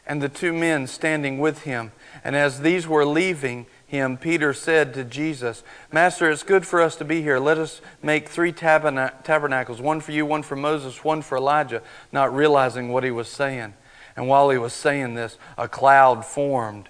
and 0.07 0.21
the 0.21 0.29
two 0.29 0.53
men 0.53 0.87
standing 0.87 1.37
with 1.37 1.63
him. 1.63 1.91
And 2.23 2.35
as 2.35 2.61
these 2.61 2.87
were 2.87 3.05
leaving, 3.05 3.65
him, 3.91 4.15
Peter 4.15 4.53
said 4.53 4.93
to 4.93 5.03
Jesus, 5.03 5.63
Master, 5.91 6.31
it's 6.31 6.43
good 6.43 6.65
for 6.65 6.81
us 6.81 6.95
to 6.95 7.03
be 7.03 7.21
here. 7.21 7.39
Let 7.39 7.57
us 7.57 7.81
make 8.01 8.29
three 8.29 8.53
tabernacles 8.53 9.81
one 9.81 9.99
for 9.99 10.13
you, 10.13 10.25
one 10.25 10.43
for 10.43 10.55
Moses, 10.55 11.03
one 11.03 11.21
for 11.21 11.37
Elijah, 11.37 11.83
not 12.09 12.33
realizing 12.33 12.87
what 12.89 13.03
he 13.03 13.11
was 13.11 13.27
saying. 13.27 13.73
And 14.15 14.29
while 14.29 14.49
he 14.49 14.57
was 14.57 14.71
saying 14.71 15.15
this, 15.15 15.37
a 15.57 15.67
cloud 15.67 16.25
formed 16.25 16.87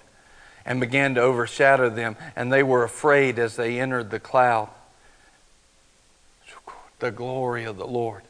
and 0.64 0.78
began 0.78 1.16
to 1.16 1.20
overshadow 1.20 1.90
them, 1.90 2.16
and 2.36 2.52
they 2.52 2.62
were 2.62 2.84
afraid 2.84 3.36
as 3.36 3.56
they 3.56 3.80
entered 3.80 4.10
the 4.10 4.20
cloud. 4.20 4.68
The 7.00 7.10
glory 7.10 7.64
of 7.64 7.78
the 7.78 7.86
Lord. 7.86 8.22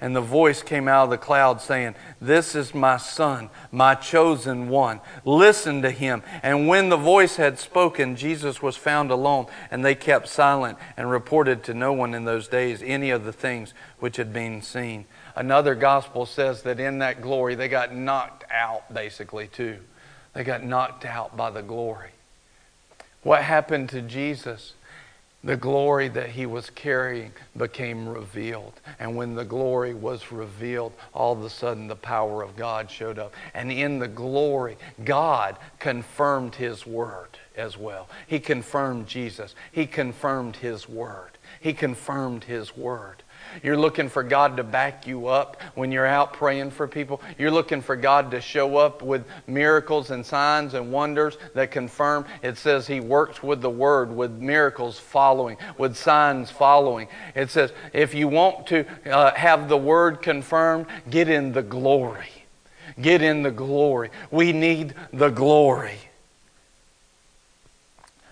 And 0.00 0.14
the 0.14 0.20
voice 0.20 0.62
came 0.62 0.88
out 0.88 1.04
of 1.04 1.10
the 1.10 1.18
cloud 1.18 1.60
saying, 1.60 1.94
This 2.20 2.54
is 2.54 2.74
my 2.74 2.96
son, 2.96 3.48
my 3.70 3.94
chosen 3.94 4.68
one. 4.68 5.00
Listen 5.24 5.82
to 5.82 5.90
him. 5.90 6.22
And 6.42 6.68
when 6.68 6.88
the 6.88 6.96
voice 6.96 7.36
had 7.36 7.58
spoken, 7.58 8.16
Jesus 8.16 8.60
was 8.60 8.76
found 8.76 9.10
alone, 9.10 9.46
and 9.70 9.84
they 9.84 9.94
kept 9.94 10.28
silent 10.28 10.78
and 10.96 11.10
reported 11.10 11.62
to 11.64 11.74
no 11.74 11.92
one 11.92 12.14
in 12.14 12.24
those 12.24 12.48
days 12.48 12.82
any 12.84 13.10
of 13.10 13.24
the 13.24 13.32
things 13.32 13.72
which 13.98 14.16
had 14.16 14.32
been 14.32 14.60
seen. 14.62 15.06
Another 15.36 15.74
gospel 15.74 16.26
says 16.26 16.62
that 16.62 16.78
in 16.78 16.98
that 16.98 17.22
glory, 17.22 17.54
they 17.54 17.68
got 17.68 17.94
knocked 17.94 18.44
out, 18.50 18.92
basically, 18.92 19.48
too. 19.48 19.78
They 20.32 20.44
got 20.44 20.64
knocked 20.64 21.04
out 21.04 21.36
by 21.36 21.50
the 21.50 21.62
glory. 21.62 22.10
What 23.22 23.42
happened 23.42 23.88
to 23.90 24.02
Jesus? 24.02 24.74
The 25.44 25.56
glory 25.56 26.08
that 26.08 26.30
he 26.30 26.46
was 26.46 26.70
carrying 26.70 27.30
became 27.56 28.08
revealed. 28.08 28.72
And 28.98 29.14
when 29.14 29.34
the 29.34 29.44
glory 29.44 29.92
was 29.92 30.32
revealed, 30.32 30.92
all 31.12 31.34
of 31.34 31.44
a 31.44 31.50
sudden 31.50 31.86
the 31.86 31.96
power 31.96 32.42
of 32.42 32.56
God 32.56 32.90
showed 32.90 33.18
up. 33.18 33.34
And 33.52 33.70
in 33.70 33.98
the 33.98 34.08
glory, 34.08 34.78
God 35.04 35.58
confirmed 35.78 36.54
his 36.54 36.86
word 36.86 37.38
as 37.56 37.76
well. 37.76 38.08
He 38.26 38.40
confirmed 38.40 39.06
Jesus, 39.06 39.54
he 39.70 39.86
confirmed 39.86 40.56
his 40.56 40.88
word. 40.88 41.32
He 41.60 41.74
confirmed 41.74 42.44
his 42.44 42.76
word. 42.76 43.22
You're 43.62 43.76
looking 43.76 44.08
for 44.08 44.22
God 44.22 44.56
to 44.56 44.64
back 44.64 45.06
you 45.06 45.28
up 45.28 45.60
when 45.74 45.92
you're 45.92 46.06
out 46.06 46.32
praying 46.32 46.70
for 46.70 46.88
people. 46.88 47.20
You're 47.38 47.50
looking 47.50 47.80
for 47.80 47.96
God 47.96 48.30
to 48.32 48.40
show 48.40 48.76
up 48.76 49.02
with 49.02 49.24
miracles 49.46 50.10
and 50.10 50.24
signs 50.24 50.74
and 50.74 50.92
wonders 50.92 51.38
that 51.54 51.70
confirm. 51.70 52.24
It 52.42 52.58
says 52.58 52.86
He 52.86 53.00
works 53.00 53.42
with 53.42 53.60
the 53.60 53.70
Word, 53.70 54.14
with 54.14 54.32
miracles 54.32 54.98
following, 54.98 55.56
with 55.78 55.96
signs 55.96 56.50
following. 56.50 57.08
It 57.34 57.50
says 57.50 57.72
if 57.92 58.14
you 58.14 58.28
want 58.28 58.66
to 58.68 58.86
uh, 59.10 59.34
have 59.34 59.68
the 59.68 59.76
Word 59.76 60.22
confirmed, 60.22 60.86
get 61.10 61.28
in 61.28 61.52
the 61.52 61.62
glory. 61.62 62.28
Get 63.00 63.22
in 63.22 63.42
the 63.42 63.50
glory. 63.50 64.10
We 64.30 64.52
need 64.52 64.94
the 65.12 65.30
glory. 65.30 65.98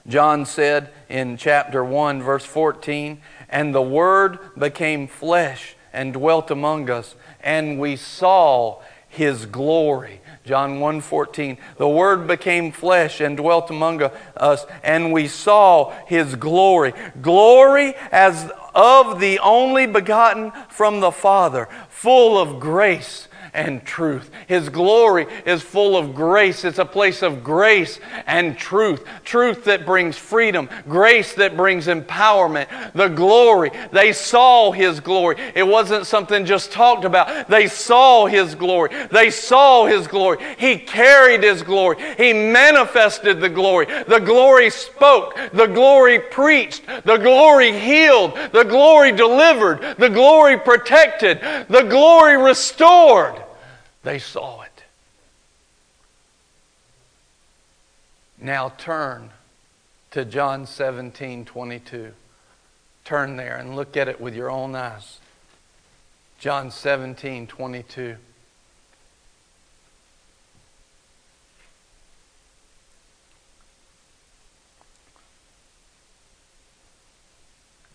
John 0.06 0.46
said 0.46 0.90
in 1.08 1.36
chapter 1.36 1.84
1, 1.84 2.22
verse 2.22 2.44
14, 2.44 3.20
and 3.48 3.74
the 3.74 3.82
Word 3.82 4.38
became 4.58 5.06
flesh 5.06 5.76
and 5.92 6.12
dwelt 6.12 6.50
among 6.50 6.90
us, 6.90 7.14
and 7.40 7.78
we 7.78 7.96
saw 7.96 8.80
his 9.08 9.46
glory. 9.46 10.20
John 10.44 10.80
1:14 10.80 11.58
The 11.76 11.88
word 11.88 12.26
became 12.26 12.72
flesh 12.72 13.20
and 13.20 13.36
dwelt 13.36 13.70
among 13.70 14.02
us 14.36 14.66
and 14.82 15.12
we 15.12 15.28
saw 15.28 15.92
his 16.06 16.34
glory 16.34 16.94
glory 17.20 17.94
as 18.10 18.50
of 18.74 19.20
the 19.20 19.38
only 19.38 19.86
begotten 19.86 20.50
from 20.68 20.98
the 20.98 21.12
father 21.12 21.68
full 21.88 22.40
of 22.40 22.58
grace 22.58 23.28
and 23.54 23.84
truth. 23.84 24.30
His 24.46 24.70
glory 24.70 25.26
is 25.44 25.62
full 25.62 25.96
of 25.96 26.14
grace. 26.14 26.64
It's 26.64 26.78
a 26.78 26.84
place 26.84 27.22
of 27.22 27.44
grace 27.44 28.00
and 28.26 28.56
truth. 28.56 29.04
Truth 29.24 29.64
that 29.64 29.84
brings 29.84 30.16
freedom, 30.16 30.70
grace 30.88 31.34
that 31.34 31.56
brings 31.56 31.86
empowerment. 31.86 32.92
The 32.94 33.08
glory. 33.08 33.70
They 33.92 34.12
saw 34.12 34.72
His 34.72 35.00
glory. 35.00 35.36
It 35.54 35.64
wasn't 35.64 36.06
something 36.06 36.46
just 36.46 36.72
talked 36.72 37.04
about. 37.04 37.48
They 37.48 37.66
saw 37.68 38.26
His 38.26 38.54
glory. 38.54 38.90
They 39.10 39.30
saw 39.30 39.84
His 39.86 40.06
glory. 40.06 40.38
He 40.56 40.78
carried 40.78 41.42
His 41.42 41.62
glory. 41.62 41.96
He 42.16 42.32
manifested 42.32 43.40
the 43.40 43.50
glory. 43.50 43.86
The 43.86 44.20
glory 44.20 44.70
spoke. 44.70 45.38
The 45.52 45.66
glory 45.66 46.20
preached. 46.20 46.86
The 47.04 47.18
glory 47.18 47.78
healed. 47.78 48.34
The 48.52 48.64
glory 48.64 49.12
delivered. 49.12 49.96
The 49.98 50.08
glory 50.08 50.58
protected. 50.58 51.40
The 51.68 51.82
glory 51.82 52.42
restored. 52.42 53.41
They 54.02 54.18
saw 54.18 54.62
it. 54.62 54.84
Now 58.38 58.70
turn 58.76 59.30
to 60.10 60.24
John 60.24 60.66
17 60.66 61.44
22. 61.44 62.12
Turn 63.04 63.36
there 63.36 63.56
and 63.56 63.76
look 63.76 63.96
at 63.96 64.08
it 64.08 64.20
with 64.20 64.34
your 64.34 64.50
own 64.50 64.74
eyes. 64.74 65.18
John 66.38 66.70
17 66.72 67.46
22. 67.46 68.16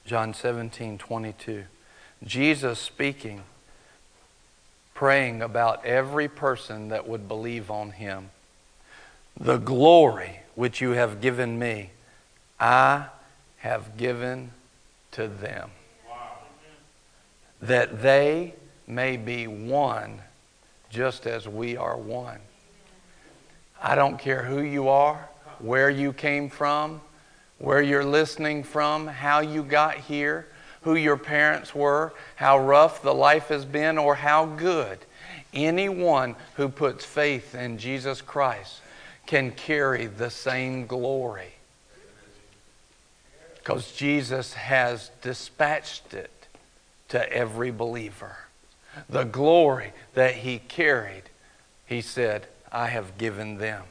John 0.06 0.34
17 0.34 0.98
22. 0.98 1.66
Jesus 2.24 2.80
speaking 2.80 3.44
praying 4.98 5.44
about 5.44 5.86
every 5.86 6.28
person 6.28 6.90
that 6.90 7.08
would 7.08 7.28
believe 7.28 7.70
on 7.70 7.92
him. 7.92 8.32
The 9.40 9.58
glory 9.58 10.40
which 10.56 10.82
you 10.82 10.92
have 10.94 11.22
given 11.22 11.60
me, 11.60 11.92
I 12.60 13.06
have 13.58 13.96
given 13.96 14.50
to 15.12 15.28
them. 15.28 15.70
That 17.62 18.02
they 18.02 18.56
may 18.88 19.18
be 19.18 19.46
one 19.46 20.20
just 20.90 21.28
as 21.28 21.48
we 21.48 21.78
are 21.78 21.96
one. 21.96 22.40
I 23.80 23.94
don't 23.94 24.18
care 24.18 24.42
who 24.42 24.64
you 24.64 24.90
are, 24.90 25.30
where 25.60 25.92
you 25.92 26.12
came 26.12 26.50
from, 26.50 27.02
where 27.60 27.84
you're 27.84 28.04
listening 28.04 28.64
from, 28.64 29.06
how 29.06 29.42
you 29.42 29.62
got 29.62 29.98
here 29.98 30.48
who 30.88 30.96
your 30.96 31.18
parents 31.18 31.76
were, 31.76 32.14
how 32.38 32.58
rough 32.58 33.02
the 33.02 33.14
life 33.14 33.50
has 33.50 33.66
been, 33.66 33.98
or 33.98 34.16
how 34.16 34.46
good. 34.46 34.98
Anyone 35.54 36.34
who 36.56 36.70
puts 36.70 37.04
faith 37.04 37.54
in 37.54 37.78
Jesus 37.78 38.22
Christ 38.22 38.80
can 39.26 39.52
carry 39.52 40.06
the 40.06 40.30
same 40.30 40.88
glory. 40.88 41.56
Because 43.58 43.92
Jesus 43.92 44.54
has 44.54 45.12
dispatched 45.22 46.14
it 46.14 46.48
to 47.10 47.34
every 47.34 47.72
believer. 47.72 48.38
The 49.10 49.26
glory 49.26 49.92
that 50.14 50.36
he 50.36 50.58
carried, 50.58 51.24
he 51.86 52.00
said, 52.00 52.48
I 52.72 52.88
have 52.88 53.18
given 53.18 53.58
them. 53.58 53.84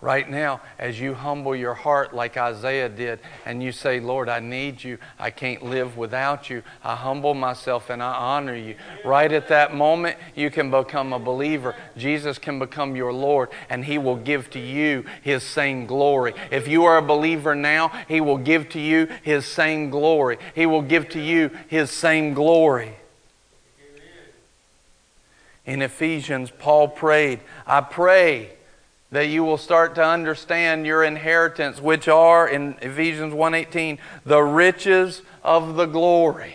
Right 0.00 0.30
now, 0.30 0.60
as 0.78 1.00
you 1.00 1.12
humble 1.12 1.56
your 1.56 1.74
heart 1.74 2.14
like 2.14 2.36
Isaiah 2.36 2.88
did, 2.88 3.18
and 3.44 3.60
you 3.60 3.72
say, 3.72 3.98
Lord, 3.98 4.28
I 4.28 4.38
need 4.38 4.84
you. 4.84 4.98
I 5.18 5.30
can't 5.30 5.60
live 5.60 5.96
without 5.96 6.48
you. 6.48 6.62
I 6.84 6.94
humble 6.94 7.34
myself 7.34 7.90
and 7.90 8.00
I 8.00 8.14
honor 8.14 8.54
you. 8.54 8.76
Right 9.04 9.32
at 9.32 9.48
that 9.48 9.74
moment, 9.74 10.16
you 10.36 10.52
can 10.52 10.70
become 10.70 11.12
a 11.12 11.18
believer. 11.18 11.74
Jesus 11.96 12.38
can 12.38 12.60
become 12.60 12.94
your 12.94 13.12
Lord, 13.12 13.48
and 13.68 13.84
He 13.84 13.98
will 13.98 14.14
give 14.14 14.48
to 14.50 14.60
you 14.60 15.04
His 15.22 15.42
same 15.42 15.84
glory. 15.84 16.32
If 16.52 16.68
you 16.68 16.84
are 16.84 16.98
a 16.98 17.02
believer 17.02 17.56
now, 17.56 17.88
He 18.06 18.20
will 18.20 18.38
give 18.38 18.68
to 18.70 18.80
you 18.80 19.08
His 19.24 19.46
same 19.46 19.90
glory. 19.90 20.38
He 20.54 20.64
will 20.64 20.82
give 20.82 21.08
to 21.08 21.20
you 21.20 21.50
His 21.66 21.90
same 21.90 22.34
glory. 22.34 22.94
In 25.66 25.82
Ephesians, 25.82 26.52
Paul 26.56 26.86
prayed, 26.86 27.40
I 27.66 27.80
pray 27.80 28.52
that 29.10 29.28
you 29.28 29.42
will 29.42 29.58
start 29.58 29.94
to 29.94 30.04
understand 30.04 30.86
your 30.86 31.02
inheritance 31.02 31.80
which 31.80 32.08
are 32.08 32.48
in 32.48 32.76
Ephesians 32.82 33.32
1:18 33.32 33.98
the 34.24 34.42
riches 34.42 35.22
of 35.42 35.76
the 35.76 35.86
glory. 35.86 36.54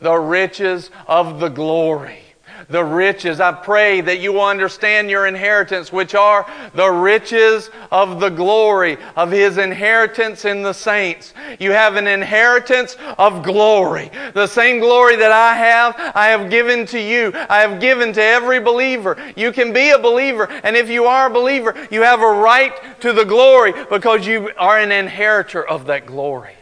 The 0.00 0.16
riches 0.16 0.90
of 1.06 1.40
the 1.40 1.48
glory 1.48 2.23
the 2.68 2.84
riches. 2.84 3.40
I 3.40 3.52
pray 3.52 4.00
that 4.00 4.20
you 4.20 4.32
will 4.32 4.44
understand 4.44 5.10
your 5.10 5.26
inheritance, 5.26 5.92
which 5.92 6.14
are 6.14 6.46
the 6.74 6.88
riches 6.88 7.70
of 7.90 8.20
the 8.20 8.28
glory 8.28 8.98
of 9.16 9.30
His 9.30 9.58
inheritance 9.58 10.44
in 10.44 10.62
the 10.62 10.72
saints. 10.72 11.34
You 11.58 11.72
have 11.72 11.96
an 11.96 12.06
inheritance 12.06 12.96
of 13.18 13.42
glory. 13.42 14.10
The 14.34 14.46
same 14.46 14.80
glory 14.80 15.16
that 15.16 15.32
I 15.32 15.54
have, 15.56 16.12
I 16.14 16.26
have 16.28 16.50
given 16.50 16.86
to 16.86 17.00
you. 17.00 17.32
I 17.48 17.60
have 17.60 17.80
given 17.80 18.12
to 18.14 18.22
every 18.22 18.60
believer. 18.60 19.16
You 19.36 19.52
can 19.52 19.72
be 19.72 19.90
a 19.90 19.98
believer, 19.98 20.50
and 20.62 20.76
if 20.76 20.88
you 20.88 21.04
are 21.04 21.26
a 21.26 21.32
believer, 21.32 21.74
you 21.90 22.02
have 22.02 22.20
a 22.20 22.32
right 22.32 23.00
to 23.00 23.12
the 23.12 23.24
glory 23.24 23.72
because 23.90 24.26
you 24.26 24.50
are 24.56 24.78
an 24.78 24.92
inheritor 24.92 25.66
of 25.66 25.86
that 25.86 26.06
glory. 26.06 26.54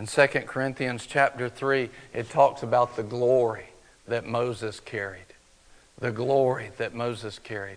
In 0.00 0.06
2 0.06 0.26
Corinthians 0.46 1.04
chapter 1.06 1.50
3, 1.50 1.90
it 2.14 2.30
talks 2.30 2.62
about 2.62 2.96
the 2.96 3.02
glory 3.02 3.66
that 4.08 4.26
Moses 4.26 4.80
carried. 4.80 5.26
The 5.98 6.10
glory 6.10 6.70
that 6.78 6.94
Moses 6.94 7.38
carried. 7.38 7.76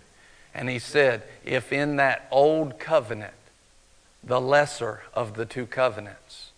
And 0.54 0.70
he 0.70 0.78
said, 0.78 1.24
if 1.44 1.70
in 1.70 1.96
that 1.96 2.26
old 2.30 2.78
covenant, 2.78 3.34
the 4.22 4.40
lesser 4.40 5.02
of 5.12 5.34
the 5.34 5.44
two 5.44 5.66
covenants, 5.66 6.52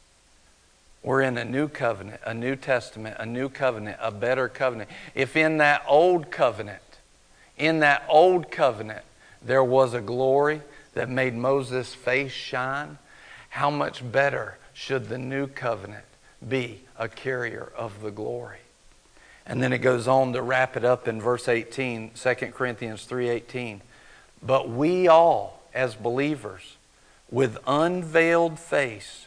we're 1.03 1.23
in 1.23 1.37
a 1.37 1.45
new 1.45 1.67
covenant, 1.67 2.21
a 2.25 2.33
new 2.33 2.55
testament, 2.55 3.17
a 3.19 3.27
new 3.27 3.49
covenant, 3.49 3.97
a 4.01 4.13
better 4.13 4.49
covenant. 4.49 4.89
If 5.17 5.37
in 5.37 5.59
that 5.59 5.83
old 5.89 6.31
covenant, 6.31 7.01
in 7.59 7.81
that 7.81 8.05
old 8.09 8.53
covenant, 8.53 9.05
there 9.43 9.65
was 9.65 9.95
a 9.95 10.01
glory 10.01 10.61
that 10.95 11.09
made 11.09 11.35
Moses' 11.35 11.93
face 11.93 12.31
shine, 12.31 12.99
how 13.49 13.69
much 13.69 14.13
better 14.13 14.59
should 14.77 15.09
the 15.09 15.17
new 15.17 15.47
covenant 15.47 16.05
be 16.47 16.83
a 16.99 17.09
carrier 17.09 17.73
of 17.75 18.03
the 18.03 18.11
glory. 18.11 18.59
And 19.47 19.63
then 19.63 19.73
it 19.73 19.79
goes 19.79 20.07
on 20.07 20.35
to 20.35 20.43
wrap 20.43 20.77
it 20.77 20.85
up 20.85 21.09
in 21.09 21.19
verse 21.19 21.49
18, 21.49 22.11
2 22.11 22.35
Corinthians 22.53 23.07
3:18. 23.07 23.81
But 24.43 24.69
we 24.69 25.09
all 25.09 25.63
as 25.73 25.95
believers 25.95 26.77
with 27.31 27.57
unveiled 27.67 28.59
face 28.59 29.27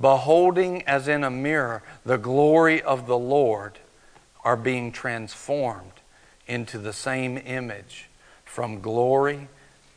beholding 0.00 0.82
as 0.84 1.06
in 1.06 1.22
a 1.22 1.30
mirror 1.30 1.82
the 2.06 2.16
glory 2.16 2.80
of 2.80 3.06
the 3.06 3.18
Lord 3.18 3.78
are 4.42 4.56
being 4.56 4.90
transformed 4.90 6.00
into 6.46 6.78
the 6.78 6.94
same 6.94 7.36
image 7.36 8.08
from 8.46 8.80
glory 8.80 9.48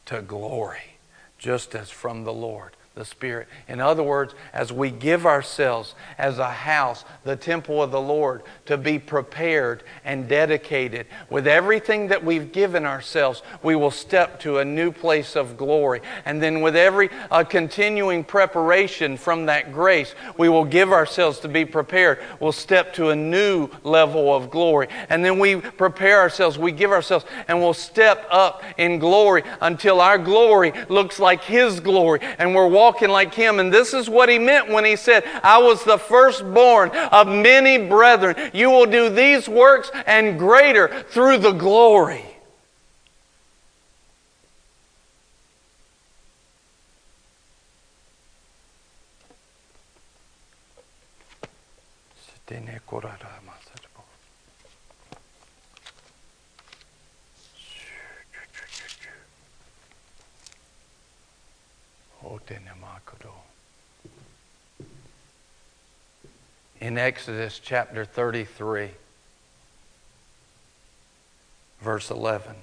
to 0.08 0.22
glory 0.22 0.98
just 1.38 1.76
as 1.76 1.90
from 1.90 2.26
the 2.26 2.34
Lord 2.34 2.76
the 2.94 3.06
Spirit. 3.06 3.48
In 3.70 3.80
other 3.80 4.04
words, 4.04 4.36
as 4.52 4.74
we 4.74 4.92
give 4.92 5.26
ourselves 5.26 5.96
as 6.18 6.40
a 6.40 6.50
house, 6.50 7.06
the 7.24 7.38
temple 7.38 7.82
of 7.82 7.90
the 7.90 8.02
Lord, 8.02 8.44
to 8.66 8.78
be 8.78 9.00
prepared 9.00 9.84
and 10.04 10.28
dedicated 10.28 11.08
with 11.30 11.48
everything 11.48 12.10
that 12.10 12.26
we've 12.26 12.52
given 12.52 12.86
ourselves, 12.86 13.44
we 13.64 13.78
will 13.78 13.92
step 13.92 14.42
to 14.42 14.58
a 14.58 14.66
new 14.66 14.92
place 14.92 15.38
of 15.38 15.56
glory. 15.56 16.02
And 16.26 16.44
then, 16.44 16.60
with 16.60 16.76
every 16.76 17.10
uh, 17.32 17.46
continuing 17.46 18.26
preparation 18.26 19.16
from 19.16 19.46
that 19.46 19.72
grace, 19.72 20.14
we 20.38 20.50
will 20.50 20.66
give 20.66 20.92
ourselves 20.92 21.40
to 21.40 21.48
be 21.48 21.64
prepared. 21.64 22.20
We'll 22.42 22.52
step 22.52 22.94
to 22.96 23.12
a 23.12 23.16
new 23.16 23.70
level 23.84 24.36
of 24.36 24.50
glory. 24.50 24.90
And 25.08 25.24
then 25.24 25.40
we 25.40 25.56
prepare 25.56 26.20
ourselves, 26.20 26.60
we 26.60 26.74
give 26.74 26.92
ourselves, 26.92 27.24
and 27.48 27.58
we'll 27.62 27.74
step 27.74 28.28
up 28.30 28.64
in 28.78 29.00
glory 29.00 29.44
until 29.62 30.02
our 30.02 30.18
glory 30.18 30.74
looks 30.90 31.20
like 31.20 31.46
His 31.46 31.80
glory. 31.80 32.20
And 32.38 32.54
we're 32.54 32.68
walking 32.68 32.82
walking 32.92 33.10
like 33.10 33.34
him. 33.34 33.60
And 33.60 33.74
this 33.74 33.94
is 33.94 34.10
what 34.10 34.28
he 34.28 34.38
meant 34.38 34.70
when 34.70 34.84
he 34.84 34.98
said, 34.98 35.24
I 35.44 35.60
was 35.60 35.84
the 35.86 35.98
firstborn 35.98 36.90
of 36.90 37.28
many 37.28 37.88
brethren. 37.88 38.52
You 38.54 38.70
will 38.70 38.86
do 38.86 39.10
these 39.10 39.48
works 39.48 39.90
and 40.06 40.38
greater 40.38 41.04
through 41.10 41.38
the 41.38 41.54
glory. 41.54 42.26
Sit 52.48 52.58
in 52.58 52.68
Exodus 66.82 67.60
chapter 67.64 68.06
33, 68.06 68.90
verse 71.80 72.10
11. 72.10 72.56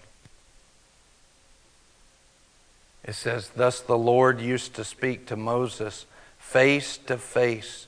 It 3.05 3.15
says, 3.15 3.51
Thus 3.55 3.81
the 3.81 3.97
Lord 3.97 4.41
used 4.41 4.75
to 4.75 4.85
speak 4.85 5.27
to 5.27 5.37
Moses 5.37 6.05
face 6.39 6.99
to 7.07 7.17
face, 7.17 7.87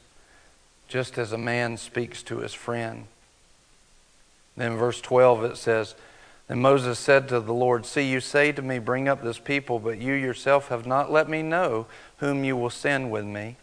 just 0.86 1.18
as 1.18 1.32
a 1.32 1.38
man 1.38 1.76
speaks 1.76 2.22
to 2.24 2.38
his 2.38 2.54
friend. 2.54 3.06
Then, 4.56 4.76
verse 4.76 5.00
12, 5.00 5.44
it 5.44 5.56
says, 5.56 5.94
Then 6.46 6.60
Moses 6.60 6.98
said 6.98 7.28
to 7.28 7.40
the 7.40 7.52
Lord, 7.52 7.86
See, 7.86 8.08
you 8.08 8.20
say 8.20 8.52
to 8.52 8.62
me, 8.62 8.78
Bring 8.78 9.08
up 9.08 9.22
this 9.22 9.38
people, 9.38 9.78
but 9.78 9.98
you 9.98 10.12
yourself 10.12 10.68
have 10.68 10.86
not 10.86 11.10
let 11.10 11.28
me 11.28 11.42
know 11.42 11.86
whom 12.18 12.44
you 12.44 12.56
will 12.56 12.70
send 12.70 13.10
with 13.10 13.24
me. 13.24 13.56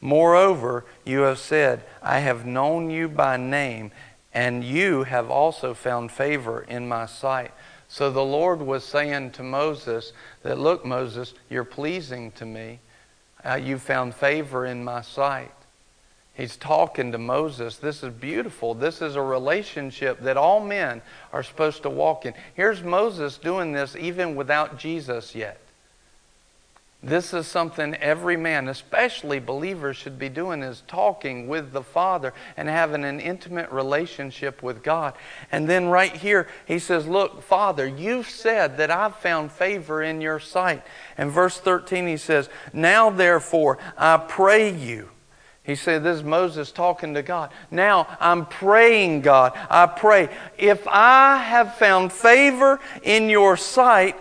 Moreover, 0.00 0.84
you 1.04 1.20
have 1.20 1.38
said, 1.38 1.84
I 2.02 2.20
have 2.20 2.46
known 2.46 2.90
you 2.90 3.08
by 3.08 3.36
name, 3.36 3.90
and 4.32 4.62
you 4.62 5.04
have 5.04 5.30
also 5.30 5.74
found 5.74 6.12
favor 6.12 6.62
in 6.62 6.88
my 6.88 7.06
sight. 7.06 7.52
So 7.88 8.10
the 8.10 8.24
Lord 8.24 8.60
was 8.60 8.84
saying 8.84 9.32
to 9.32 9.42
Moses 9.42 10.12
that, 10.42 10.58
Look, 10.58 10.84
Moses, 10.84 11.34
you're 11.48 11.64
pleasing 11.64 12.30
to 12.32 12.46
me. 12.46 12.80
Uh, 13.44 13.54
you 13.54 13.78
found 13.78 14.14
favor 14.14 14.66
in 14.66 14.84
my 14.84 15.00
sight. 15.00 15.52
He's 16.34 16.56
talking 16.56 17.10
to 17.12 17.18
Moses. 17.18 17.78
This 17.78 18.04
is 18.04 18.12
beautiful. 18.12 18.74
This 18.74 19.02
is 19.02 19.16
a 19.16 19.22
relationship 19.22 20.20
that 20.20 20.36
all 20.36 20.60
men 20.60 21.02
are 21.32 21.42
supposed 21.42 21.82
to 21.82 21.90
walk 21.90 22.26
in. 22.26 22.34
Here's 22.54 22.82
Moses 22.82 23.38
doing 23.38 23.72
this 23.72 23.96
even 23.96 24.36
without 24.36 24.78
Jesus 24.78 25.34
yet. 25.34 25.60
This 27.00 27.32
is 27.32 27.46
something 27.46 27.94
every 27.94 28.36
man, 28.36 28.66
especially 28.66 29.38
believers, 29.38 29.96
should 29.96 30.18
be 30.18 30.28
doing 30.28 30.64
is 30.64 30.82
talking 30.88 31.46
with 31.46 31.70
the 31.70 31.82
Father 31.82 32.34
and 32.56 32.68
having 32.68 33.04
an 33.04 33.20
intimate 33.20 33.70
relationship 33.70 34.64
with 34.64 34.82
God. 34.82 35.14
And 35.52 35.68
then 35.68 35.86
right 35.86 36.12
here, 36.12 36.48
he 36.66 36.80
says, 36.80 37.06
Look, 37.06 37.40
Father, 37.42 37.86
you've 37.86 38.28
said 38.28 38.78
that 38.78 38.90
I've 38.90 39.14
found 39.14 39.52
favor 39.52 40.02
in 40.02 40.20
your 40.20 40.40
sight. 40.40 40.82
And 41.16 41.30
verse 41.30 41.58
13, 41.58 42.08
he 42.08 42.16
says, 42.16 42.48
Now 42.72 43.10
therefore, 43.10 43.78
I 43.96 44.16
pray 44.16 44.74
you. 44.74 45.10
He 45.62 45.76
said, 45.76 46.02
This 46.02 46.16
is 46.16 46.24
Moses 46.24 46.72
talking 46.72 47.14
to 47.14 47.22
God. 47.22 47.52
Now 47.70 48.08
I'm 48.18 48.44
praying, 48.44 49.20
God. 49.20 49.52
I 49.70 49.86
pray, 49.86 50.30
if 50.56 50.88
I 50.88 51.36
have 51.36 51.76
found 51.76 52.12
favor 52.12 52.80
in 53.04 53.28
your 53.28 53.56
sight, 53.56 54.16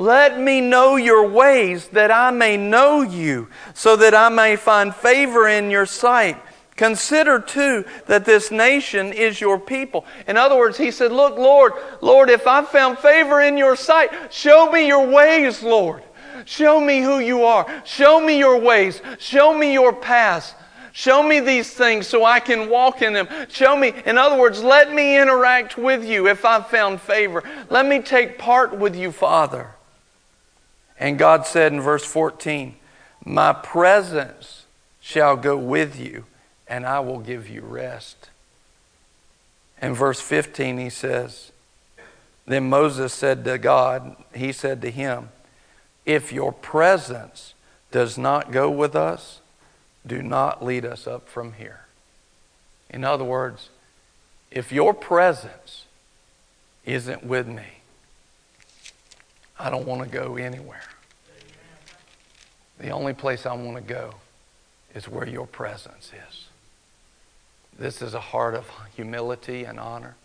let 0.00 0.40
me 0.40 0.62
know 0.62 0.96
your 0.96 1.28
ways 1.28 1.88
that 1.88 2.10
I 2.10 2.30
may 2.30 2.56
know 2.56 3.02
you, 3.02 3.48
so 3.74 3.96
that 3.96 4.14
I 4.14 4.30
may 4.30 4.56
find 4.56 4.94
favor 4.94 5.46
in 5.46 5.70
your 5.70 5.84
sight. 5.84 6.38
Consider 6.74 7.38
too 7.38 7.84
that 8.06 8.24
this 8.24 8.50
nation 8.50 9.12
is 9.12 9.42
your 9.42 9.58
people. 9.58 10.06
In 10.26 10.38
other 10.38 10.56
words, 10.56 10.78
he 10.78 10.90
said, 10.90 11.12
Look, 11.12 11.36
Lord, 11.36 11.74
Lord, 12.00 12.30
if 12.30 12.46
I 12.46 12.64
found 12.64 12.96
favor 12.96 13.42
in 13.42 13.58
your 13.58 13.76
sight, 13.76 14.32
show 14.32 14.72
me 14.72 14.86
your 14.86 15.06
ways, 15.06 15.62
Lord. 15.62 16.02
Show 16.46 16.80
me 16.80 17.02
who 17.02 17.18
you 17.18 17.44
are. 17.44 17.66
Show 17.84 18.24
me 18.24 18.38
your 18.38 18.58
ways. 18.58 19.02
Show 19.18 19.52
me 19.52 19.74
your 19.74 19.92
paths. 19.92 20.54
Show 20.92 21.22
me 21.22 21.40
these 21.40 21.74
things 21.74 22.06
so 22.06 22.24
I 22.24 22.40
can 22.40 22.70
walk 22.70 23.02
in 23.02 23.12
them. 23.12 23.28
Show 23.50 23.76
me, 23.76 23.92
in 24.06 24.16
other 24.16 24.38
words, 24.38 24.62
let 24.62 24.94
me 24.94 25.20
interact 25.20 25.76
with 25.76 26.08
you 26.08 26.26
if 26.26 26.46
I've 26.46 26.68
found 26.68 27.02
favor. 27.02 27.44
Let 27.68 27.84
me 27.84 28.00
take 28.00 28.38
part 28.38 28.74
with 28.74 28.96
you, 28.96 29.12
Father. 29.12 29.74
And 31.00 31.18
God 31.18 31.46
said 31.46 31.72
in 31.72 31.80
verse 31.80 32.04
14, 32.04 32.76
My 33.24 33.54
presence 33.54 34.66
shall 35.00 35.34
go 35.34 35.56
with 35.56 35.98
you, 35.98 36.26
and 36.68 36.86
I 36.86 37.00
will 37.00 37.18
give 37.18 37.48
you 37.48 37.62
rest. 37.62 38.28
In 39.80 39.94
verse 39.94 40.20
15, 40.20 40.76
he 40.76 40.90
says, 40.90 41.52
Then 42.46 42.68
Moses 42.68 43.14
said 43.14 43.44
to 43.44 43.56
God, 43.56 44.14
He 44.34 44.52
said 44.52 44.82
to 44.82 44.90
him, 44.90 45.30
If 46.04 46.34
your 46.34 46.52
presence 46.52 47.54
does 47.90 48.18
not 48.18 48.52
go 48.52 48.70
with 48.70 48.94
us, 48.94 49.40
do 50.06 50.22
not 50.22 50.62
lead 50.62 50.84
us 50.84 51.06
up 51.06 51.28
from 51.28 51.54
here. 51.54 51.86
In 52.90 53.04
other 53.04 53.24
words, 53.24 53.70
if 54.50 54.70
your 54.70 54.92
presence 54.92 55.86
isn't 56.84 57.24
with 57.24 57.46
me, 57.46 57.79
I 59.60 59.68
don't 59.68 59.86
want 59.86 60.02
to 60.02 60.08
go 60.08 60.36
anywhere. 60.36 60.82
The 62.78 62.88
only 62.90 63.12
place 63.12 63.44
I 63.44 63.52
want 63.52 63.76
to 63.76 63.82
go 63.82 64.14
is 64.94 65.06
where 65.06 65.28
your 65.28 65.46
presence 65.46 66.12
is. 66.28 66.46
This 67.78 68.00
is 68.00 68.14
a 68.14 68.20
heart 68.20 68.54
of 68.54 68.66
humility 68.96 69.64
and 69.64 69.78
honor. 69.78 70.16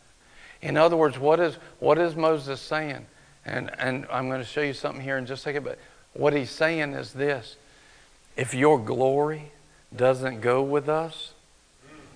In 0.62 0.78
other 0.78 0.96
words, 0.96 1.20
what 1.20 1.42
is, 1.42 1.58
what 1.80 1.98
is 1.98 2.16
Moses 2.16 2.62
saying? 2.62 3.06
And, 3.46 3.72
and 3.78 4.08
I'm 4.10 4.30
going 4.30 4.40
to 4.40 4.48
show 4.48 4.62
you 4.62 4.74
something 4.74 5.04
here 5.04 5.18
in 5.18 5.26
just 5.26 5.42
a 5.42 5.44
second, 5.44 5.66
but 5.66 5.80
what 6.14 6.34
he's 6.34 6.50
saying 6.50 6.94
is 6.94 7.12
this 7.12 7.58
if 8.38 8.54
your 8.54 8.80
glory 8.80 9.52
doesn't 9.94 10.40
go 10.40 10.64
with 10.64 10.88
us, 10.88 11.34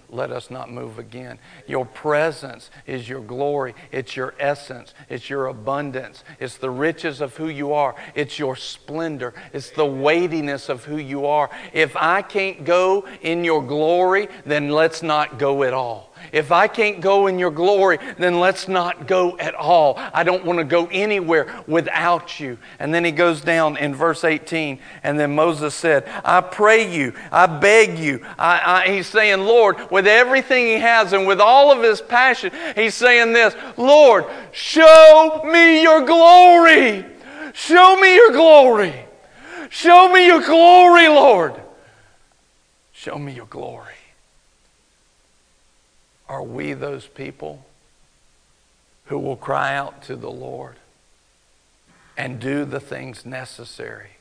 let 0.10 0.32
us 0.32 0.50
not 0.50 0.72
move 0.72 0.98
again. 0.98 1.40
Your 1.68 1.86
presence 1.86 2.72
is 2.88 3.08
your 3.08 3.22
glory. 3.22 3.76
It's 3.92 4.16
your 4.16 4.34
essence. 4.40 4.94
It's 5.10 5.30
your 5.30 5.48
abundance. 5.48 6.24
It's 6.40 6.58
the 6.58 6.70
riches 6.70 7.22
of 7.22 7.38
who 7.38 7.48
you 7.48 7.74
are. 7.74 7.96
It's 8.16 8.40
your 8.40 8.56
splendor. 8.56 9.34
It's 9.54 9.70
the 9.70 9.86
weightiness 9.86 10.70
of 10.70 10.86
who 10.86 10.98
you 10.98 11.26
are. 11.26 11.50
If 11.74 11.96
I 11.96 12.22
can't 12.22 12.66
go 12.66 13.08
in 13.22 13.44
your 13.44 13.62
glory, 13.62 14.30
then 14.46 14.70
let's 14.70 15.04
not 15.04 15.38
go 15.38 15.64
at 15.64 15.74
all. 15.74 16.09
If 16.32 16.52
I 16.52 16.68
can't 16.68 17.02
go 17.02 17.28
in 17.28 17.40
your 17.40 17.52
glory, 17.52 17.98
then 18.18 18.40
let's 18.40 18.68
not 18.68 19.08
go 19.08 19.38
at 19.38 19.56
all. 19.56 19.96
I 19.98 20.24
don't 20.24 20.46
want 20.46 20.60
to 20.60 20.66
go 20.66 20.88
anywhere 20.92 21.64
without 21.68 22.40
you. 22.40 22.58
And 22.80 22.94
then 22.94 23.04
he 23.04 23.12
goes 23.12 23.42
down 23.42 23.78
in 23.78 23.96
verse 23.96 24.24
18, 24.24 24.80
and 25.04 25.20
then 25.20 25.36
Moses 25.36 25.74
said, 25.76 26.10
I 26.24 26.42
pray 26.42 26.92
you, 26.92 27.14
I 27.32 27.48
beg 27.48 27.98
you. 27.98 28.26
I, 28.38 28.84
I, 28.86 28.96
he's 28.96 29.08
saying, 29.08 29.42
Lord, 29.42 29.92
with 29.92 30.08
everything 30.08 30.66
he 30.66 30.80
has 30.80 31.14
and 31.14 31.28
with 31.28 31.40
all 31.40 31.72
of 31.72 31.84
his 31.84 32.02
passion, 32.02 32.52
he's 32.76 32.96
saying 32.96 33.34
this 33.34 33.56
Lord, 33.78 34.26
show 34.52 35.42
me 35.46 35.82
your 35.82 36.06
glory. 36.06 37.06
Show 37.54 38.00
me 38.00 38.16
your 38.16 38.32
glory. 38.32 38.94
Show 39.70 40.12
me 40.12 40.26
your 40.26 40.42
glory, 40.42 41.08
Lord. 41.08 41.62
Show 42.94 43.18
me 43.18 43.34
your 43.34 43.46
glory. 43.46 43.89
Are 46.30 46.44
we 46.44 46.74
those 46.74 47.08
people 47.08 47.66
who 49.06 49.18
will 49.18 49.36
cry 49.36 49.76
out 49.76 50.04
to 50.04 50.16
the 50.16 50.30
Lord 50.30 50.76
and 52.16 52.40
do 52.40 52.66
the 52.66 52.80
things 52.80 53.26
necessary 53.26 54.12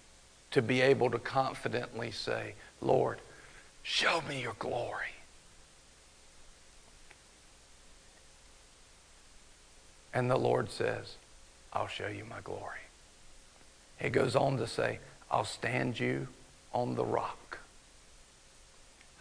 to 0.50 0.62
be 0.62 0.80
able 0.80 1.10
to 1.10 1.18
confidently 1.18 2.10
say, 2.10 2.54
Lord, 2.80 3.18
show 3.82 4.22
me 4.26 4.40
your 4.40 4.54
glory? 4.58 5.12
And 10.14 10.30
the 10.30 10.38
Lord 10.38 10.70
says, 10.70 11.16
I'll 11.74 11.88
show 11.88 12.08
you 12.08 12.24
my 12.24 12.40
glory. 12.42 12.80
He 14.00 14.08
goes 14.08 14.34
on 14.34 14.56
to 14.56 14.66
say, 14.66 15.00
I'll 15.30 15.44
stand 15.44 16.00
you 16.00 16.28
on 16.72 16.94
the 16.94 17.04
rock. 17.04 17.58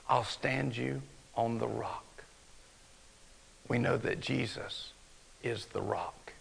I'll 0.07 0.23
stand 0.23 0.77
you 0.77 1.01
on 1.35 1.57
the 1.57 1.67
rock 1.67 2.06
we 3.67 3.77
know 3.77 3.97
that 3.97 4.19
Jesus 4.19 4.91
is 5.43 5.65
the 5.67 5.81
rock. 5.81 6.33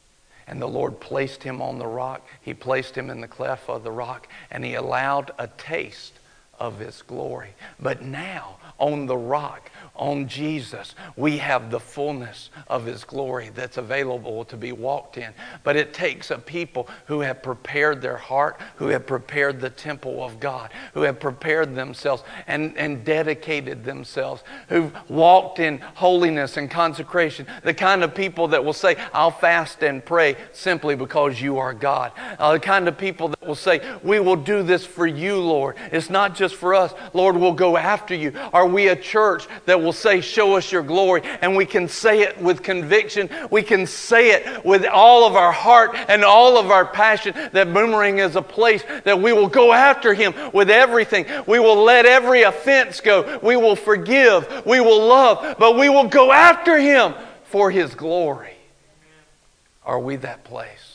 And 0.46 0.62
the 0.62 0.68
Lord 0.68 1.00
placed 1.00 1.42
him 1.42 1.60
on 1.60 1.78
the 1.78 1.86
rock. 1.86 2.26
He 2.40 2.54
placed 2.54 2.96
him 2.96 3.10
in 3.10 3.20
the 3.20 3.28
cleft 3.28 3.68
of 3.68 3.82
the 3.82 3.90
rock, 3.90 4.28
and 4.50 4.64
he 4.64 4.74
allowed 4.74 5.32
a 5.38 5.48
taste 5.48 6.12
of 6.58 6.78
his 6.78 7.02
glory. 7.02 7.50
But 7.80 8.02
now, 8.02 8.56
on 8.78 9.06
the 9.06 9.16
rock, 9.16 9.70
on 9.98 10.28
Jesus, 10.28 10.94
we 11.16 11.38
have 11.38 11.70
the 11.70 11.80
fullness 11.80 12.50
of 12.68 12.84
His 12.84 13.04
glory 13.04 13.50
that's 13.54 13.78
available 13.78 14.44
to 14.44 14.56
be 14.56 14.72
walked 14.72 15.16
in. 15.16 15.32
But 15.64 15.76
it 15.76 15.94
takes 15.94 16.30
a 16.30 16.38
people 16.38 16.88
who 17.06 17.20
have 17.20 17.42
prepared 17.42 18.02
their 18.02 18.16
heart, 18.16 18.60
who 18.76 18.88
have 18.88 19.06
prepared 19.06 19.60
the 19.60 19.70
temple 19.70 20.22
of 20.22 20.38
God, 20.38 20.70
who 20.92 21.02
have 21.02 21.18
prepared 21.18 21.74
themselves 21.74 22.22
and, 22.46 22.76
and 22.76 23.04
dedicated 23.04 23.84
themselves, 23.84 24.44
who've 24.68 24.92
walked 25.08 25.58
in 25.58 25.78
holiness 25.78 26.56
and 26.56 26.70
consecration. 26.70 27.46
The 27.62 27.74
kind 27.74 28.04
of 28.04 28.14
people 28.14 28.48
that 28.48 28.64
will 28.64 28.72
say, 28.72 28.96
I'll 29.14 29.30
fast 29.30 29.82
and 29.82 30.04
pray 30.04 30.36
simply 30.52 30.94
because 30.94 31.40
you 31.40 31.58
are 31.58 31.72
God. 31.72 32.12
Uh, 32.38 32.52
the 32.52 32.60
kind 32.60 32.86
of 32.86 32.98
people 32.98 33.28
that 33.28 33.46
will 33.46 33.54
say, 33.54 33.80
We 34.02 34.20
will 34.20 34.36
do 34.36 34.62
this 34.62 34.84
for 34.84 35.06
you, 35.06 35.40
Lord. 35.40 35.76
It's 35.90 36.10
not 36.10 36.34
just 36.46 36.60
for 36.60 36.74
us. 36.74 36.94
Lord, 37.12 37.36
we'll 37.36 37.52
go 37.52 37.76
after 37.76 38.14
you. 38.14 38.32
Are 38.52 38.68
we 38.68 38.86
a 38.86 38.94
church 38.94 39.48
that 39.64 39.82
will 39.82 39.92
say, 39.92 40.20
Show 40.20 40.56
us 40.56 40.70
your 40.70 40.84
glory? 40.84 41.22
And 41.42 41.56
we 41.56 41.66
can 41.66 41.88
say 41.88 42.22
it 42.22 42.40
with 42.40 42.62
conviction. 42.62 43.28
We 43.50 43.62
can 43.62 43.84
say 43.86 44.30
it 44.30 44.64
with 44.64 44.86
all 44.86 45.26
of 45.26 45.34
our 45.34 45.50
heart 45.50 45.96
and 46.08 46.22
all 46.24 46.56
of 46.56 46.70
our 46.70 46.86
passion 46.86 47.34
that 47.52 47.74
Boomerang 47.74 48.18
is 48.18 48.36
a 48.36 48.42
place 48.42 48.84
that 49.02 49.20
we 49.20 49.32
will 49.32 49.48
go 49.48 49.72
after 49.72 50.14
him 50.14 50.34
with 50.52 50.70
everything. 50.70 51.26
We 51.48 51.58
will 51.58 51.82
let 51.82 52.06
every 52.06 52.42
offense 52.42 53.00
go. 53.00 53.40
We 53.42 53.56
will 53.56 53.76
forgive. 53.76 54.64
We 54.64 54.78
will 54.78 55.04
love. 55.04 55.56
But 55.58 55.76
we 55.76 55.88
will 55.88 56.08
go 56.08 56.30
after 56.30 56.78
him 56.78 57.14
for 57.46 57.72
his 57.72 57.96
glory. 57.96 58.54
Are 59.84 59.98
we 59.98 60.14
that 60.16 60.44
place? 60.44 60.85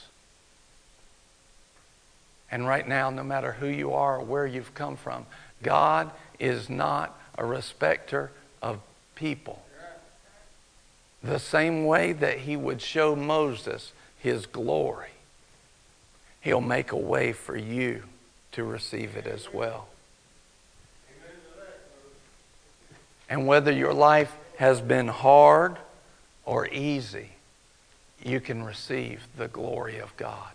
And 2.52 2.68
right 2.68 2.88
now, 2.88 3.10
no 3.10 3.24
matter 3.24 3.54
who 3.54 3.68
you 3.68 3.94
are 3.94 4.18
or 4.18 4.26
where 4.26 4.46
you've 4.46 4.74
come 4.74 4.98
from, 4.98 5.26
God 5.64 6.12
is 6.40 6.70
not 6.70 7.18
a 7.38 7.46
respecter 7.46 8.32
of 8.62 8.80
people. 9.16 9.64
The 11.24 11.40
same 11.40 11.86
way 11.86 12.14
that 12.14 12.40
he 12.40 12.58
would 12.58 12.82
show 12.82 13.16
Moses 13.16 13.94
his 14.20 14.46
glory, 14.46 15.12
he'll 16.42 16.62
make 16.62 16.92
a 16.92 16.98
way 16.98 17.32
for 17.32 17.56
you 17.56 18.04
to 18.52 18.64
receive 18.64 19.16
it 19.16 19.28
as 19.28 19.54
well. 19.54 19.88
And 23.30 23.48
whether 23.48 23.72
your 23.72 23.94
life 23.94 24.36
has 24.58 24.82
been 24.82 25.08
hard 25.08 25.78
or 26.46 26.68
easy, 26.68 27.30
you 28.22 28.42
can 28.42 28.64
receive 28.64 29.26
the 29.38 29.48
glory 29.48 30.00
of 30.00 30.16
God. 30.18 30.52